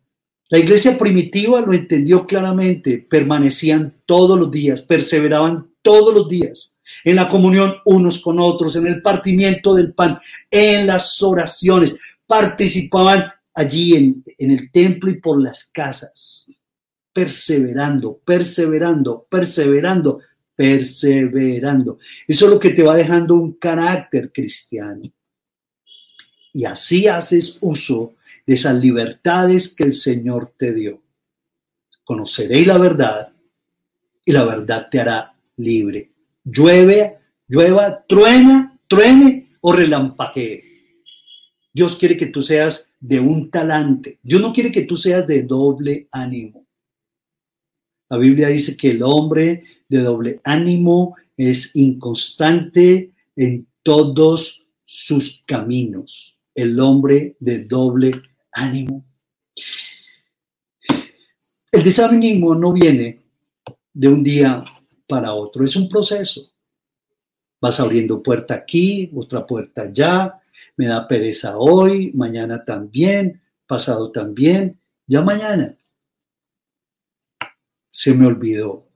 la 0.51 0.59
iglesia 0.59 0.97
primitiva 0.97 1.61
lo 1.61 1.73
entendió 1.73 2.27
claramente, 2.27 2.97
permanecían 2.97 3.95
todos 4.05 4.37
los 4.37 4.51
días, 4.51 4.81
perseveraban 4.81 5.71
todos 5.81 6.13
los 6.13 6.27
días, 6.27 6.70
en 7.03 7.15
la 7.15 7.29
comunión 7.29 7.75
unos 7.85 8.21
con 8.21 8.39
otros, 8.39 8.75
en 8.75 8.87
el 8.87 9.01
partimiento 9.01 9.73
del 9.75 9.93
pan, 9.93 10.17
en 10.49 10.87
las 10.87 11.21
oraciones. 11.21 11.95
Participaban 12.25 13.31
allí 13.53 13.95
en, 13.95 14.23
el 14.37 14.71
templo 14.71 15.11
y 15.11 15.19
por 15.19 15.41
las 15.41 15.65
casas, 15.65 16.47
perseverando, 17.13 18.19
perseverando, 18.25 19.27
perseverando, 19.29 20.19
perseverando. 20.55 21.97
Eso 22.27 22.45
es 22.45 22.51
lo 22.51 22.59
que 22.59 22.71
te 22.71 22.83
va 22.83 22.95
dejando 22.95 23.35
un 23.35 23.53
carácter 23.53 24.31
cristiano. 24.31 25.11
Y 26.53 26.65
así 26.65 27.07
haces 27.07 27.57
uso 27.61 28.15
de 28.45 28.55
esas 28.55 28.75
libertades 28.75 29.73
que 29.75 29.83
el 29.83 29.93
Señor 29.93 30.53
te 30.57 30.73
dio. 30.73 31.01
Conoceréis 32.03 32.67
la 32.67 32.77
verdad 32.77 33.31
y 34.25 34.31
la 34.31 34.43
verdad 34.43 34.87
te 34.89 34.99
hará 34.99 35.33
libre. 35.57 36.10
Llueve, 36.43 37.19
llueva, 37.47 38.03
truena, 38.07 38.79
truene 38.87 39.49
o 39.61 39.71
relampaguee. 39.71 40.63
Dios 41.73 41.95
quiere 41.97 42.17
que 42.17 42.27
tú 42.27 42.41
seas 42.43 42.93
de 42.99 43.19
un 43.19 43.49
talante. 43.49 44.19
Dios 44.21 44.41
no 44.41 44.51
quiere 44.51 44.71
que 44.71 44.83
tú 44.83 44.97
seas 44.97 45.25
de 45.25 45.43
doble 45.43 46.07
ánimo. 46.11 46.67
La 48.09 48.17
Biblia 48.17 48.49
dice 48.49 48.75
que 48.75 48.91
el 48.91 49.03
hombre 49.03 49.63
de 49.87 49.99
doble 49.99 50.41
ánimo 50.43 51.15
es 51.37 51.75
inconstante 51.75 53.13
en 53.35 53.67
todos 53.83 54.67
sus 54.85 55.43
caminos. 55.45 56.37
El 56.53 56.77
hombre 56.81 57.37
de 57.39 57.59
doble 57.63 58.11
ánimo. 58.51 59.05
El 61.71 61.83
desánimo 61.83 62.53
no 62.53 62.73
viene 62.73 63.21
de 63.93 64.07
un 64.09 64.21
día 64.21 64.65
para 65.11 65.33
otro, 65.33 65.65
es 65.65 65.75
un 65.75 65.89
proceso. 65.89 66.49
Vas 67.59 67.81
abriendo 67.81 68.23
puerta 68.23 68.53
aquí, 68.53 69.11
otra 69.13 69.45
puerta 69.45 69.81
allá, 69.81 70.41
me 70.77 70.87
da 70.87 71.05
pereza 71.05 71.57
hoy, 71.57 72.13
mañana 72.13 72.63
también, 72.63 73.41
pasado 73.67 74.09
también, 74.09 74.79
ya 75.05 75.21
mañana. 75.21 75.77
Se 77.89 78.13
me 78.13 78.25
olvidó, 78.25 78.87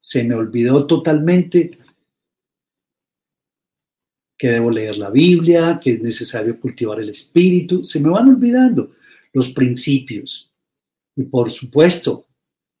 se 0.00 0.24
me 0.24 0.34
olvidó 0.34 0.86
totalmente 0.86 1.78
que 4.38 4.48
debo 4.48 4.70
leer 4.70 4.96
la 4.96 5.10
Biblia, 5.10 5.78
que 5.82 5.92
es 5.92 6.00
necesario 6.00 6.58
cultivar 6.58 7.00
el 7.00 7.10
espíritu, 7.10 7.84
se 7.84 8.00
me 8.00 8.08
van 8.08 8.28
olvidando 8.28 8.92
los 9.34 9.50
principios. 9.50 10.50
Y 11.14 11.24
por 11.24 11.50
supuesto, 11.50 12.26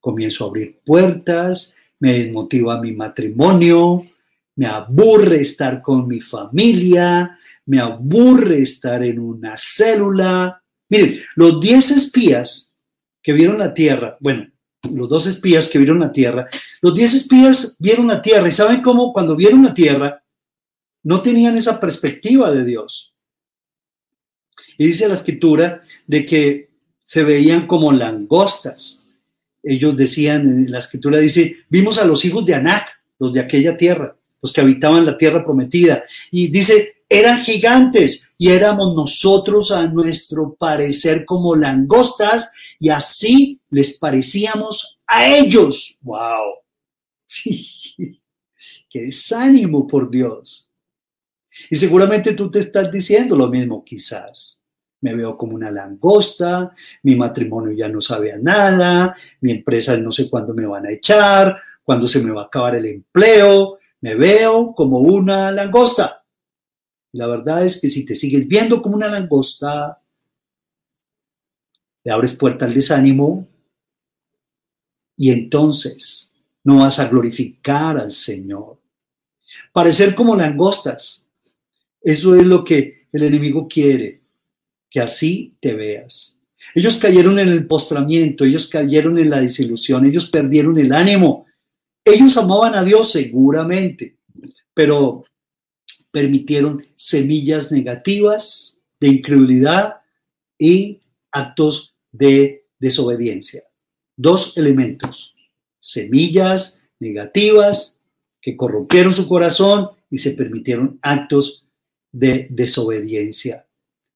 comienzo 0.00 0.46
a 0.46 0.48
abrir 0.48 0.80
puertas, 0.86 1.74
me 2.00 2.12
desmotiva 2.12 2.80
mi 2.80 2.92
matrimonio, 2.92 4.06
me 4.56 4.66
aburre 4.66 5.40
estar 5.40 5.80
con 5.82 6.06
mi 6.06 6.20
familia, 6.20 7.36
me 7.66 7.78
aburre 7.78 8.62
estar 8.62 9.02
en 9.04 9.18
una 9.18 9.56
célula. 9.56 10.62
Miren, 10.88 11.20
los 11.36 11.60
10 11.60 11.90
espías 11.92 12.74
que 13.22 13.32
vieron 13.32 13.58
la 13.58 13.72
tierra, 13.72 14.16
bueno, 14.20 14.50
los 14.92 15.08
dos 15.08 15.26
espías 15.26 15.68
que 15.68 15.78
vieron 15.78 16.00
la 16.00 16.12
tierra, 16.12 16.48
los 16.80 16.94
10 16.94 17.14
espías 17.14 17.76
vieron 17.78 18.06
la 18.06 18.22
tierra 18.22 18.48
y 18.48 18.52
saben 18.52 18.80
cómo 18.80 19.12
cuando 19.12 19.36
vieron 19.36 19.62
la 19.62 19.74
tierra 19.74 20.22
no 21.02 21.22
tenían 21.22 21.56
esa 21.56 21.80
perspectiva 21.80 22.50
de 22.52 22.64
Dios. 22.64 23.14
Y 24.76 24.86
dice 24.86 25.08
la 25.08 25.14
escritura 25.14 25.82
de 26.06 26.26
que 26.26 26.70
se 26.98 27.24
veían 27.24 27.66
como 27.66 27.92
langostas. 27.92 29.02
Ellos 29.62 29.96
decían, 29.96 30.70
la 30.70 30.78
escritura 30.78 31.18
dice, 31.18 31.56
vimos 31.68 31.98
a 31.98 32.06
los 32.06 32.24
hijos 32.24 32.46
de 32.46 32.54
Anac, 32.54 32.88
los 33.18 33.32
de 33.32 33.40
aquella 33.40 33.76
tierra 33.76 34.18
los 34.42 34.52
que 34.52 34.60
habitaban 34.60 35.04
la 35.04 35.16
tierra 35.16 35.44
prometida. 35.44 36.02
Y 36.30 36.48
dice, 36.48 37.02
eran 37.08 37.42
gigantes 37.42 38.30
y 38.36 38.50
éramos 38.50 38.94
nosotros 38.94 39.72
a 39.72 39.86
nuestro 39.88 40.54
parecer 40.54 41.24
como 41.24 41.56
langostas 41.56 42.52
y 42.78 42.90
así 42.90 43.60
les 43.70 43.98
parecíamos 43.98 44.98
a 45.06 45.26
ellos. 45.26 45.98
¡Wow! 46.02 46.54
¡Qué 48.90 49.00
desánimo 49.00 49.86
por 49.86 50.10
Dios! 50.10 50.68
Y 51.70 51.76
seguramente 51.76 52.34
tú 52.34 52.50
te 52.50 52.60
estás 52.60 52.90
diciendo 52.92 53.36
lo 53.36 53.48
mismo 53.48 53.84
quizás. 53.84 54.62
Me 55.00 55.14
veo 55.14 55.36
como 55.36 55.54
una 55.54 55.70
langosta, 55.70 56.72
mi 57.02 57.14
matrimonio 57.14 57.72
ya 57.72 57.88
no 57.88 58.00
sabe 58.00 58.32
a 58.32 58.38
nada, 58.38 59.16
mi 59.40 59.52
empresa 59.52 59.96
no 59.96 60.10
sé 60.10 60.28
cuándo 60.28 60.54
me 60.54 60.66
van 60.66 60.86
a 60.86 60.90
echar, 60.90 61.56
cuándo 61.84 62.08
se 62.08 62.20
me 62.22 62.32
va 62.32 62.42
a 62.42 62.46
acabar 62.46 62.74
el 62.74 62.86
empleo, 62.86 63.78
me 64.00 64.14
veo 64.14 64.74
como 64.74 64.98
una 64.98 65.50
langosta. 65.52 66.24
La 67.12 67.26
verdad 67.26 67.64
es 67.64 67.80
que 67.80 67.90
si 67.90 68.04
te 68.04 68.14
sigues 68.14 68.46
viendo 68.46 68.82
como 68.82 68.96
una 68.96 69.08
langosta, 69.08 70.02
le 72.04 72.12
abres 72.12 72.34
puerta 72.34 72.64
al 72.64 72.74
desánimo 72.74 73.48
y 75.16 75.30
entonces 75.30 76.32
no 76.64 76.78
vas 76.78 76.98
a 76.98 77.08
glorificar 77.08 77.98
al 77.98 78.12
Señor. 78.12 78.78
Parecer 79.72 80.14
como 80.14 80.36
langostas, 80.36 81.26
eso 82.00 82.34
es 82.34 82.46
lo 82.46 82.64
que 82.64 83.08
el 83.12 83.22
enemigo 83.22 83.66
quiere, 83.66 84.17
que 84.90 85.00
así 85.00 85.56
te 85.60 85.74
veas. 85.74 86.38
Ellos 86.74 86.96
cayeron 86.96 87.38
en 87.38 87.48
el 87.48 87.66
postramiento, 87.66 88.44
ellos 88.44 88.68
cayeron 88.68 89.18
en 89.18 89.30
la 89.30 89.40
desilusión, 89.40 90.04
ellos 90.04 90.28
perdieron 90.28 90.78
el 90.78 90.92
ánimo, 90.92 91.46
ellos 92.04 92.36
amaban 92.36 92.74
a 92.74 92.84
Dios 92.84 93.12
seguramente, 93.12 94.16
pero 94.74 95.24
permitieron 96.10 96.86
semillas 96.94 97.70
negativas 97.70 98.82
de 99.00 99.08
incredulidad 99.08 100.00
y 100.58 101.00
actos 101.30 101.94
de 102.10 102.66
desobediencia. 102.78 103.62
Dos 104.16 104.56
elementos, 104.56 105.34
semillas 105.78 106.82
negativas 106.98 108.00
que 108.40 108.56
corrompieron 108.56 109.14
su 109.14 109.28
corazón 109.28 109.90
y 110.10 110.18
se 110.18 110.32
permitieron 110.32 110.98
actos 111.02 111.64
de 112.10 112.48
desobediencia. 112.50 113.67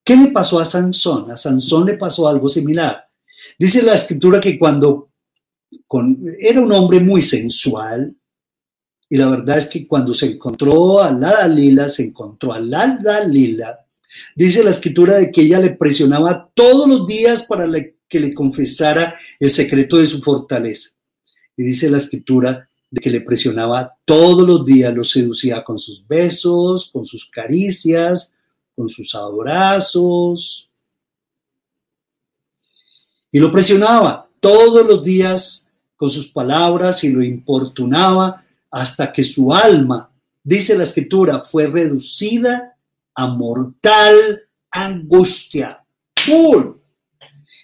¿Qué 0.05 0.17
le 0.17 0.31
pasó 0.33 0.59
a 0.59 0.65
Sansón? 0.65 1.31
A 1.31 1.37
Sansón 1.37 1.87
le 1.87 1.95
pasó 1.95 2.29
algo 2.29 2.49
similar. 2.49 3.05
Dice 3.59 3.83
la 3.83 3.95
escritura 3.95 4.41
que 4.41 4.59
cuando 4.59 5.11
era 6.41 6.61
un 6.61 6.73
hombre 6.73 7.01
muy 7.01 7.23
sensual, 7.23 8.15
y 9.09 9.17
la 9.17 9.29
verdad 9.29 9.59
es 9.59 9.69
que 9.69 9.87
cuando 9.87 10.15
se 10.15 10.27
encontró 10.27 11.03
a 11.03 11.13
la 11.13 11.33
Dalila, 11.33 11.89
se 11.89 12.05
encontró 12.05 12.53
a 12.53 12.61
la 12.61 12.99
Dalila, 13.03 13.79
dice 14.35 14.65
la 14.65 14.71
escritura 14.71 15.19
de 15.19 15.31
que 15.31 15.43
ella 15.43 15.61
le 15.61 15.71
presionaba 15.71 16.51
todos 16.55 16.89
los 16.89 17.07
días 17.07 17.43
para 17.43 17.67
que 18.09 18.21
le 18.21 18.35
confesara 18.35 19.15
el 19.39 19.51
secreto 19.51 19.99
de 19.99 20.07
su 20.07 20.23
fortaleza. 20.23 20.91
Y 21.57 21.63
dice 21.63 21.91
la 21.91 21.99
escritura 21.99 22.69
de 22.91 23.01
que 23.01 23.11
le 23.11 23.21
presionaba 23.21 23.95
todos 24.05 24.47
los 24.47 24.65
días, 24.65 24.95
lo 24.95 25.05
seducía 25.05 25.63
con 25.63 25.79
sus 25.79 26.07
besos, 26.07 26.91
con 26.91 27.05
sus 27.05 27.31
caricias, 27.31 28.33
con 28.83 28.89
sus 28.89 29.15
abrazos. 29.15 30.69
Y 33.31 33.39
lo 33.39 33.53
presionaba 33.53 34.29
todos 34.41 34.85
los 34.85 35.05
días 35.05 35.69
con 35.95 36.11
sus 36.11 36.33
palabras 36.33 37.05
y 37.05 37.11
lo 37.11 37.23
importunaba 37.23 38.45
hasta 38.73 39.13
que 39.13 39.23
su 39.23 39.55
alma, 39.55 40.11
dice 40.43 40.77
la 40.77 40.83
escritura, 40.83 41.43
fue 41.43 41.69
reducida 41.69 42.77
a 43.15 43.29
mortal 43.29 44.49
angustia. 44.69 45.85
¡Pum! 46.27 46.79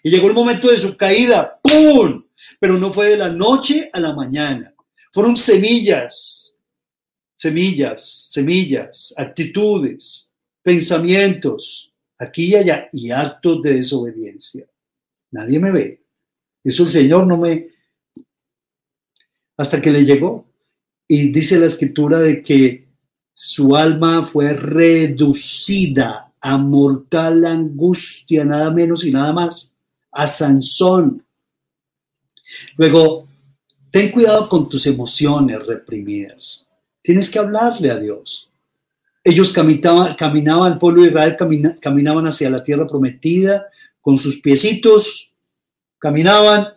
Y 0.05 0.11
llegó 0.11 0.29
el 0.29 0.35
momento 0.35 0.69
de 0.69 0.79
su 0.79 0.97
caída. 0.97 1.59
¡Pum! 1.61 2.27
Pero 2.61 2.79
no 2.79 2.93
fue 2.93 3.09
de 3.09 3.17
la 3.17 3.29
noche 3.29 3.91
a 3.93 3.99
la 3.99 4.15
mañana. 4.15 4.73
Fueron 5.13 5.37
semillas, 5.37 6.55
semillas, 7.35 8.27
semillas, 8.29 9.13
actitudes, 9.17 10.28
pensamientos, 10.69 11.91
aquí 12.19 12.49
y 12.49 12.57
allá, 12.57 12.91
y 12.93 13.11
actos 13.11 13.63
de 13.63 13.77
desobediencia. 13.77 14.67
Nadie 15.31 15.59
me 15.59 15.71
ve. 15.71 16.03
Eso 16.63 16.83
el 16.83 16.91
Señor 16.91 17.27
no 17.27 17.39
me... 17.39 17.69
Hasta 19.57 19.81
que 19.81 19.91
le 19.91 20.05
llegó. 20.05 20.45
Y 21.09 21.33
dice 21.33 21.59
la 21.59 21.65
escritura 21.65 22.19
de 22.19 22.43
que 22.43 22.87
su 23.33 23.75
alma 23.75 24.25
fue 24.25 24.53
reducida 24.53 26.35
a 26.39 26.59
mortal 26.59 27.47
angustia, 27.47 28.45
nada 28.45 28.71
menos 28.71 29.05
y 29.05 29.11
nada 29.11 29.33
más, 29.33 29.75
a 30.13 30.27
Sansón. 30.27 31.25
Luego, 32.77 33.27
ten 33.91 34.13
cuidado 34.13 34.51
con 34.51 34.69
tus 34.69 34.87
emociones 34.87 35.67
reprimidas. 35.67 36.67
Tienes 37.01 37.31
que 37.31 37.39
hablarle 37.39 37.91
a 37.91 37.99
Dios. 37.99 38.48
Ellos 39.29 39.53
caminaban, 39.53 40.15
caminaban 40.15 40.73
el 40.73 40.79
pueblo 40.79 41.03
de 41.03 41.09
Israel 41.09 41.37
caminaban 41.81 42.27
hacia 42.27 42.51
la 42.51 42.63
tierra 42.63 42.87
prometida 42.87 43.67
con 44.01 44.17
sus 44.17 44.41
piecitos 44.41 45.29
Caminaban 45.99 46.69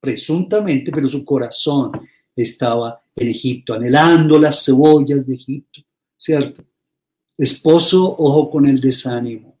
presuntamente, 0.00 0.90
pero 0.90 1.06
su 1.06 1.24
corazón 1.24 1.92
estaba 2.34 3.00
en 3.14 3.28
Egipto, 3.28 3.74
anhelando 3.74 4.38
las 4.38 4.64
cebollas 4.64 5.26
de 5.26 5.34
Egipto, 5.34 5.80
¿cierto? 6.16 6.64
Esposo, 7.38 8.16
ojo 8.18 8.50
con 8.50 8.66
el 8.66 8.80
desánimo. 8.80 9.56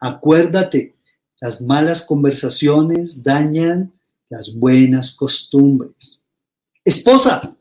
Acuérdate, 0.00 0.94
las 1.40 1.60
malas 1.60 2.02
conversaciones 2.02 3.22
dañan 3.22 3.92
las 4.28 4.54
buenas 4.54 5.14
costumbres. 5.14 6.22
Esposa, 6.84 7.56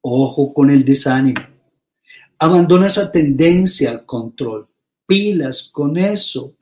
ojo 0.00 0.52
con 0.52 0.70
el 0.70 0.84
desánimo. 0.84 1.40
Abandona 2.42 2.88
esa 2.88 3.12
tendencia 3.12 3.92
al 3.92 4.04
control. 4.04 4.66
Pilas 5.06 5.70
con 5.72 5.96
eso. 5.96 6.56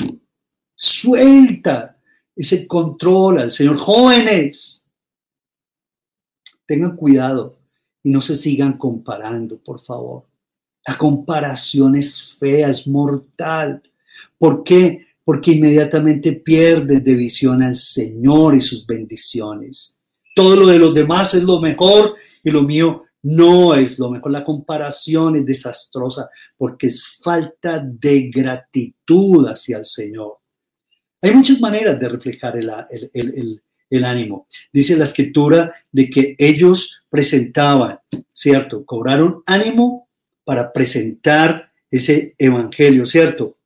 Suelta 0.74 1.96
ese 2.36 2.66
control 2.66 3.38
al 3.38 3.50
Señor. 3.50 3.78
Jóvenes, 3.78 4.84
tengan 6.66 6.96
cuidado 6.96 7.60
y 8.02 8.10
no 8.10 8.20
se 8.20 8.36
sigan 8.36 8.76
comparando, 8.76 9.56
por 9.56 9.80
favor. 9.80 10.26
La 10.86 10.98
comparación 10.98 11.96
es 11.96 12.34
fea, 12.38 12.68
es 12.68 12.86
mortal. 12.86 13.82
¿Por 14.36 14.62
qué? 14.62 15.06
Porque 15.24 15.52
inmediatamente 15.52 16.34
pierdes 16.34 17.02
de 17.02 17.14
visión 17.14 17.62
al 17.62 17.76
Señor 17.76 18.54
y 18.54 18.60
sus 18.60 18.84
bendiciones. 18.84 19.98
Todo 20.36 20.56
lo 20.56 20.66
de 20.66 20.78
los 20.78 20.92
demás 20.92 21.32
es 21.32 21.42
lo 21.42 21.58
mejor 21.58 22.16
y 22.44 22.50
lo 22.50 22.64
mío 22.64 23.04
no 23.22 23.74
es 23.74 23.98
lo 23.98 24.10
mejor. 24.10 24.32
La 24.32 24.44
comparación 24.44 25.36
es 25.36 25.46
desastrosa 25.46 26.28
porque 26.56 26.86
es 26.88 27.04
falta 27.22 27.78
de 27.78 28.30
gratitud 28.30 29.46
hacia 29.46 29.78
el 29.78 29.86
Señor. 29.86 30.38
Hay 31.22 31.32
muchas 31.34 31.60
maneras 31.60 32.00
de 32.00 32.08
reflejar 32.08 32.56
el, 32.56 34.04
ánimo. 34.04 34.46
Dice 34.72 34.96
la 34.96 35.04
escritura 35.04 35.74
de 35.92 36.08
que 36.08 36.34
ellos 36.38 37.02
presentaban, 37.10 37.98
¿cierto? 38.32 38.84
Cobraron 38.86 39.42
ánimo 39.44 40.08
para 40.44 40.72
presentar 40.72 41.70
ese 41.90 42.34
evangelio, 42.38 43.04
¿cierto? 43.04 43.58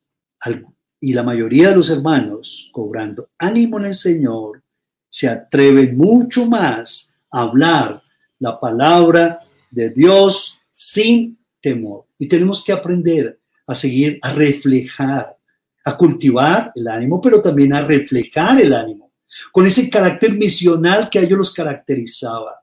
Y 1.01 1.13
la 1.13 1.23
mayoría 1.23 1.71
de 1.71 1.77
los 1.77 1.91
hermanos, 1.91 2.71
cobrando 2.73 3.31
ánimo 3.39 3.79
en 3.79 3.87
el 3.87 3.95
Señor, 3.95 4.63
se 5.09 5.29
atreven 5.29 5.97
mucho 5.97 6.47
más 6.47 7.15
a 7.31 7.43
hablar 7.43 8.04
la 8.39 8.59
palabra 8.59 9.41
de 9.71 9.91
Dios 9.91 10.59
sin 10.71 11.39
temor. 11.61 12.07
Y 12.19 12.29
tenemos 12.29 12.63
que 12.63 12.73
aprender 12.73 13.41
a 13.67 13.75
seguir, 13.75 14.19
a 14.23 14.33
reflejar, 14.33 15.37
a 15.85 15.97
cultivar 15.97 16.73
el 16.75 16.89
ánimo, 16.89 17.21
pero 17.21 17.43
también 17.43 17.73
a 17.73 17.83
reflejar 17.83 18.61
el 18.61 18.73
ánimo, 18.73 19.13
con 19.53 19.67
ese 19.67 19.89
carácter 19.91 20.33
misional 20.33 21.09
que 21.11 21.19
a 21.19 21.23
ellos 21.23 21.39
los 21.39 21.53
caracterizaba. 21.53 22.63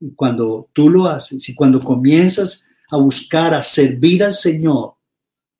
Y 0.00 0.12
cuando 0.14 0.68
tú 0.72 0.90
lo 0.90 1.06
haces 1.06 1.48
y 1.48 1.54
cuando 1.54 1.80
comienzas 1.80 2.66
a 2.90 2.96
buscar, 2.96 3.54
a 3.54 3.62
servir 3.62 4.22
al 4.22 4.34
Señor, 4.34 4.94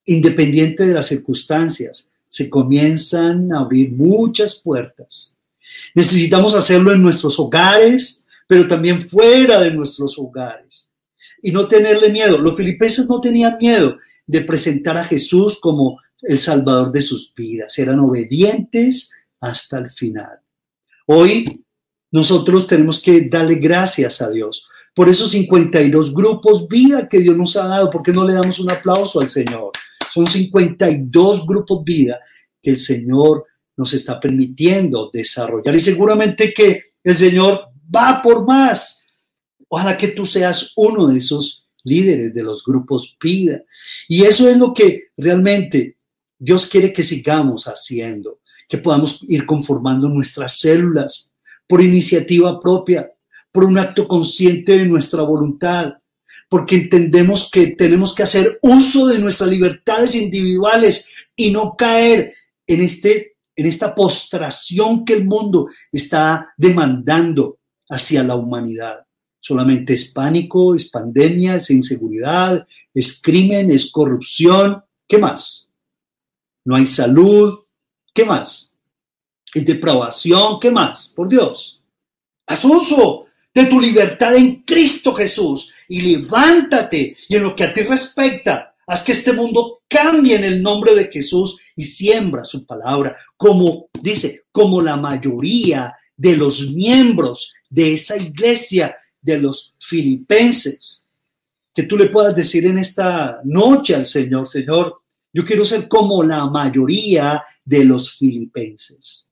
independiente 0.05 0.87
de 0.87 0.95
las 0.95 1.07
circunstancias, 1.07 2.11
se 2.29 2.51
comienzan 2.51 3.53
a 3.53 3.61
abrir 3.61 3.93
muchas 3.93 4.57
puertas. 4.57 5.39
Necesitamos 5.95 6.55
hacerlo 6.55 6.93
en 6.93 7.03
nuestros 7.03 7.39
hogares, 7.39 8.24
pero 8.47 8.69
también 8.69 9.09
fuera 9.09 9.61
de 9.61 9.73
nuestros 9.73 10.19
hogares. 10.19 10.93
Y 11.43 11.53
no 11.53 11.69
tenerle 11.69 12.11
miedo. 12.11 12.39
Los 12.39 12.57
filipenses 12.57 13.09
no 13.09 13.21
tenían 13.21 13.59
miedo 13.61 13.97
de 14.27 14.41
presentar 14.43 14.97
a 14.97 15.05
Jesús 15.05 15.59
como 15.61 16.01
el 16.23 16.39
Salvador 16.39 16.91
de 16.91 17.03
sus 17.03 17.33
vidas. 17.35 17.79
Eran 17.79 18.01
obedientes 18.01 19.11
hasta 19.41 19.79
el 19.79 19.91
final. 19.91 20.41
Hoy 21.07 21.65
nosotros 22.11 22.67
tenemos 22.67 23.01
que 23.01 23.29
darle 23.29 23.57
gracias 23.57 24.23
a 24.23 24.31
Dios 24.31 24.67
por 24.95 25.09
esos 25.09 25.33
52 25.33 26.15
grupos 26.15 26.69
vida 26.69 27.09
que 27.09 27.19
Dios 27.19 27.37
nos 27.37 27.57
ha 27.57 27.67
dado. 27.67 27.91
¿Por 27.91 28.03
qué 28.03 28.13
no 28.13 28.25
le 28.25 28.35
damos 28.35 28.59
un 28.61 28.71
aplauso 28.71 29.21
al 29.21 29.29
Señor? 29.29 29.73
Son 30.13 30.27
52 30.27 31.47
grupos 31.47 31.83
vida 31.85 32.21
que 32.63 32.71
el 32.71 32.79
Señor 32.79 33.45
nos 33.77 33.93
está 33.93 34.21
permitiendo 34.21 35.11
desarrollar. 35.13 35.75
Y 35.75 35.81
seguramente 35.81 36.55
que 36.55 36.95
el 37.03 37.17
Señor 37.17 37.71
va 37.95 38.23
por 38.23 38.47
más. 38.47 39.05
Ojalá 39.69 39.97
que 39.97 40.09
tú 40.09 40.27
seas 40.27 40.73
uno 40.77 41.09
de 41.09 41.19
esos 41.19 41.65
líderes 41.85 42.35
de 42.35 42.43
los 42.43 42.65
grupos 42.65 43.17
vida. 43.21 43.63
Y 44.09 44.25
eso 44.25 44.49
es 44.49 44.57
lo 44.57 44.75
que 44.75 45.09
realmente 45.17 45.99
Dios 46.39 46.67
quiere 46.67 46.93
que 46.93 47.03
sigamos 47.03 47.65
haciendo, 47.65 48.41
que 48.69 48.79
podamos 48.79 49.21
ir 49.29 49.47
conformando 49.47 50.09
nuestras 50.09 50.59
células 50.59 51.33
por 51.67 51.81
iniciativa 51.81 52.61
propia, 52.61 53.11
por 53.53 53.65
un 53.65 53.79
acto 53.79 54.09
consciente 54.09 54.79
de 54.79 54.87
nuestra 54.87 55.23
voluntad, 55.23 55.95
porque 56.49 56.77
entendemos 56.77 57.51
que 57.51 57.69
tenemos 57.69 58.15
que 58.15 58.23
hacer 58.23 58.59
uso 58.63 59.07
de 59.07 59.19
nuestras 59.19 59.49
libertades 59.51 60.15
individuales 60.15 61.09
y 61.37 61.51
no 61.51 61.75
caer 61.77 62.33
en, 62.67 62.81
este, 62.81 63.37
en 63.57 63.67
esta 63.67 63.95
postración 63.95 65.05
que 65.05 65.15
el 65.15 65.25
mundo 65.25 65.69
está 65.91 66.53
demandando 66.57 67.59
hacia 67.95 68.23
la 68.23 68.37
humanidad. 68.37 69.07
Solamente 69.41 69.93
es 69.93 70.07
pánico, 70.07 70.75
es 70.75 70.89
pandemia, 70.91 71.57
es 71.57 71.71
inseguridad, 71.71 72.67
es 72.93 73.21
crimen, 73.21 73.71
es 73.71 73.91
corrupción. 73.91 74.83
¿Qué 75.07 75.19
más? 75.19 75.65
no 76.65 76.77
hay 76.77 76.87
salud, 76.87 77.61
¿qué 78.13 78.25
más? 78.25 78.75
Es 79.53 79.65
depravación, 79.67 80.59
¿qué 80.61 80.71
más? 80.71 81.13
Por 81.15 81.29
Dios. 81.29 81.81
Haz 82.47 82.65
uso 82.65 83.27
de 83.55 83.67
tu 83.67 83.81
libertad 83.81 84.35
en 84.35 84.63
Cristo 84.63 85.15
Jesús 85.15 85.71
y 85.89 86.01
levántate 86.01 87.17
y 87.29 87.37
en 87.37 87.43
lo 87.43 87.55
que 87.55 87.65
a 87.65 87.73
ti 87.73 87.83
respecta, 87.83 88.75
haz 88.87 89.03
que 89.03 89.13
este 89.13 89.33
mundo 89.33 89.83
cambie 89.89 90.37
en 90.37 90.45
el 90.45 90.63
nombre 90.63 90.95
de 90.95 91.11
Jesús 91.11 91.59
y 91.77 91.85
siembra 91.85 92.45
su 92.45 92.67
palabra, 92.67 93.15
como 93.37 93.89
dice, 94.01 94.43
como 94.51 94.83
la 94.83 94.97
mayoría 94.97 95.95
de 96.17 96.37
los 96.37 96.73
miembros 96.73 97.55
de 97.69 97.95
esa 97.95 98.17
iglesia 98.17 98.97
de 99.21 99.39
los 99.39 99.75
filipenses. 99.81 101.07
Que 101.73 101.85
tú 101.85 101.97
le 101.97 102.07
puedas 102.07 102.37
decir 102.37 102.67
en 102.67 102.79
esta 102.79 103.41
noche 103.45 103.95
al 103.95 104.07
Señor, 104.07 104.49
Señor, 104.49 105.03
yo 105.33 105.45
quiero 105.45 105.65
ser 105.65 105.89
como 105.89 106.23
la 106.23 106.47
mayoría 106.47 107.43
de 107.65 107.85
los 107.85 108.17
filipenses. 108.17 109.31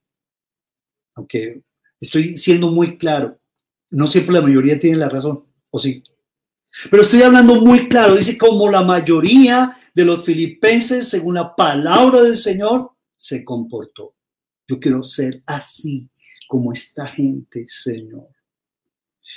Aunque 1.14 1.62
estoy 2.00 2.36
siendo 2.36 2.70
muy 2.70 2.98
claro, 2.98 3.38
no 3.90 4.06
siempre 4.06 4.34
la 4.34 4.40
mayoría 4.40 4.80
tiene 4.80 4.96
la 4.96 5.08
razón, 5.08 5.44
¿o 5.70 5.78
sí? 5.78 6.02
Pero 6.90 7.02
estoy 7.02 7.22
hablando 7.22 7.60
muy 7.60 7.88
claro, 7.88 8.16
dice 8.16 8.38
como 8.38 8.68
la 8.70 8.82
mayoría 8.82 9.76
de 9.94 10.04
los 10.04 10.24
filipenses, 10.24 11.08
según 11.08 11.34
la 11.34 11.54
palabra 11.54 12.22
del 12.22 12.38
Señor, 12.38 12.92
se 13.16 13.44
comportó. 13.44 14.16
Yo 14.66 14.80
quiero 14.80 15.04
ser 15.04 15.42
así 15.46 16.08
como 16.52 16.70
esta 16.70 17.06
gente, 17.06 17.64
Señor. 17.66 18.28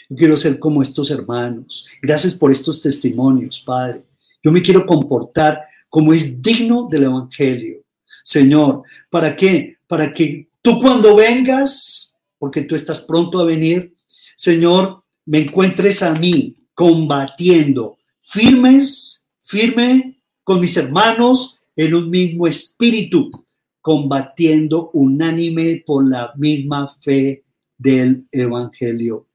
Yo 0.09 0.17
quiero 0.17 0.35
ser 0.35 0.59
como 0.59 0.81
estos 0.81 1.09
hermanos. 1.11 1.85
Gracias 2.01 2.33
por 2.33 2.51
estos 2.51 2.81
testimonios, 2.81 3.61
Padre. 3.61 4.03
Yo 4.43 4.51
me 4.51 4.61
quiero 4.61 4.85
comportar 4.85 5.61
como 5.87 6.11
es 6.11 6.41
digno 6.41 6.89
del 6.91 7.03
Evangelio. 7.03 7.85
Señor, 8.21 8.83
¿para 9.09 9.33
qué? 9.33 9.77
Para 9.87 10.13
que 10.13 10.49
tú 10.61 10.77
cuando 10.81 11.15
vengas, 11.15 12.13
porque 12.37 12.63
tú 12.63 12.75
estás 12.75 12.99
pronto 12.99 13.39
a 13.39 13.45
venir, 13.45 13.95
Señor, 14.35 15.01
me 15.25 15.37
encuentres 15.37 16.03
a 16.03 16.15
mí 16.15 16.57
combatiendo, 16.73 17.97
firmes, 18.23 19.25
firme 19.41 20.19
con 20.43 20.59
mis 20.59 20.75
hermanos 20.75 21.59
en 21.77 21.95
un 21.95 22.09
mismo 22.09 22.45
espíritu, 22.45 23.44
combatiendo 23.85 24.89
unánime 24.93 25.83
por 25.85 26.09
la 26.09 26.33
misma 26.37 26.87
fe 26.99 27.43
del 27.77 28.25
Evangelio. 28.31 29.27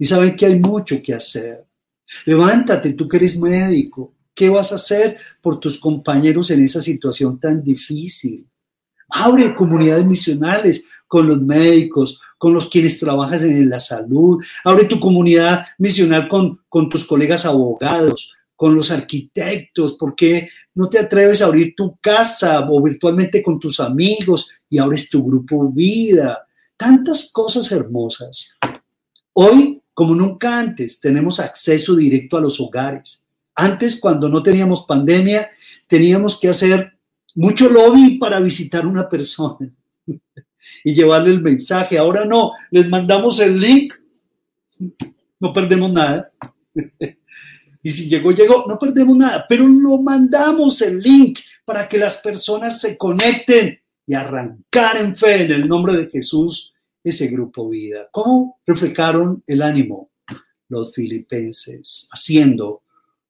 Y 0.00 0.04
saben 0.04 0.34
que 0.34 0.46
hay 0.46 0.58
mucho 0.58 1.00
que 1.00 1.14
hacer. 1.14 1.64
Levántate, 2.24 2.94
tú 2.94 3.06
que 3.08 3.18
eres 3.18 3.38
médico, 3.38 4.16
¿Qué 4.34 4.50
vas 4.50 4.70
a 4.70 4.74
hacer 4.74 5.16
por 5.40 5.58
tus 5.58 5.78
compañeros 5.78 6.50
en 6.50 6.62
esa 6.62 6.82
situación 6.82 7.40
tan 7.40 7.64
difícil? 7.64 8.46
Abre 9.08 9.54
comunidades 9.54 10.04
misionales 10.04 10.84
con 11.06 11.26
los 11.26 11.40
médicos, 11.40 12.20
con 12.36 12.52
los 12.52 12.68
quienes 12.68 12.98
trabajas 12.98 13.42
en 13.44 13.70
la 13.70 13.80
salud. 13.80 14.44
Abre 14.62 14.84
tu 14.84 15.00
comunidad 15.00 15.64
misional 15.78 16.28
con, 16.28 16.60
con 16.68 16.90
tus 16.90 17.06
colegas 17.06 17.46
abogados, 17.46 18.34
con 18.56 18.74
los 18.74 18.90
arquitectos. 18.90 19.94
¿Por 19.94 20.16
qué 20.16 20.48
no 20.74 20.88
te 20.88 20.98
atreves 20.98 21.42
a 21.42 21.46
abrir 21.46 21.74
tu 21.76 21.96
casa 21.98 22.66
o 22.68 22.82
virtualmente 22.82 23.42
con 23.42 23.60
tus 23.60 23.78
amigos 23.78 24.50
y 24.68 24.78
abres 24.78 25.08
tu 25.08 25.24
grupo 25.24 25.70
vida? 25.70 26.46
Tantas 26.76 27.30
cosas 27.30 27.70
hermosas. 27.70 28.56
Hoy, 29.34 29.80
como 29.94 30.14
nunca 30.14 30.58
antes, 30.58 30.98
tenemos 30.98 31.38
acceso 31.38 31.94
directo 31.94 32.36
a 32.36 32.40
los 32.40 32.60
hogares 32.60 33.22
antes, 33.56 33.98
cuando 33.98 34.28
no 34.28 34.42
teníamos 34.42 34.84
pandemia, 34.84 35.50
teníamos 35.86 36.38
que 36.38 36.48
hacer 36.48 36.92
mucho 37.34 37.70
lobby 37.70 38.18
para 38.18 38.38
visitar 38.38 38.86
una 38.86 39.08
persona 39.08 39.72
y 40.84 40.94
llevarle 40.94 41.30
el 41.30 41.40
mensaje. 41.40 41.96
Ahora 41.96 42.26
no, 42.26 42.52
les 42.70 42.86
mandamos 42.86 43.40
el 43.40 43.58
link 43.58 43.94
no 45.40 45.52
perdemos 45.52 45.90
nada. 45.90 46.30
y 47.86 47.90
si 47.90 48.08
llegó, 48.08 48.32
llegó, 48.32 48.64
no 48.66 48.80
perdemos 48.80 49.16
nada, 49.16 49.46
pero 49.48 49.64
lo 49.64 50.02
mandamos 50.02 50.82
el 50.82 50.98
link 50.98 51.38
para 51.64 51.88
que 51.88 51.98
las 51.98 52.16
personas 52.16 52.80
se 52.80 52.98
conecten 52.98 53.78
y 54.04 54.12
arrancar 54.12 54.96
en 54.96 55.14
fe 55.14 55.44
en 55.44 55.52
el 55.52 55.68
nombre 55.68 55.92
de 55.92 56.10
Jesús 56.10 56.74
ese 57.04 57.28
grupo 57.28 57.68
vida. 57.68 58.08
¿Cómo 58.10 58.58
reflejaron 58.66 59.44
el 59.46 59.62
ánimo 59.62 60.10
los 60.68 60.92
filipenses? 60.92 62.08
Haciendo 62.10 62.82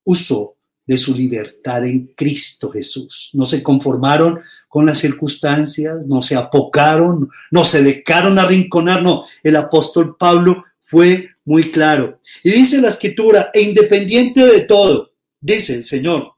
uso 0.04 0.56
de 0.86 0.96
su 0.96 1.14
libertad 1.14 1.84
en 1.84 2.14
Cristo 2.16 2.70
Jesús. 2.70 3.28
No 3.34 3.44
se 3.44 3.62
conformaron 3.62 4.40
con 4.68 4.86
las 4.86 5.00
circunstancias, 5.00 6.06
no 6.06 6.22
se 6.22 6.34
apocaron, 6.34 7.28
no 7.50 7.62
se 7.62 7.82
dejaron 7.82 8.38
arrinconar, 8.38 9.02
no. 9.02 9.26
El 9.42 9.56
apóstol 9.56 10.16
Pablo 10.18 10.64
fue 10.88 11.30
muy 11.44 11.72
claro. 11.72 12.20
Y 12.44 12.52
dice 12.52 12.80
la 12.80 12.90
escritura, 12.90 13.50
e 13.52 13.60
independiente 13.60 14.46
de 14.46 14.60
todo, 14.60 15.12
dice 15.40 15.74
el 15.74 15.84
Señor, 15.84 16.34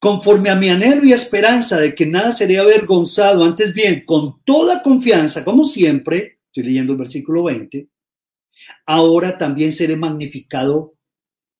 conforme 0.00 0.50
a 0.50 0.56
mi 0.56 0.68
anhelo 0.68 1.04
y 1.04 1.12
esperanza 1.12 1.78
de 1.78 1.94
que 1.94 2.06
nada 2.06 2.32
sería 2.32 2.62
avergonzado, 2.62 3.44
antes 3.44 3.72
bien, 3.72 4.04
con 4.04 4.42
toda 4.42 4.82
confianza, 4.82 5.44
como 5.44 5.64
siempre, 5.64 6.40
estoy 6.46 6.64
leyendo 6.64 6.92
el 6.92 6.98
versículo 6.98 7.44
20, 7.44 7.86
ahora 8.84 9.38
también 9.38 9.70
seré 9.70 9.96
magnificado 9.96 10.96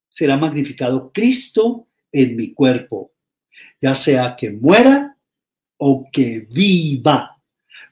será 0.09 0.36
magnificado 0.36 1.12
Cristo 1.12 1.86
en 2.11 2.34
mi 2.34 2.53
cuerpo, 2.53 3.12
ya 3.80 3.95
sea 3.95 4.34
que 4.36 4.51
muera 4.51 5.16
o 5.76 6.09
que 6.12 6.49
viva. 6.51 7.41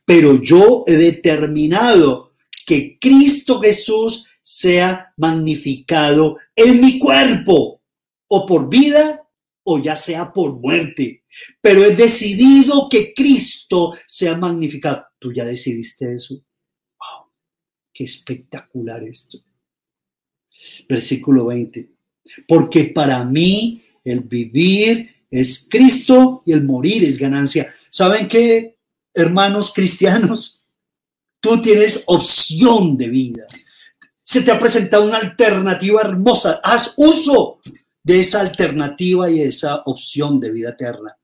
Pero 0.04 0.42
yo 0.42 0.82
he 0.88 0.96
determinado 0.96 2.27
que 2.68 2.98
Cristo 3.00 3.60
Jesús 3.60 4.26
sea 4.42 5.12
magnificado 5.16 6.36
en 6.54 6.80
mi 6.82 6.98
cuerpo, 6.98 7.82
o 8.28 8.44
por 8.46 8.68
vida 8.68 9.26
o 9.64 9.78
ya 9.78 9.96
sea 9.96 10.32
por 10.32 10.60
muerte. 10.60 11.24
Pero 11.60 11.82
he 11.82 11.96
decidido 11.96 12.88
que 12.90 13.14
Cristo 13.14 13.94
sea 14.06 14.36
magnificado. 14.36 15.06
¿Tú 15.18 15.32
ya 15.32 15.44
decidiste 15.44 16.14
eso? 16.14 16.34
¡Wow! 16.34 17.30
¡Qué 17.92 18.04
espectacular 18.04 19.02
esto! 19.04 19.38
Versículo 20.88 21.46
20 21.46 21.98
porque 22.46 22.84
para 22.84 23.24
mí 23.24 23.82
el 24.04 24.20
vivir 24.20 25.14
es 25.30 25.68
Cristo 25.70 26.42
y 26.46 26.52
el 26.52 26.64
morir 26.64 27.04
es 27.04 27.18
ganancia. 27.18 27.72
¿Saben 27.90 28.28
qué, 28.28 28.76
hermanos 29.14 29.72
cristianos? 29.74 30.57
Tú 31.40 31.62
tienes 31.62 32.04
opción 32.06 32.96
de 32.96 33.08
vida. 33.08 33.46
Se 34.24 34.42
te 34.42 34.50
ha 34.50 34.58
presentado 34.58 35.04
una 35.04 35.18
alternativa 35.18 36.02
hermosa. 36.02 36.60
Haz 36.62 36.94
uso 36.96 37.60
de 38.02 38.20
esa 38.20 38.40
alternativa 38.40 39.30
y 39.30 39.40
esa 39.40 39.82
opción 39.86 40.40
de 40.40 40.50
vida 40.50 40.70
eterna. 40.70 41.16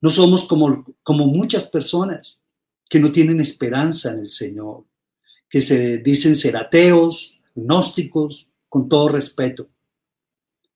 No 0.00 0.10
somos 0.10 0.46
como, 0.46 0.84
como 1.02 1.26
muchas 1.26 1.68
personas 1.68 2.42
que 2.88 3.00
no 3.00 3.10
tienen 3.10 3.40
esperanza 3.40 4.12
en 4.12 4.20
el 4.20 4.30
Señor, 4.30 4.84
que 5.48 5.60
se 5.60 5.98
dicen 5.98 6.36
ser 6.36 6.56
ateos, 6.56 7.40
gnósticos, 7.54 8.48
con 8.68 8.88
todo 8.88 9.08
respeto. 9.08 9.68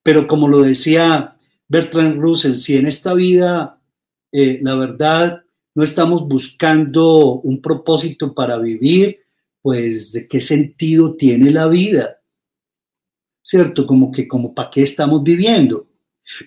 Pero 0.03 0.27
como 0.27 0.47
lo 0.47 0.61
decía 0.61 1.35
Bertrand 1.67 2.19
Russell, 2.19 2.57
si 2.57 2.75
en 2.75 2.85
esta 2.85 3.13
vida, 3.13 3.81
eh, 4.31 4.59
la 4.61 4.75
verdad, 4.75 5.44
no 5.75 5.83
estamos 5.83 6.25
buscando 6.27 7.41
un 7.41 7.61
propósito 7.61 8.33
para 8.33 8.57
vivir, 8.57 9.19
pues 9.61 10.13
de 10.13 10.27
qué 10.27 10.39
sentido 10.39 11.15
tiene 11.15 11.51
la 11.51 11.67
vida. 11.67 12.21
¿Cierto? 13.43 13.85
Como 13.85 14.11
que, 14.11 14.27
como 14.27 14.55
para 14.55 14.71
qué 14.71 14.81
estamos 14.81 15.21
viviendo. 15.21 15.87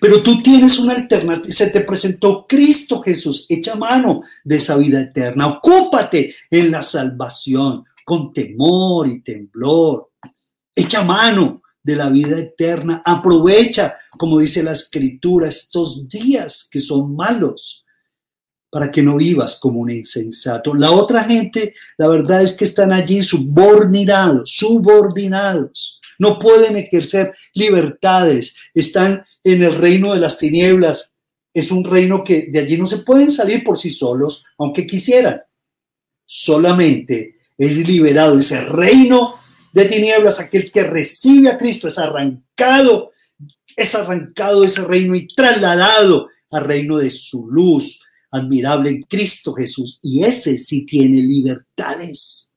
Pero 0.01 0.21
tú 0.21 0.41
tienes 0.41 0.77
una 0.79 0.93
alternativa, 0.93 1.53
se 1.53 1.69
te 1.69 1.81
presentó 1.81 2.45
Cristo 2.45 3.01
Jesús, 3.01 3.45
echa 3.47 3.75
mano 3.75 4.21
de 4.43 4.57
esa 4.57 4.75
vida 4.77 4.99
eterna, 4.99 5.47
ocúpate 5.47 6.35
en 6.49 6.69
la 6.69 6.83
salvación 6.83 7.85
con 8.03 8.33
temor 8.33 9.07
y 9.07 9.21
temblor, 9.21 10.11
echa 10.75 11.03
mano 11.03 11.61
de 11.81 11.95
la 11.95 12.09
vida 12.09 12.37
eterna. 12.37 13.01
Aprovecha, 13.05 13.95
como 14.17 14.39
dice 14.39 14.63
la 14.63 14.73
escritura, 14.73 15.47
estos 15.47 16.09
días 16.09 16.67
que 16.69 16.79
son 16.79 17.15
malos 17.15 17.85
para 18.69 18.91
que 18.91 19.01
no 19.01 19.17
vivas 19.17 19.59
como 19.59 19.79
un 19.79 19.91
insensato. 19.91 20.73
La 20.73 20.91
otra 20.91 21.23
gente, 21.23 21.73
la 21.97 22.07
verdad 22.07 22.43
es 22.43 22.55
que 22.55 22.65
están 22.65 22.91
allí 22.91 23.23
subordinados, 23.23 24.51
subordinados. 24.51 25.99
No 26.19 26.37
pueden 26.37 26.77
ejercer 26.77 27.33
libertades. 27.53 28.55
Están 28.73 29.25
en 29.43 29.63
el 29.63 29.75
reino 29.75 30.13
de 30.13 30.19
las 30.19 30.37
tinieblas. 30.37 31.15
Es 31.53 31.71
un 31.71 31.83
reino 31.83 32.23
que 32.23 32.47
de 32.51 32.59
allí 32.59 32.77
no 32.77 32.85
se 32.85 32.99
pueden 32.99 33.31
salir 33.31 33.63
por 33.63 33.79
sí 33.79 33.91
solos, 33.91 34.43
aunque 34.57 34.85
quisieran. 34.85 35.41
Solamente 36.25 37.37
es 37.57 37.77
liberado 37.87 38.37
ese 38.37 38.61
reino 38.65 39.39
de 39.73 39.85
tinieblas, 39.85 40.39
aquel 40.39 40.71
que 40.71 40.83
recibe 40.83 41.49
a 41.49 41.57
Cristo 41.57 41.87
es 41.87 41.97
arrancado, 41.97 43.11
es 43.75 43.95
arrancado 43.95 44.61
de 44.61 44.67
ese 44.67 44.83
reino 44.85 45.15
y 45.15 45.27
trasladado 45.27 46.27
al 46.51 46.63
reino 46.65 46.97
de 46.97 47.11
su 47.11 47.47
luz, 47.49 48.01
admirable 48.31 48.89
en 48.89 49.01
Cristo 49.03 49.53
Jesús. 49.53 49.99
Y 50.01 50.23
ese 50.23 50.57
sí 50.57 50.85
tiene 50.85 51.21
libertades. 51.21 52.49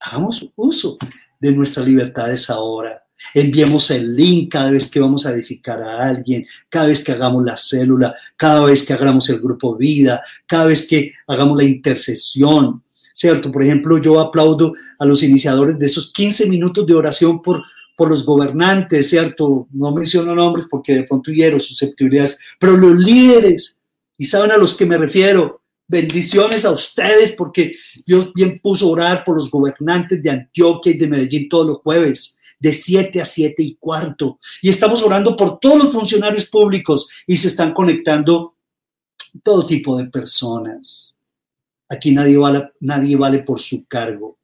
Hagamos 0.00 0.48
uso 0.56 0.96
de 1.40 1.52
nuestras 1.52 1.86
libertades 1.86 2.48
ahora. 2.50 3.02
Enviemos 3.34 3.90
el 3.90 4.14
link 4.14 4.52
cada 4.52 4.70
vez 4.70 4.88
que 4.88 5.00
vamos 5.00 5.26
a 5.26 5.32
edificar 5.32 5.82
a 5.82 6.08
alguien, 6.08 6.46
cada 6.68 6.86
vez 6.86 7.02
que 7.02 7.12
hagamos 7.12 7.44
la 7.44 7.56
célula, 7.56 8.14
cada 8.36 8.64
vez 8.64 8.84
que 8.84 8.92
hagamos 8.92 9.28
el 9.28 9.40
grupo 9.40 9.74
vida, 9.74 10.22
cada 10.46 10.66
vez 10.66 10.86
que 10.86 11.12
hagamos 11.26 11.56
la 11.56 11.64
intercesión. 11.64 12.82
¿cierto? 13.18 13.50
Por 13.50 13.64
ejemplo, 13.64 13.98
yo 13.98 14.20
aplaudo 14.20 14.74
a 14.96 15.04
los 15.04 15.24
iniciadores 15.24 15.76
de 15.76 15.86
esos 15.86 16.12
15 16.12 16.48
minutos 16.48 16.86
de 16.86 16.94
oración 16.94 17.42
por, 17.42 17.64
por 17.96 18.08
los 18.08 18.24
gobernantes, 18.24 19.10
¿cierto? 19.10 19.66
No 19.72 19.90
menciono 19.90 20.36
nombres 20.36 20.66
porque 20.70 20.94
de 20.94 21.02
pronto 21.02 21.32
hiero 21.32 21.58
susceptibilidades, 21.58 22.38
pero 22.60 22.76
los 22.76 22.94
líderes, 22.94 23.77
y 24.18 24.26
saben 24.26 24.50
a 24.50 24.56
los 24.56 24.76
que 24.76 24.84
me 24.84 24.98
refiero, 24.98 25.62
bendiciones 25.86 26.64
a 26.64 26.72
ustedes 26.72 27.32
porque 27.32 27.76
Dios 28.04 28.32
bien 28.34 28.58
puso 28.58 28.90
orar 28.90 29.24
por 29.24 29.36
los 29.36 29.50
gobernantes 29.50 30.22
de 30.22 30.30
Antioquia 30.30 30.92
y 30.92 30.98
de 30.98 31.06
Medellín 31.06 31.48
todos 31.48 31.66
los 31.66 31.78
jueves 31.78 32.36
de 32.58 32.72
7 32.72 33.20
a 33.20 33.24
7 33.24 33.62
y 33.62 33.76
cuarto. 33.76 34.40
Y 34.60 34.68
estamos 34.68 35.02
orando 35.02 35.36
por 35.36 35.60
todos 35.60 35.84
los 35.84 35.92
funcionarios 35.92 36.46
públicos 36.46 37.08
y 37.26 37.36
se 37.36 37.48
están 37.48 37.72
conectando 37.72 38.56
todo 39.44 39.64
tipo 39.64 39.96
de 39.96 40.06
personas. 40.06 41.14
Aquí 41.88 42.10
nadie 42.10 43.16
vale 43.16 43.38
por 43.38 43.60
su 43.60 43.86
cargo. 43.86 44.36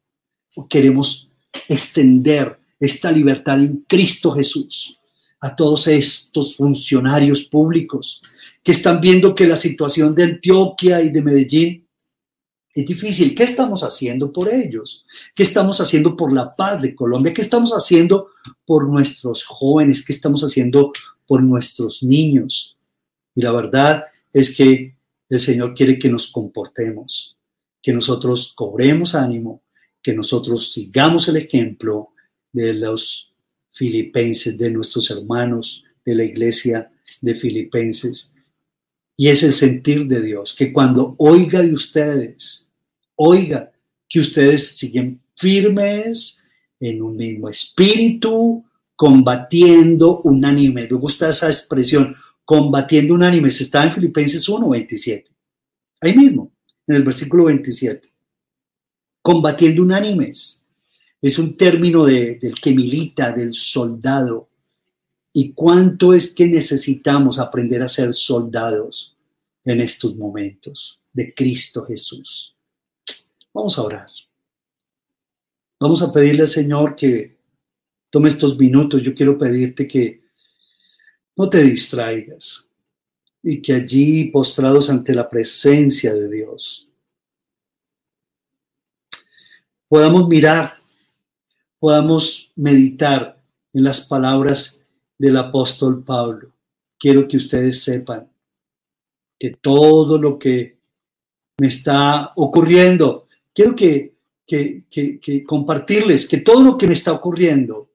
Queremos 0.70 1.28
extender 1.68 2.58
esta 2.78 3.10
libertad 3.10 3.58
en 3.60 3.84
Cristo 3.88 4.32
Jesús 4.32 5.00
a 5.44 5.54
todos 5.54 5.86
estos 5.88 6.56
funcionarios 6.56 7.44
públicos 7.44 8.22
que 8.62 8.72
están 8.72 8.98
viendo 8.98 9.34
que 9.34 9.46
la 9.46 9.58
situación 9.58 10.14
de 10.14 10.24
Antioquia 10.24 11.02
y 11.02 11.10
de 11.10 11.20
Medellín 11.20 11.86
es 12.72 12.86
difícil. 12.86 13.34
¿Qué 13.34 13.42
estamos 13.42 13.82
haciendo 13.82 14.32
por 14.32 14.48
ellos? 14.48 15.04
¿Qué 15.34 15.42
estamos 15.42 15.82
haciendo 15.82 16.16
por 16.16 16.32
la 16.32 16.56
paz 16.56 16.80
de 16.80 16.94
Colombia? 16.94 17.34
¿Qué 17.34 17.42
estamos 17.42 17.72
haciendo 17.72 18.28
por 18.64 18.88
nuestros 18.88 19.44
jóvenes? 19.44 20.02
¿Qué 20.02 20.14
estamos 20.14 20.42
haciendo 20.42 20.92
por 21.26 21.42
nuestros 21.42 22.02
niños? 22.02 22.78
Y 23.34 23.42
la 23.42 23.52
verdad 23.52 24.04
es 24.32 24.56
que 24.56 24.96
el 25.28 25.40
Señor 25.40 25.74
quiere 25.74 25.98
que 25.98 26.08
nos 26.08 26.32
comportemos 26.32 27.36
que 27.82 27.92
nosotros 27.92 28.54
cobremos 28.56 29.14
ánimo, 29.14 29.62
que 30.02 30.14
nosotros 30.14 30.72
sigamos 30.72 31.28
el 31.28 31.36
ejemplo 31.36 32.12
de 32.50 32.72
los 32.72 33.33
filipenses, 33.74 34.56
de 34.56 34.70
nuestros 34.70 35.10
hermanos 35.10 35.84
de 36.04 36.14
la 36.14 36.24
iglesia 36.24 36.90
de 37.20 37.34
filipenses. 37.34 38.32
Y 39.16 39.28
es 39.28 39.42
el 39.42 39.52
sentir 39.52 40.06
de 40.06 40.22
Dios, 40.22 40.54
que 40.54 40.72
cuando 40.72 41.14
oiga 41.18 41.60
de 41.60 41.72
ustedes, 41.72 42.68
oiga 43.16 43.72
que 44.08 44.20
ustedes 44.20 44.76
siguen 44.76 45.20
firmes 45.36 46.42
en 46.80 47.02
un 47.02 47.16
mismo 47.16 47.48
espíritu, 47.48 48.64
combatiendo 48.96 50.20
unánime. 50.22 50.86
Me 50.88 50.96
gusta 50.96 51.30
esa 51.30 51.48
expresión, 51.48 52.14
combatiendo 52.44 53.14
unánime. 53.14 53.50
Se 53.50 53.64
está 53.64 53.84
en 53.84 53.92
Filipenses 53.92 54.48
1, 54.48 54.68
27. 54.68 55.30
Ahí 56.00 56.16
mismo 56.16 56.52
en 56.86 56.96
el 56.96 57.02
versículo 57.02 57.44
27. 57.44 58.12
Combatiendo 59.22 59.82
unánimes. 59.82 60.63
Es 61.24 61.38
un 61.38 61.56
término 61.56 62.04
de, 62.04 62.34
del 62.34 62.60
que 62.60 62.74
milita, 62.74 63.32
del 63.32 63.54
soldado. 63.54 64.50
¿Y 65.32 65.52
cuánto 65.52 66.12
es 66.12 66.34
que 66.34 66.46
necesitamos 66.46 67.38
aprender 67.38 67.80
a 67.82 67.88
ser 67.88 68.12
soldados 68.12 69.16
en 69.64 69.80
estos 69.80 70.14
momentos 70.16 71.00
de 71.14 71.32
Cristo 71.32 71.82
Jesús? 71.86 72.54
Vamos 73.54 73.78
a 73.78 73.82
orar. 73.84 74.08
Vamos 75.80 76.02
a 76.02 76.12
pedirle 76.12 76.42
al 76.42 76.48
Señor 76.48 76.94
que 76.94 77.38
tome 78.10 78.28
estos 78.28 78.58
minutos. 78.58 79.02
Yo 79.02 79.14
quiero 79.14 79.38
pedirte 79.38 79.88
que 79.88 80.20
no 81.36 81.48
te 81.48 81.62
distraigas 81.62 82.68
y 83.42 83.62
que 83.62 83.72
allí, 83.72 84.26
postrados 84.26 84.90
ante 84.90 85.14
la 85.14 85.26
presencia 85.30 86.12
de 86.12 86.30
Dios, 86.30 86.86
podamos 89.88 90.28
mirar, 90.28 90.83
podamos 91.84 92.50
meditar 92.56 93.38
en 93.74 93.84
las 93.84 94.06
palabras 94.06 94.80
del 95.18 95.36
apóstol 95.36 96.02
Pablo. 96.02 96.50
Quiero 96.98 97.28
que 97.28 97.36
ustedes 97.36 97.82
sepan 97.82 98.26
que 99.38 99.58
todo 99.60 100.16
lo 100.16 100.38
que 100.38 100.78
me 101.60 101.66
está 101.66 102.32
ocurriendo, 102.36 103.28
quiero 103.52 103.76
que, 103.76 104.14
que, 104.46 104.84
que, 104.90 105.44
compartirles 105.44 106.26
que 106.26 106.38
todo 106.38 106.62
lo 106.62 106.78
que 106.78 106.86
me 106.86 106.94
está 106.94 107.12
ocurriendo 107.12 107.90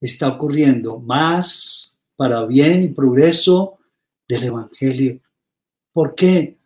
está 0.00 0.28
ocurriendo 0.28 1.00
más 1.00 1.96
para 2.14 2.44
bien 2.44 2.80
y 2.80 2.88
progreso 2.90 3.76
del 4.28 4.44
Evangelio. 4.44 5.18
¿Por 5.92 6.14
qué? 6.14 6.58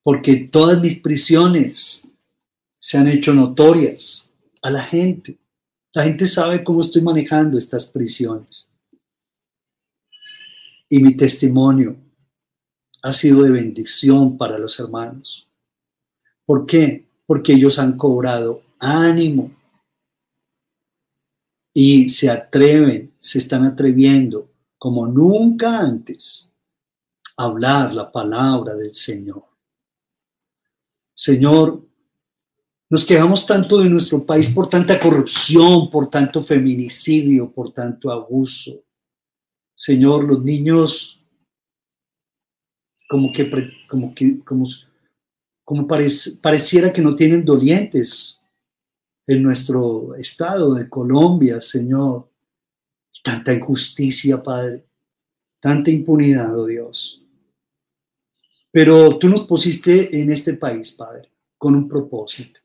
Porque 0.00 0.48
todas 0.48 0.80
mis 0.80 1.00
prisiones 1.00 2.04
se 2.82 2.98
han 2.98 3.06
hecho 3.06 3.32
notorias 3.32 4.28
a 4.60 4.68
la 4.68 4.82
gente. 4.82 5.38
La 5.94 6.02
gente 6.02 6.26
sabe 6.26 6.64
cómo 6.64 6.80
estoy 6.80 7.00
manejando 7.00 7.56
estas 7.56 7.86
prisiones. 7.86 8.72
Y 10.88 10.98
mi 10.98 11.16
testimonio 11.16 11.96
ha 13.00 13.12
sido 13.12 13.44
de 13.44 13.52
bendición 13.52 14.36
para 14.36 14.58
los 14.58 14.80
hermanos. 14.80 15.46
¿Por 16.44 16.66
qué? 16.66 17.06
Porque 17.24 17.52
ellos 17.52 17.78
han 17.78 17.96
cobrado 17.96 18.64
ánimo 18.80 19.52
y 21.72 22.08
se 22.08 22.30
atreven, 22.30 23.14
se 23.20 23.38
están 23.38 23.64
atreviendo 23.64 24.50
como 24.76 25.06
nunca 25.06 25.78
antes 25.78 26.50
a 27.36 27.44
hablar 27.44 27.94
la 27.94 28.10
palabra 28.10 28.74
del 28.74 28.92
Señor. 28.92 29.44
Señor, 31.14 31.91
nos 32.92 33.06
quejamos 33.06 33.46
tanto 33.46 33.78
de 33.78 33.88
nuestro 33.88 34.22
país 34.22 34.50
por 34.50 34.68
tanta 34.68 35.00
corrupción, 35.00 35.88
por 35.90 36.10
tanto 36.10 36.44
feminicidio, 36.44 37.50
por 37.50 37.72
tanto 37.72 38.10
abuso. 38.10 38.84
Señor, 39.74 40.24
los 40.24 40.44
niños 40.44 41.18
como 43.08 43.32
que, 43.32 43.50
como 43.88 44.14
que, 44.14 44.40
como, 44.44 45.86
pareciera 46.42 46.92
que 46.92 47.00
no 47.00 47.16
tienen 47.16 47.46
dolientes 47.46 48.38
en 49.26 49.42
nuestro 49.42 50.14
estado 50.16 50.74
de 50.74 50.86
Colombia, 50.86 51.62
Señor. 51.62 52.28
Tanta 53.24 53.54
injusticia, 53.54 54.42
Padre, 54.42 54.84
tanta 55.60 55.90
impunidad, 55.90 56.58
oh 56.58 56.66
Dios. 56.66 57.22
Pero 58.70 59.18
tú 59.18 59.30
nos 59.30 59.44
pusiste 59.46 60.20
en 60.20 60.30
este 60.30 60.52
país, 60.52 60.92
Padre, 60.92 61.30
con 61.56 61.74
un 61.74 61.88
propósito 61.88 62.61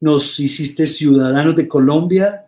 nos 0.00 0.38
hiciste 0.38 0.86
ciudadanos 0.86 1.56
de 1.56 1.68
Colombia, 1.68 2.46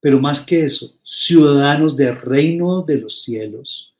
pero 0.00 0.20
más 0.20 0.40
que 0.40 0.64
eso, 0.64 0.94
ciudadanos 1.04 1.96
del 1.96 2.16
reino 2.20 2.82
de 2.82 2.98
los 2.98 3.22
cielos. 3.22 3.94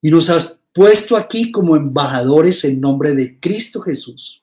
Y 0.00 0.10
nos 0.10 0.30
has 0.30 0.58
puesto 0.72 1.16
aquí 1.16 1.50
como 1.50 1.76
embajadores 1.76 2.64
en 2.64 2.80
nombre 2.80 3.14
de 3.14 3.38
Cristo 3.38 3.80
Jesús. 3.80 4.42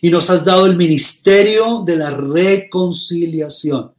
Y 0.00 0.10
nos 0.10 0.30
has 0.30 0.44
dado 0.44 0.66
el 0.66 0.76
ministerio 0.76 1.82
de 1.84 1.96
la 1.96 2.10
reconciliación 2.10 3.92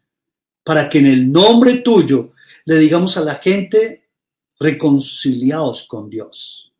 para 0.63 0.89
que 0.89 0.99
en 0.99 1.05
el 1.05 1.31
nombre 1.31 1.77
tuyo 1.77 2.33
le 2.65 2.77
digamos 2.77 3.15
a 3.15 3.21
la 3.21 3.35
gente, 3.35 4.09
reconciliaos 4.59 5.87
con 5.87 6.09
Dios. 6.09 6.73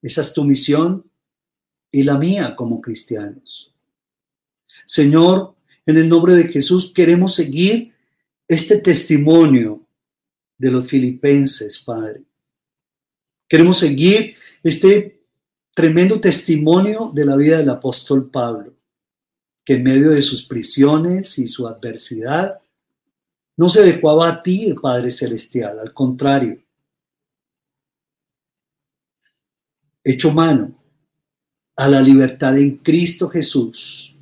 Esa 0.00 0.22
es 0.22 0.32
tu 0.32 0.44
misión 0.44 1.10
y 1.90 2.04
la 2.04 2.16
mía 2.16 2.54
como 2.56 2.80
cristianos. 2.80 3.70
Señor, 4.84 5.54
en 5.86 5.96
el 5.96 6.08
nombre 6.08 6.34
de 6.34 6.48
Jesús 6.48 6.92
queremos 6.92 7.34
seguir 7.34 7.94
este 8.46 8.78
testimonio 8.78 9.86
de 10.56 10.70
los 10.70 10.86
filipenses, 10.86 11.78
Padre. 11.78 12.22
Queremos 13.48 13.78
seguir 13.78 14.34
este 14.62 15.22
tremendo 15.74 16.20
testimonio 16.20 17.12
de 17.14 17.24
la 17.24 17.36
vida 17.36 17.58
del 17.58 17.70
apóstol 17.70 18.28
Pablo, 18.30 18.74
que 19.64 19.74
en 19.74 19.84
medio 19.84 20.10
de 20.10 20.22
sus 20.22 20.44
prisiones 20.44 21.38
y 21.38 21.46
su 21.46 21.66
adversidad, 21.66 22.60
no 23.56 23.68
se 23.68 23.82
dejó 23.82 24.10
abatir, 24.10 24.74
Padre 24.80 25.10
Celestial, 25.10 25.78
al 25.78 25.94
contrario, 25.94 26.60
hecho 30.04 30.32
mano 30.32 30.74
a 31.76 31.88
la 31.88 32.00
libertad 32.00 32.58
en 32.58 32.78
Cristo 32.78 33.28
Jesús 33.28 34.17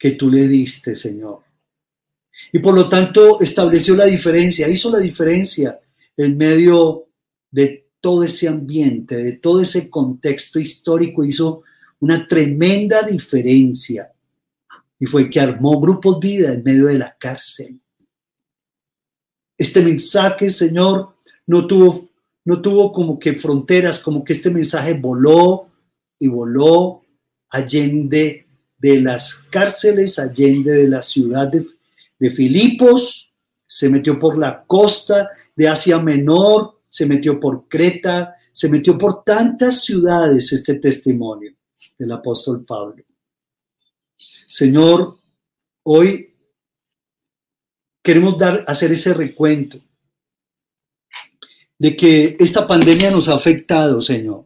que 0.00 0.12
tú 0.12 0.30
le 0.30 0.48
diste, 0.48 0.94
Señor. 0.94 1.42
Y 2.52 2.58
por 2.58 2.74
lo 2.74 2.88
tanto 2.88 3.38
estableció 3.42 3.94
la 3.94 4.06
diferencia, 4.06 4.66
hizo 4.66 4.90
la 4.90 4.98
diferencia 4.98 5.78
en 6.16 6.38
medio 6.38 7.08
de 7.50 7.90
todo 8.00 8.24
ese 8.24 8.48
ambiente, 8.48 9.16
de 9.16 9.32
todo 9.34 9.60
ese 9.60 9.90
contexto 9.90 10.58
histórico, 10.58 11.22
hizo 11.22 11.64
una 12.00 12.26
tremenda 12.26 13.02
diferencia. 13.02 14.10
Y 14.98 15.04
fue 15.04 15.28
que 15.28 15.38
armó 15.38 15.78
grupos 15.78 16.18
vida 16.18 16.54
en 16.54 16.64
medio 16.64 16.86
de 16.86 16.98
la 16.98 17.14
cárcel. 17.18 17.78
Este 19.58 19.82
mensaje, 19.82 20.50
Señor, 20.50 21.16
no 21.46 21.66
tuvo, 21.66 22.08
no 22.46 22.62
tuvo 22.62 22.90
como 22.90 23.18
que 23.18 23.34
fronteras, 23.34 24.00
como 24.00 24.24
que 24.24 24.32
este 24.32 24.50
mensaje 24.50 24.94
voló 24.94 25.68
y 26.18 26.28
voló 26.28 27.02
allende 27.50 28.46
de 28.80 29.00
las 29.00 29.34
cárceles 29.50 30.18
allende 30.18 30.72
de 30.72 30.88
la 30.88 31.02
ciudad 31.02 31.48
de, 31.48 31.66
Filipos, 32.30 33.32
se 33.64 33.88
metió 33.88 34.18
por 34.18 34.38
la 34.38 34.64
costa 34.66 35.30
de 35.56 35.68
Asia 35.68 35.98
Menor, 35.98 36.82
se 36.86 37.06
metió 37.06 37.40
por 37.40 37.66
Creta, 37.66 38.34
se 38.52 38.68
metió 38.68 38.98
por 38.98 39.24
tantas 39.24 39.84
ciudades 39.84 40.52
este 40.52 40.74
testimonio 40.74 41.54
del 41.98 42.12
apóstol 42.12 42.62
Pablo. 42.66 43.02
Señor, 44.48 45.18
hoy 45.84 46.34
queremos 48.02 48.36
dar, 48.36 48.64
hacer 48.66 48.92
ese 48.92 49.14
recuento 49.14 49.80
de 51.78 51.96
que 51.96 52.36
esta 52.38 52.66
pandemia 52.66 53.10
nos 53.10 53.28
ha 53.28 53.34
afectado, 53.34 54.02
Señor, 54.02 54.44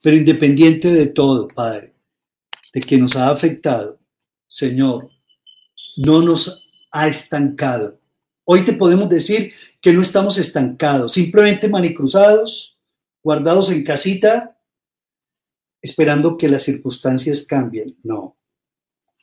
pero 0.00 0.16
independiente 0.16 0.92
de 0.92 1.06
todo, 1.06 1.48
Padre, 1.48 1.91
de 2.72 2.80
que 2.80 2.98
nos 2.98 3.16
ha 3.16 3.30
afectado, 3.30 4.00
Señor, 4.48 5.10
no 5.96 6.22
nos 6.22 6.62
ha 6.90 7.08
estancado. 7.08 8.00
Hoy 8.44 8.64
te 8.64 8.72
podemos 8.72 9.08
decir 9.08 9.52
que 9.80 9.92
no 9.92 10.02
estamos 10.02 10.38
estancados, 10.38 11.12
simplemente 11.12 11.68
manicruzados, 11.68 12.78
guardados 13.22 13.70
en 13.70 13.84
casita, 13.84 14.58
esperando 15.80 16.36
que 16.36 16.48
las 16.48 16.62
circunstancias 16.62 17.46
cambien. 17.46 17.96
No. 18.02 18.36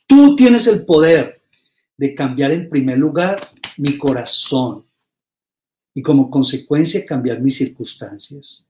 Tú 0.08 0.36
tienes 0.36 0.68
el 0.68 0.86
poder 0.86 1.42
de 1.98 2.16
cambiar 2.16 2.52
en 2.52 2.70
primer 2.70 2.98
lugar 2.98 3.40
mi 3.78 3.98
corazón 3.98 4.86
y 5.94 6.02
como 6.02 6.30
consecuencia 6.30 7.06
cambiar 7.06 7.42
mis 7.42 7.58
circunstancias. 7.58 8.69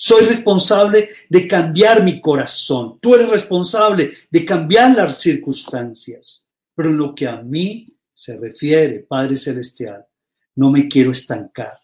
Soy 0.00 0.26
responsable 0.26 1.08
de 1.28 1.48
cambiar 1.48 2.04
mi 2.04 2.20
corazón. 2.20 3.00
Tú 3.00 3.16
eres 3.16 3.28
responsable 3.28 4.12
de 4.30 4.44
cambiar 4.44 4.94
las 4.94 5.18
circunstancias. 5.18 6.48
Pero 6.76 6.90
en 6.90 6.98
lo 6.98 7.16
que 7.16 7.26
a 7.26 7.42
mí 7.42 7.98
se 8.14 8.38
refiere, 8.38 9.00
Padre 9.00 9.36
Celestial, 9.36 10.06
no 10.54 10.70
me 10.70 10.86
quiero 10.86 11.10
estancar. 11.10 11.80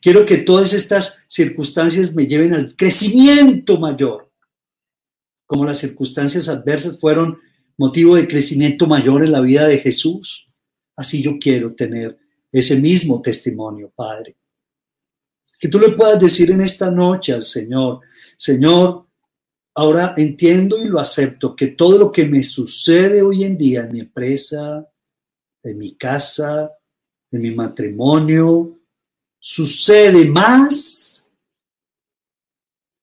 Quiero 0.00 0.24
que 0.24 0.38
todas 0.38 0.72
estas 0.72 1.24
circunstancias 1.28 2.14
me 2.14 2.26
lleven 2.26 2.54
al 2.54 2.74
crecimiento 2.74 3.78
mayor. 3.78 4.32
Como 5.44 5.66
las 5.66 5.78
circunstancias 5.78 6.48
adversas 6.48 6.98
fueron 6.98 7.38
motivo 7.76 8.16
de 8.16 8.26
crecimiento 8.28 8.86
mayor 8.86 9.22
en 9.22 9.32
la 9.32 9.42
vida 9.42 9.66
de 9.66 9.78
Jesús, 9.78 10.48
así 10.96 11.22
yo 11.22 11.38
quiero 11.38 11.74
tener 11.74 12.16
ese 12.50 12.76
mismo 12.76 13.20
testimonio, 13.20 13.92
Padre. 13.94 14.36
Que 15.62 15.68
tú 15.68 15.78
le 15.78 15.90
puedas 15.90 16.18
decir 16.18 16.50
en 16.50 16.60
esta 16.60 16.90
noche 16.90 17.32
al 17.32 17.44
Señor, 17.44 18.00
Señor, 18.36 19.06
ahora 19.76 20.12
entiendo 20.16 20.76
y 20.76 20.88
lo 20.88 20.98
acepto, 20.98 21.54
que 21.54 21.68
todo 21.68 21.98
lo 21.98 22.10
que 22.10 22.26
me 22.26 22.42
sucede 22.42 23.22
hoy 23.22 23.44
en 23.44 23.56
día 23.56 23.82
en 23.82 23.92
mi 23.92 24.00
empresa, 24.00 24.90
en 25.62 25.78
mi 25.78 25.94
casa, 25.94 26.68
en 27.30 27.42
mi 27.42 27.52
matrimonio, 27.52 28.76
sucede 29.38 30.24
más 30.24 31.24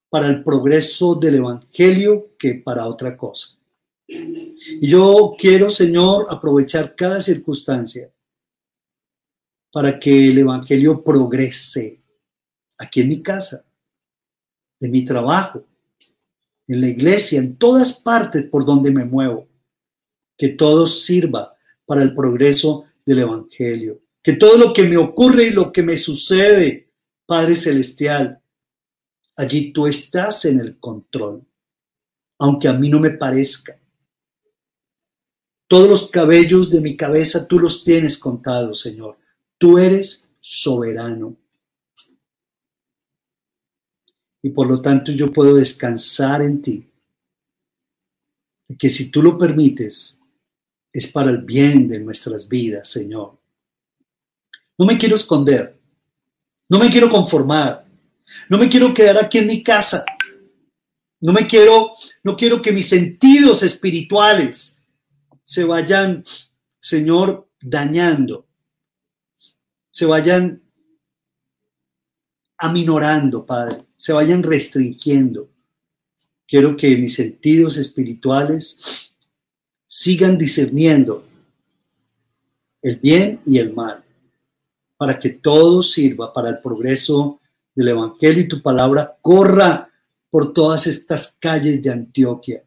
para 0.09 0.27
el 0.27 0.43
progreso 0.43 1.15
del 1.15 1.35
Evangelio 1.35 2.35
que 2.37 2.55
para 2.55 2.87
otra 2.87 3.15
cosa. 3.15 3.57
Y 4.05 4.85
yo 4.85 5.33
quiero, 5.39 5.69
Señor, 5.69 6.27
aprovechar 6.29 6.93
cada 6.93 7.21
circunstancia 7.21 8.11
para 9.71 9.97
que 9.97 10.27
el 10.27 10.39
Evangelio 10.39 11.01
progrese 11.01 11.98
aquí 12.79 13.01
en 13.01 13.09
mi 13.09 13.21
casa, 13.21 13.63
en 14.79 14.91
mi 14.91 15.05
trabajo, 15.05 15.63
en 16.67 16.81
la 16.81 16.87
iglesia, 16.87 17.39
en 17.39 17.57
todas 17.57 18.01
partes 18.01 18.45
por 18.45 18.65
donde 18.65 18.91
me 18.91 19.05
muevo. 19.05 19.47
Que 20.37 20.49
todo 20.49 20.87
sirva 20.87 21.55
para 21.85 22.01
el 22.01 22.15
progreso 22.15 22.85
del 23.05 23.19
Evangelio. 23.19 24.01
Que 24.23 24.33
todo 24.33 24.57
lo 24.57 24.73
que 24.73 24.83
me 24.83 24.97
ocurre 24.97 25.47
y 25.47 25.51
lo 25.51 25.71
que 25.71 25.83
me 25.83 25.97
sucede, 25.97 26.91
Padre 27.25 27.55
Celestial, 27.55 28.41
allí 29.35 29.73
tú 29.73 29.85
estás 29.87 30.45
en 30.45 30.59
el 30.59 30.79
control, 30.79 31.45
aunque 32.37 32.67
a 32.67 32.73
mí 32.73 32.89
no 32.89 32.99
me 32.99 33.11
parezca. 33.11 33.79
Todos 35.67 35.89
los 35.89 36.09
cabellos 36.09 36.71
de 36.71 36.81
mi 36.81 36.95
cabeza 36.95 37.47
tú 37.47 37.59
los 37.59 37.83
tienes 37.83 38.17
contados, 38.17 38.79
Señor. 38.79 39.17
Tú 39.57 39.77
eres 39.77 40.29
soberano. 40.39 41.35
Y 44.41 44.49
por 44.49 44.67
lo 44.67 44.81
tanto 44.81 45.11
yo 45.11 45.31
puedo 45.31 45.55
descansar 45.55 46.41
en 46.41 46.61
ti. 46.61 46.85
Que 48.77 48.89
si 48.89 49.09
tú 49.09 49.21
lo 49.21 49.37
permites, 49.37 50.21
es 50.91 51.07
para 51.07 51.31
el 51.31 51.39
bien 51.39 51.87
de 51.87 51.99
nuestras 51.99 52.47
vidas, 52.47 52.87
Señor. 52.87 53.37
No 54.77 54.85
me 54.85 54.97
quiero 54.97 55.15
esconder. 55.15 55.77
No 56.69 56.79
me 56.79 56.89
quiero 56.89 57.09
conformar. 57.09 57.85
No 58.47 58.57
me 58.57 58.69
quiero 58.69 58.93
quedar 58.93 59.17
aquí 59.17 59.39
en 59.39 59.47
mi 59.47 59.63
casa. 59.63 60.05
No 61.19 61.33
me 61.33 61.45
quiero, 61.47 61.91
no 62.23 62.37
quiero 62.37 62.61
que 62.61 62.71
mis 62.71 62.87
sentidos 62.87 63.63
espirituales 63.63 64.81
se 65.43 65.65
vayan, 65.65 66.23
Señor, 66.79 67.49
dañando 67.59 68.49
se 69.99 70.05
vayan 70.05 70.63
aminorando, 72.57 73.45
Padre, 73.45 73.85
se 73.99 74.13
vayan 74.13 74.41
restringiendo. 74.41 75.49
Quiero 76.47 76.77
que 76.77 76.95
mis 76.97 77.15
sentidos 77.15 77.75
espirituales 77.75 79.11
sigan 79.85 80.37
discerniendo 80.37 81.25
el 82.81 82.95
bien 82.95 83.41
y 83.45 83.57
el 83.57 83.73
mal, 83.73 84.01
para 84.95 85.19
que 85.19 85.29
todo 85.31 85.83
sirva 85.83 86.31
para 86.31 86.49
el 86.49 86.59
progreso 86.59 87.41
del 87.75 87.89
Evangelio 87.89 88.43
y 88.43 88.47
tu 88.47 88.61
palabra 88.61 89.17
corra 89.21 89.91
por 90.29 90.53
todas 90.53 90.87
estas 90.87 91.37
calles 91.37 91.83
de 91.83 91.91
Antioquia. 91.91 92.63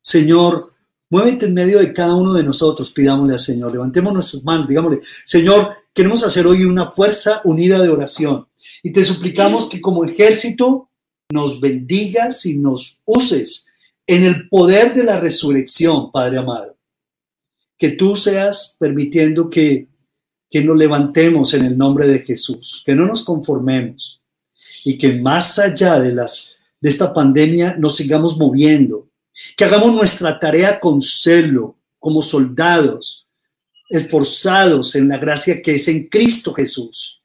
Señor, 0.00 0.72
muévete 1.10 1.44
en 1.44 1.54
medio 1.54 1.78
de 1.80 1.92
cada 1.92 2.14
uno 2.14 2.32
de 2.32 2.42
nosotros, 2.42 2.90
pidámosle 2.90 3.34
al 3.34 3.38
Señor, 3.38 3.70
levantemos 3.70 4.14
nuestras 4.14 4.42
manos, 4.44 4.66
digámosle, 4.66 5.00
Señor, 5.26 5.74
Queremos 5.94 6.22
hacer 6.22 6.46
hoy 6.46 6.64
una 6.64 6.92
fuerza 6.92 7.40
unida 7.44 7.82
de 7.82 7.88
oración 7.88 8.46
y 8.82 8.92
te 8.92 9.04
suplicamos 9.04 9.68
que 9.68 9.80
como 9.80 10.04
ejército 10.04 10.90
nos 11.30 11.60
bendigas 11.60 12.46
y 12.46 12.58
nos 12.58 13.00
uses 13.04 13.68
en 14.06 14.24
el 14.24 14.48
poder 14.48 14.94
de 14.94 15.04
la 15.04 15.20
resurrección, 15.20 16.10
Padre 16.10 16.38
amado. 16.38 16.76
Que 17.76 17.90
tú 17.90 18.16
seas 18.16 18.76
permitiendo 18.80 19.50
que, 19.50 19.88
que 20.48 20.62
nos 20.62 20.76
levantemos 20.76 21.52
en 21.54 21.64
el 21.66 21.76
nombre 21.76 22.08
de 22.08 22.20
Jesús, 22.20 22.82
que 22.86 22.94
no 22.94 23.06
nos 23.06 23.22
conformemos 23.22 24.22
y 24.84 24.96
que 24.96 25.12
más 25.14 25.58
allá 25.58 26.00
de, 26.00 26.12
las, 26.12 26.56
de 26.80 26.88
esta 26.88 27.12
pandemia 27.12 27.76
nos 27.78 27.96
sigamos 27.96 28.38
moviendo, 28.38 29.10
que 29.56 29.64
hagamos 29.64 29.92
nuestra 29.92 30.38
tarea 30.38 30.80
con 30.80 31.02
celo, 31.02 31.76
como 31.98 32.22
soldados, 32.22 33.27
esforzados 33.88 34.94
en 34.94 35.08
la 35.08 35.18
gracia 35.18 35.62
que 35.62 35.76
es 35.76 35.88
en 35.88 36.08
Cristo 36.08 36.52
Jesús, 36.52 37.22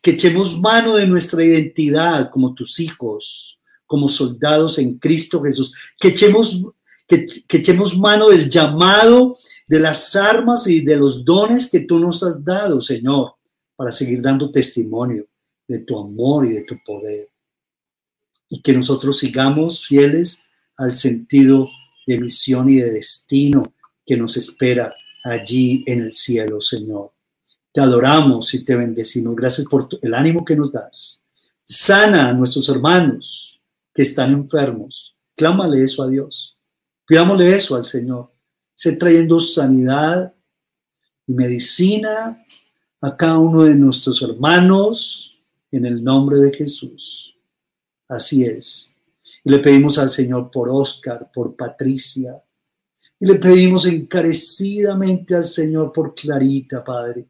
que 0.00 0.12
echemos 0.12 0.60
mano 0.60 0.96
de 0.96 1.06
nuestra 1.06 1.44
identidad 1.44 2.30
como 2.30 2.54
tus 2.54 2.78
hijos, 2.80 3.60
como 3.86 4.08
soldados 4.08 4.78
en 4.78 4.98
Cristo 4.98 5.42
Jesús, 5.42 5.72
que 5.98 6.08
echemos, 6.08 6.64
que, 7.06 7.26
echemos 7.48 7.96
mano 7.96 8.28
del 8.28 8.50
llamado, 8.50 9.36
de 9.66 9.78
las 9.78 10.14
armas 10.16 10.66
y 10.66 10.80
de 10.80 10.96
los 10.96 11.24
dones 11.24 11.70
que 11.70 11.80
tú 11.80 11.98
nos 11.98 12.22
has 12.22 12.44
dado, 12.44 12.80
Señor, 12.80 13.34
para 13.76 13.92
seguir 13.92 14.20
dando 14.20 14.50
testimonio 14.50 15.26
de 15.66 15.78
tu 15.78 15.98
amor 15.98 16.44
y 16.44 16.50
de 16.50 16.62
tu 16.64 16.76
poder. 16.84 17.30
Y 18.48 18.60
que 18.60 18.74
nosotros 18.74 19.18
sigamos 19.18 19.86
fieles 19.86 20.42
al 20.76 20.92
sentido 20.92 21.68
de 22.06 22.18
misión 22.18 22.68
y 22.68 22.76
de 22.76 22.90
destino 22.90 23.62
que 24.04 24.16
nos 24.16 24.36
espera 24.36 24.94
allí 25.24 25.84
en 25.86 26.02
el 26.02 26.12
cielo, 26.12 26.60
Señor. 26.60 27.12
Te 27.72 27.80
adoramos 27.80 28.52
y 28.54 28.64
te 28.64 28.76
bendecimos. 28.76 29.34
Gracias 29.34 29.66
por 29.66 29.88
el 30.02 30.14
ánimo 30.14 30.44
que 30.44 30.56
nos 30.56 30.70
das. 30.70 31.22
Sana 31.64 32.28
a 32.28 32.32
nuestros 32.32 32.68
hermanos 32.68 33.60
que 33.94 34.02
están 34.02 34.32
enfermos. 34.32 35.16
Clámale 35.36 35.82
eso 35.82 36.02
a 36.02 36.08
Dios. 36.08 36.56
Pidámosle 37.06 37.54
eso 37.54 37.76
al 37.76 37.84
Señor. 37.84 38.32
Se 38.74 38.96
trayendo 38.96 39.40
sanidad 39.40 40.34
y 41.26 41.32
medicina 41.32 42.44
a 43.00 43.16
cada 43.16 43.38
uno 43.38 43.64
de 43.64 43.74
nuestros 43.74 44.22
hermanos 44.22 45.38
en 45.70 45.86
el 45.86 46.02
nombre 46.02 46.38
de 46.38 46.54
Jesús. 46.54 47.34
Así 48.08 48.44
es. 48.44 48.94
Y 49.44 49.50
le 49.50 49.58
pedimos 49.58 49.98
al 49.98 50.10
Señor 50.10 50.50
por 50.50 50.68
Oscar, 50.68 51.30
por 51.32 51.56
Patricia, 51.56 52.42
y 53.22 53.26
le 53.26 53.36
pedimos 53.36 53.86
encarecidamente 53.86 55.36
al 55.36 55.44
Señor 55.44 55.92
por 55.92 56.12
Clarita, 56.12 56.82
Padre. 56.82 57.24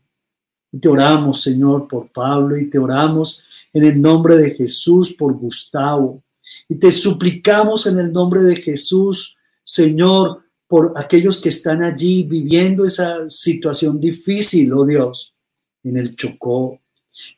Y 0.72 0.78
te 0.78 0.88
oramos, 0.88 1.42
Señor, 1.42 1.86
por 1.86 2.10
Pablo 2.10 2.56
y 2.56 2.70
te 2.70 2.78
oramos 2.78 3.42
en 3.74 3.84
el 3.84 4.00
nombre 4.00 4.38
de 4.38 4.54
Jesús 4.54 5.12
por 5.12 5.34
Gustavo. 5.34 6.24
Y 6.66 6.76
te 6.76 6.90
suplicamos 6.90 7.86
en 7.86 7.98
el 7.98 8.10
nombre 8.10 8.40
de 8.40 8.56
Jesús, 8.56 9.36
Señor, 9.62 10.44
por 10.66 10.94
aquellos 10.96 11.38
que 11.38 11.50
están 11.50 11.82
allí 11.82 12.22
viviendo 12.22 12.86
esa 12.86 13.28
situación 13.28 14.00
difícil, 14.00 14.72
oh 14.72 14.86
Dios, 14.86 15.34
en 15.82 15.98
el 15.98 16.16
Chocó. 16.16 16.80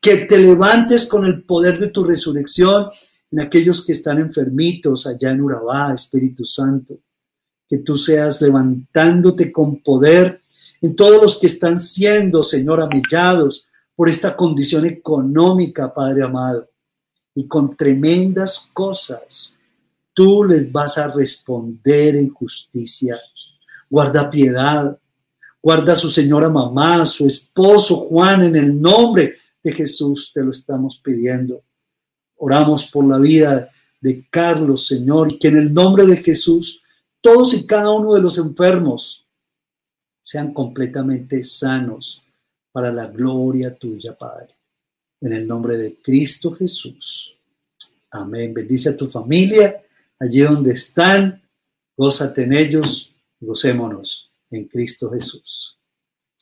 Que 0.00 0.26
te 0.26 0.38
levantes 0.38 1.08
con 1.08 1.24
el 1.24 1.42
poder 1.42 1.80
de 1.80 1.88
tu 1.88 2.04
resurrección 2.04 2.86
en 3.32 3.40
aquellos 3.40 3.84
que 3.84 3.94
están 3.94 4.20
enfermitos 4.20 5.08
allá 5.08 5.32
en 5.32 5.40
Urabá, 5.40 5.92
Espíritu 5.92 6.44
Santo 6.44 7.00
que 7.74 7.80
tú 7.80 7.96
seas 7.96 8.40
levantándote 8.40 9.50
con 9.50 9.82
poder 9.82 10.40
en 10.80 10.94
todos 10.94 11.20
los 11.20 11.40
que 11.40 11.48
están 11.48 11.80
siendo, 11.80 12.44
Señor, 12.44 12.80
amillados 12.80 13.66
por 13.96 14.08
esta 14.08 14.36
condición 14.36 14.86
económica, 14.86 15.92
Padre 15.92 16.22
amado. 16.22 16.68
Y 17.34 17.48
con 17.48 17.76
tremendas 17.76 18.70
cosas, 18.72 19.58
tú 20.12 20.44
les 20.44 20.70
vas 20.70 20.98
a 20.98 21.10
responder 21.10 22.14
en 22.14 22.32
justicia. 22.32 23.18
Guarda 23.90 24.30
piedad, 24.30 24.96
guarda 25.60 25.94
a 25.94 25.96
su 25.96 26.10
señora 26.10 26.48
mamá, 26.48 27.04
su 27.06 27.26
esposo 27.26 27.96
Juan, 28.06 28.44
en 28.44 28.54
el 28.54 28.80
nombre 28.80 29.34
de 29.64 29.72
Jesús 29.72 30.30
te 30.32 30.44
lo 30.44 30.52
estamos 30.52 31.00
pidiendo. 31.02 31.64
Oramos 32.36 32.88
por 32.88 33.04
la 33.04 33.18
vida 33.18 33.68
de 34.00 34.24
Carlos, 34.30 34.86
Señor, 34.86 35.32
y 35.32 35.38
que 35.40 35.48
en 35.48 35.56
el 35.56 35.74
nombre 35.74 36.06
de 36.06 36.18
Jesús 36.18 36.82
todos 37.24 37.54
y 37.54 37.66
cada 37.66 37.90
uno 37.90 38.12
de 38.12 38.20
los 38.20 38.36
enfermos 38.36 39.24
sean 40.20 40.52
completamente 40.52 41.42
sanos 41.42 42.22
para 42.70 42.92
la 42.92 43.06
gloria 43.06 43.74
tuya, 43.74 44.14
Padre. 44.14 44.54
En 45.22 45.32
el 45.32 45.46
nombre 45.46 45.78
de 45.78 45.96
Cristo 46.02 46.52
Jesús. 46.52 47.34
Amén. 48.10 48.52
Bendice 48.52 48.90
a 48.90 48.96
tu 48.96 49.08
familia 49.08 49.80
allí 50.20 50.40
donde 50.42 50.72
están. 50.72 51.42
Gózate 51.96 52.42
en 52.42 52.52
ellos. 52.52 53.10
Gocémonos 53.40 54.30
en 54.50 54.66
Cristo 54.66 55.10
Jesús. 55.10 55.78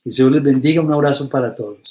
Que 0.02 0.10
Dios 0.10 0.32
les 0.32 0.42
bendiga. 0.42 0.82
Un 0.82 0.92
abrazo 0.92 1.28
para 1.28 1.54
todos. 1.54 1.90